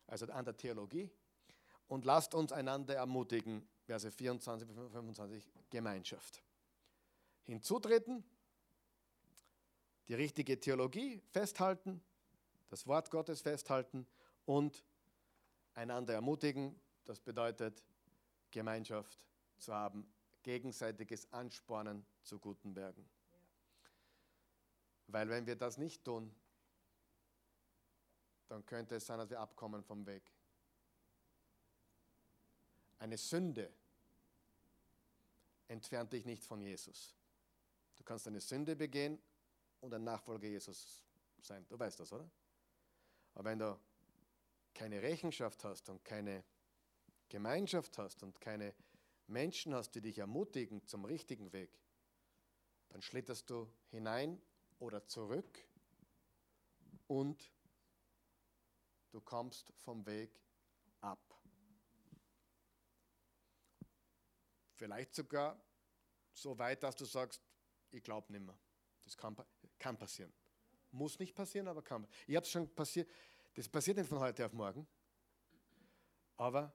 also 0.06 0.28
an 0.28 0.46
der 0.46 0.56
Theologie. 0.56 1.10
Und 1.88 2.06
lasst 2.06 2.36
uns 2.36 2.52
einander 2.52 2.96
ermutigen, 2.96 3.68
Verse 3.88 4.12
24 4.12 4.68
bis 4.68 4.76
25, 4.76 5.50
Gemeinschaft. 5.70 6.44
Hinzutreten, 7.44 8.22
die 10.10 10.14
richtige 10.14 10.60
Theologie 10.60 11.22
festhalten, 11.32 12.04
das 12.68 12.86
Wort 12.86 13.10
Gottes 13.10 13.42
festhalten 13.42 14.06
und 14.46 14.84
einander 15.74 16.14
ermutigen. 16.14 16.78
Das 17.06 17.22
bedeutet, 17.22 17.86
Gemeinschaft 18.52 19.26
zu 19.58 19.74
haben, 19.74 20.06
gegenseitiges 20.44 21.32
Anspornen 21.32 22.06
zu 22.24 22.40
guten 22.40 22.76
Werken. 22.76 23.10
Weil 25.08 25.30
wenn 25.30 25.46
wir 25.46 25.56
das 25.56 25.78
nicht 25.78 26.04
tun, 26.04 26.36
dann 28.50 28.66
könnte 28.66 28.96
es 28.96 29.06
sein, 29.06 29.20
dass 29.20 29.30
wir 29.30 29.40
abkommen 29.40 29.82
vom 29.82 30.06
Weg. 30.06 30.30
Eine 33.00 33.18
Sünde 33.18 33.72
entfernt 35.68 36.14
dich 36.14 36.26
nicht 36.26 36.44
von 36.44 36.62
Jesus. 36.62 37.16
Du 37.96 38.04
kannst 38.04 38.28
eine 38.28 38.40
Sünde 38.40 38.76
begehen 38.76 39.20
und 39.82 39.94
ein 39.94 40.04
Nachfolger 40.04 40.48
Jesus 40.48 41.04
sein. 41.40 41.66
Du 41.68 41.78
weißt 41.78 42.00
das, 42.00 42.12
oder? 42.12 42.30
Aber 43.36 43.50
wenn 43.50 43.60
du 43.60 43.80
keine 44.74 45.02
Rechenschaft 45.02 45.64
hast 45.64 45.90
und 45.90 46.04
keine 46.04 46.44
Gemeinschaft 47.30 47.98
hast 47.98 48.24
und 48.24 48.40
keine 48.40 48.74
Menschen 49.28 49.76
hast, 49.76 49.92
die 49.96 50.02
dich 50.02 50.18
ermutigen 50.20 50.86
zum 50.88 51.06
richtigen 51.06 51.52
Weg, 51.52 51.70
dann 52.90 53.02
schlitterst 53.02 53.50
du 53.50 53.70
hinein 53.90 54.42
oder 54.80 55.06
zurück 55.06 55.68
und 57.08 57.52
du 59.12 59.22
kommst 59.22 59.74
vom 59.78 60.06
Weg 60.06 60.32
ab. 61.02 61.20
Vielleicht 64.78 65.16
sogar 65.16 65.60
so 66.34 66.58
weit, 66.58 66.84
dass 66.84 66.96
du 66.96 67.06
sagst, 67.06 67.42
ich 67.90 68.04
glaube 68.04 68.32
nicht 68.32 68.46
mehr. 68.46 68.58
Das 69.04 69.18
kann, 69.18 69.36
kann 69.80 69.98
passieren. 69.98 70.32
Muss 70.92 71.20
nicht 71.20 71.36
passieren, 71.36 71.68
aber 71.68 71.82
kann. 71.82 72.08
Ich 72.28 72.36
habe 72.36 72.46
es 72.46 72.52
schon 72.52 72.74
passiert. 72.74 73.10
Das 73.56 73.68
passiert 73.68 73.98
nicht 73.98 74.08
von 74.08 74.20
heute 74.20 74.46
auf 74.46 74.54
morgen. 74.54 74.88
Aber 76.38 76.72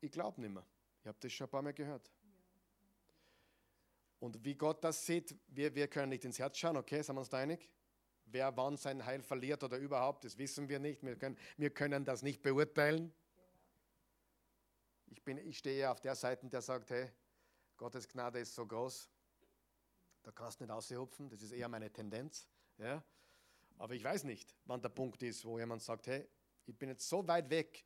ich 0.00 0.12
glaube 0.12 0.40
nicht 0.40 0.52
mehr. 0.52 0.64
Ich 1.00 1.08
habe 1.08 1.18
das 1.20 1.32
schon 1.32 1.46
ein 1.46 1.50
paar 1.50 1.62
Mal 1.62 1.74
gehört. 1.74 2.10
Und 4.20 4.44
wie 4.44 4.54
Gott 4.54 4.84
das 4.84 5.04
sieht, 5.04 5.34
wir, 5.48 5.74
wir 5.74 5.88
können 5.88 6.10
nicht 6.10 6.24
ins 6.24 6.38
Herz 6.38 6.58
schauen, 6.58 6.76
okay, 6.76 7.02
sind 7.02 7.16
wir 7.16 7.20
uns 7.20 7.30
da 7.30 7.38
einig? 7.38 7.68
Wer 8.26 8.56
wann 8.56 8.76
sein 8.76 9.04
Heil 9.04 9.22
verliert 9.22 9.64
oder 9.64 9.78
überhaupt, 9.78 10.24
das 10.24 10.38
wissen 10.38 10.68
wir 10.68 10.78
nicht. 10.78 11.02
Wir 11.02 11.16
können, 11.16 11.36
wir 11.56 11.70
können 11.70 12.04
das 12.04 12.22
nicht 12.22 12.42
beurteilen. 12.42 13.12
Ich, 15.10 15.22
bin, 15.22 15.38
ich 15.38 15.58
stehe 15.58 15.90
auf 15.90 16.00
der 16.00 16.14
Seite, 16.14 16.48
der 16.48 16.62
sagt, 16.62 16.90
hey, 16.90 17.10
Gottes 17.76 18.08
Gnade 18.08 18.40
ist 18.40 18.54
so 18.54 18.66
groß, 18.66 19.10
da 20.22 20.32
kannst 20.32 20.60
du 20.60 20.64
nicht 20.64 20.72
aushupfen, 20.72 21.28
das 21.28 21.42
ist 21.42 21.52
eher 21.52 21.68
meine 21.68 21.90
Tendenz. 21.90 22.48
Ja? 22.78 23.02
Aber 23.78 23.94
ich 23.94 24.04
weiß 24.04 24.24
nicht, 24.24 24.54
wann 24.64 24.80
der 24.80 24.90
Punkt 24.90 25.22
ist, 25.22 25.44
wo 25.44 25.58
jemand 25.58 25.82
sagt, 25.82 26.06
hey, 26.06 26.28
ich 26.66 26.76
bin 26.76 26.90
jetzt 26.90 27.08
so 27.08 27.26
weit 27.26 27.48
weg, 27.50 27.84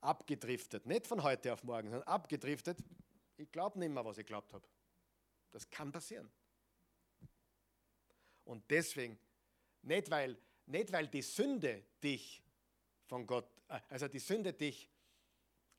abgedriftet, 0.00 0.86
nicht 0.86 1.06
von 1.06 1.22
heute 1.22 1.52
auf 1.52 1.62
morgen, 1.64 1.90
sondern 1.90 2.08
abgedriftet, 2.08 2.78
ich 3.36 3.50
glaube 3.50 3.78
nicht 3.78 3.90
mehr, 3.90 4.04
was 4.04 4.18
ich 4.18 4.26
glaubt 4.26 4.52
habe. 4.52 4.66
Das 5.50 5.68
kann 5.68 5.90
passieren. 5.90 6.30
Und 8.44 8.70
deswegen, 8.70 9.18
nicht 9.82 10.10
weil, 10.10 10.36
nicht 10.66 10.92
weil 10.92 11.08
die 11.08 11.22
Sünde 11.22 11.84
dich 12.02 12.42
von 13.06 13.26
Gott, 13.26 13.48
äh, 13.68 13.80
also 13.88 14.08
die 14.08 14.18
Sünde 14.18 14.52
dich 14.52 14.88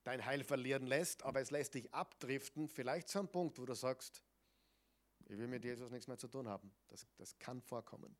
dein 0.03 0.25
Heil 0.25 0.43
verlieren 0.43 0.87
lässt, 0.87 1.23
aber 1.23 1.41
es 1.41 1.51
lässt 1.51 1.75
dich 1.75 1.93
abdriften, 1.93 2.67
vielleicht 2.67 3.09
zu 3.09 3.19
einem 3.19 3.29
Punkt, 3.29 3.59
wo 3.59 3.65
du 3.65 3.73
sagst, 3.73 4.23
ich 5.25 5.37
will 5.37 5.47
mit 5.47 5.63
Jesus 5.63 5.91
nichts 5.91 6.07
mehr 6.07 6.17
zu 6.17 6.27
tun 6.27 6.47
haben. 6.47 6.71
Das, 6.87 7.07
das 7.17 7.37
kann 7.39 7.61
vorkommen. 7.61 8.15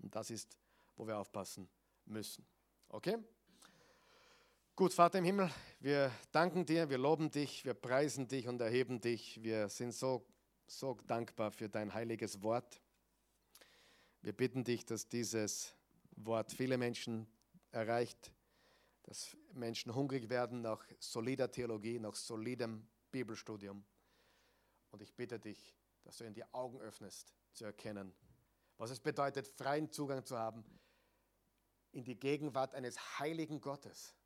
Und 0.00 0.14
das 0.14 0.30
ist, 0.30 0.58
wo 0.96 1.06
wir 1.06 1.18
aufpassen 1.18 1.68
müssen. 2.06 2.46
Okay? 2.88 3.18
Gut, 4.76 4.92
Vater 4.92 5.18
im 5.18 5.24
Himmel, 5.24 5.50
wir 5.78 6.10
danken 6.32 6.66
dir, 6.66 6.90
wir 6.90 6.98
loben 6.98 7.30
dich, 7.30 7.64
wir 7.64 7.74
preisen 7.74 8.26
dich 8.26 8.48
und 8.48 8.60
erheben 8.60 9.00
dich. 9.00 9.40
Wir 9.42 9.68
sind 9.68 9.92
so, 9.92 10.26
so 10.66 10.98
dankbar 11.06 11.52
für 11.52 11.68
dein 11.68 11.94
heiliges 11.94 12.42
Wort. 12.42 12.80
Wir 14.22 14.32
bitten 14.32 14.64
dich, 14.64 14.84
dass 14.84 15.08
dieses 15.08 15.74
Wort 16.16 16.52
viele 16.52 16.76
Menschen 16.76 17.28
erreicht, 17.70 18.32
dass 19.04 19.36
Menschen 19.52 19.94
hungrig 19.94 20.28
werden 20.28 20.60
nach 20.62 20.84
solider 20.98 21.50
Theologie, 21.50 21.98
nach 21.98 22.14
solidem 22.14 22.86
Bibelstudium. 23.10 23.84
Und 24.90 25.02
ich 25.02 25.14
bitte 25.14 25.38
dich, 25.38 25.74
dass 26.02 26.18
du 26.18 26.24
ihnen 26.24 26.34
die 26.34 26.44
Augen 26.52 26.80
öffnest, 26.80 27.34
zu 27.52 27.64
erkennen, 27.64 28.12
was 28.76 28.90
es 28.90 28.98
bedeutet, 28.98 29.46
freien 29.46 29.90
Zugang 29.92 30.24
zu 30.24 30.36
haben 30.36 30.64
in 31.92 32.04
die 32.04 32.18
Gegenwart 32.18 32.74
eines 32.74 33.20
heiligen 33.20 33.60
Gottes 33.60 34.16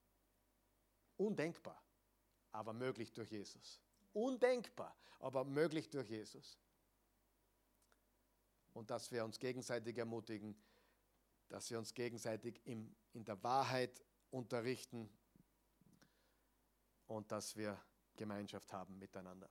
Undenkbar, 1.18 1.82
aber 2.52 2.72
möglich 2.72 3.12
durch 3.12 3.30
Jesus. 3.32 3.82
Undenkbar, 4.12 4.96
aber 5.18 5.44
möglich 5.44 5.90
durch 5.90 6.08
Jesus. 6.08 6.58
Und 8.72 8.90
dass 8.90 9.10
wir 9.10 9.24
uns 9.24 9.40
gegenseitig 9.40 9.98
ermutigen, 9.98 10.56
dass 11.48 11.70
wir 11.70 11.78
uns 11.78 11.92
gegenseitig 11.92 12.64
im, 12.64 12.94
in 13.12 13.24
der 13.24 13.42
Wahrheit 13.42 14.04
unterrichten 14.30 15.08
und 17.06 17.30
dass 17.32 17.56
wir 17.56 17.78
Gemeinschaft 18.16 18.72
haben 18.72 18.98
miteinander. 18.98 19.48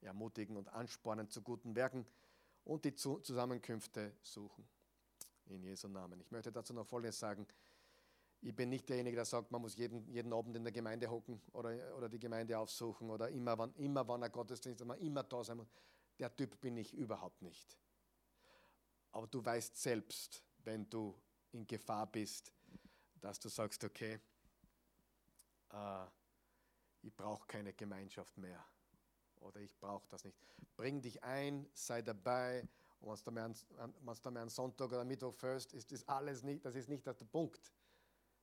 Ermutigen 0.00 0.56
und 0.56 0.68
anspornen 0.68 1.28
zu 1.28 1.42
guten 1.42 1.76
Werken 1.76 2.06
und 2.64 2.84
die 2.84 2.94
Zusammenkünfte 2.94 4.16
suchen. 4.22 4.68
In 5.46 5.62
Jesu 5.62 5.88
Namen. 5.88 6.20
Ich 6.20 6.30
möchte 6.30 6.50
dazu 6.50 6.72
noch 6.72 6.86
Folgendes 6.86 7.18
sagen. 7.18 7.46
Ich 8.40 8.54
bin 8.54 8.70
nicht 8.70 8.88
derjenige, 8.88 9.16
der 9.16 9.24
sagt, 9.24 9.52
man 9.52 9.60
muss 9.60 9.76
jeden, 9.76 10.08
jeden 10.08 10.32
Abend 10.32 10.56
in 10.56 10.64
der 10.64 10.72
Gemeinde 10.72 11.08
hocken 11.08 11.40
oder, 11.52 11.96
oder 11.96 12.08
die 12.08 12.18
Gemeinde 12.18 12.58
aufsuchen 12.58 13.10
oder 13.10 13.28
immer, 13.28 13.56
wann, 13.56 13.72
immer, 13.74 14.06
wann 14.08 14.22
ein 14.24 14.32
Gottesdienst 14.32 14.80
ist, 14.80 14.86
man 14.86 14.98
immer 14.98 15.22
da 15.22 15.44
sein 15.44 15.58
muss. 15.58 15.70
Der 16.18 16.34
Typ 16.34 16.60
bin 16.60 16.76
ich 16.76 16.92
überhaupt 16.92 17.42
nicht. 17.42 17.78
Aber 19.12 19.26
du 19.26 19.44
weißt 19.44 19.76
selbst, 19.76 20.42
wenn 20.58 20.88
du 20.88 21.16
in 21.52 21.66
Gefahr 21.66 22.06
bist, 22.06 22.52
dass 23.22 23.38
du 23.38 23.48
sagst, 23.48 23.82
okay, 23.84 24.20
äh, 25.72 26.06
ich 27.02 27.14
brauche 27.16 27.46
keine 27.46 27.72
Gemeinschaft 27.72 28.36
mehr 28.36 28.62
oder 29.40 29.60
ich 29.60 29.74
brauche 29.78 30.06
das 30.08 30.24
nicht. 30.24 30.36
Bring 30.76 31.00
dich 31.00 31.22
ein, 31.22 31.66
sei 31.72 32.02
dabei. 32.02 32.68
Und 33.00 33.26
wenn 33.26 33.34
du 33.34 34.00
mal 34.04 34.16
einen 34.26 34.50
Sonntag 34.50 34.88
oder 34.88 35.04
Mittwoch 35.04 35.34
fährst, 35.34 35.72
ist 35.72 35.90
das 35.90 36.06
alles 36.06 36.42
nicht, 36.42 36.64
das 36.64 36.74
ist 36.74 36.88
nicht 36.88 37.06
der 37.06 37.14
Punkt. 37.14 37.72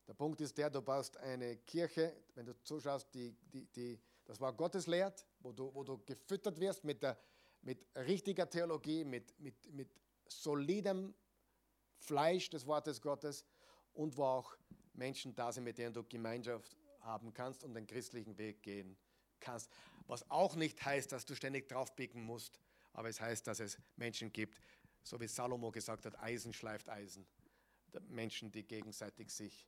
Der 0.07 0.13
Punkt 0.13 0.41
ist 0.41 0.57
der, 0.57 0.69
du 0.69 0.82
baust 0.82 1.17
eine 1.17 1.57
Kirche, 1.57 2.15
wenn 2.36 2.45
du 2.45 2.53
zuschaust, 2.63 3.13
die, 3.13 3.32
die, 3.53 3.65
die 3.67 3.99
das 4.25 4.39
Wort 4.41 4.57
Gottes 4.57 4.88
lehrt, 4.88 5.25
wo 5.39 5.51
du, 5.51 5.73
wo 5.73 5.84
du 5.84 6.03
gefüttert 6.05 6.59
wirst 6.59 6.84
mit, 6.84 7.01
der, 7.03 7.17
mit 7.61 7.88
richtiger 7.95 8.49
Theologie, 8.49 9.03
mit, 9.03 9.39
mit, 9.39 9.71
mit 9.71 9.89
solidem 10.27 11.13
Fleisch 11.97 12.49
des 12.49 12.65
Wortes 12.65 13.01
Gottes 13.01 13.45
und 13.94 14.18
wo 14.18 14.24
auch 14.24 14.58
Menschen 14.94 15.36
da 15.36 15.52
sind, 15.52 15.64
mit 15.64 15.78
denen 15.78 15.94
du 15.94 16.04
Gemeinschaft 16.04 16.78
haben 17.02 17.34
kannst 17.34 17.64
und 17.64 17.74
den 17.74 17.88
christlichen 17.88 18.38
Weg 18.38 18.62
gehen 18.62 18.98
kannst. 19.40 19.72
Was 20.08 20.30
auch 20.30 20.56
nicht 20.56 20.84
heißt, 20.84 21.12
dass 21.12 21.26
du 21.26 21.36
ständig 21.36 21.70
draufpicken 21.70 22.24
musst, 22.24 22.60
aber 22.94 23.10
es 23.10 23.22
heißt, 23.22 23.48
dass 23.48 23.60
es 23.60 23.78
Menschen 23.96 24.32
gibt, 24.32 24.60
so 25.04 25.20
wie 25.20 25.28
Salomo 25.28 25.72
gesagt 25.72 26.06
hat, 26.06 26.20
Eisen 26.20 26.54
schleift 26.54 26.90
Eisen. 26.90 27.26
Menschen, 28.08 28.52
die 28.52 28.64
gegenseitig 28.64 29.32
sich 29.32 29.68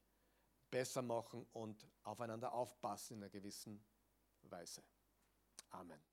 besser 0.69 1.01
machen 1.01 1.45
und 1.53 1.87
aufeinander 2.03 2.53
aufpassen 2.53 3.17
in 3.17 3.23
einer 3.23 3.29
gewissen 3.29 3.83
Weise. 4.43 4.83
Amen. 5.69 6.10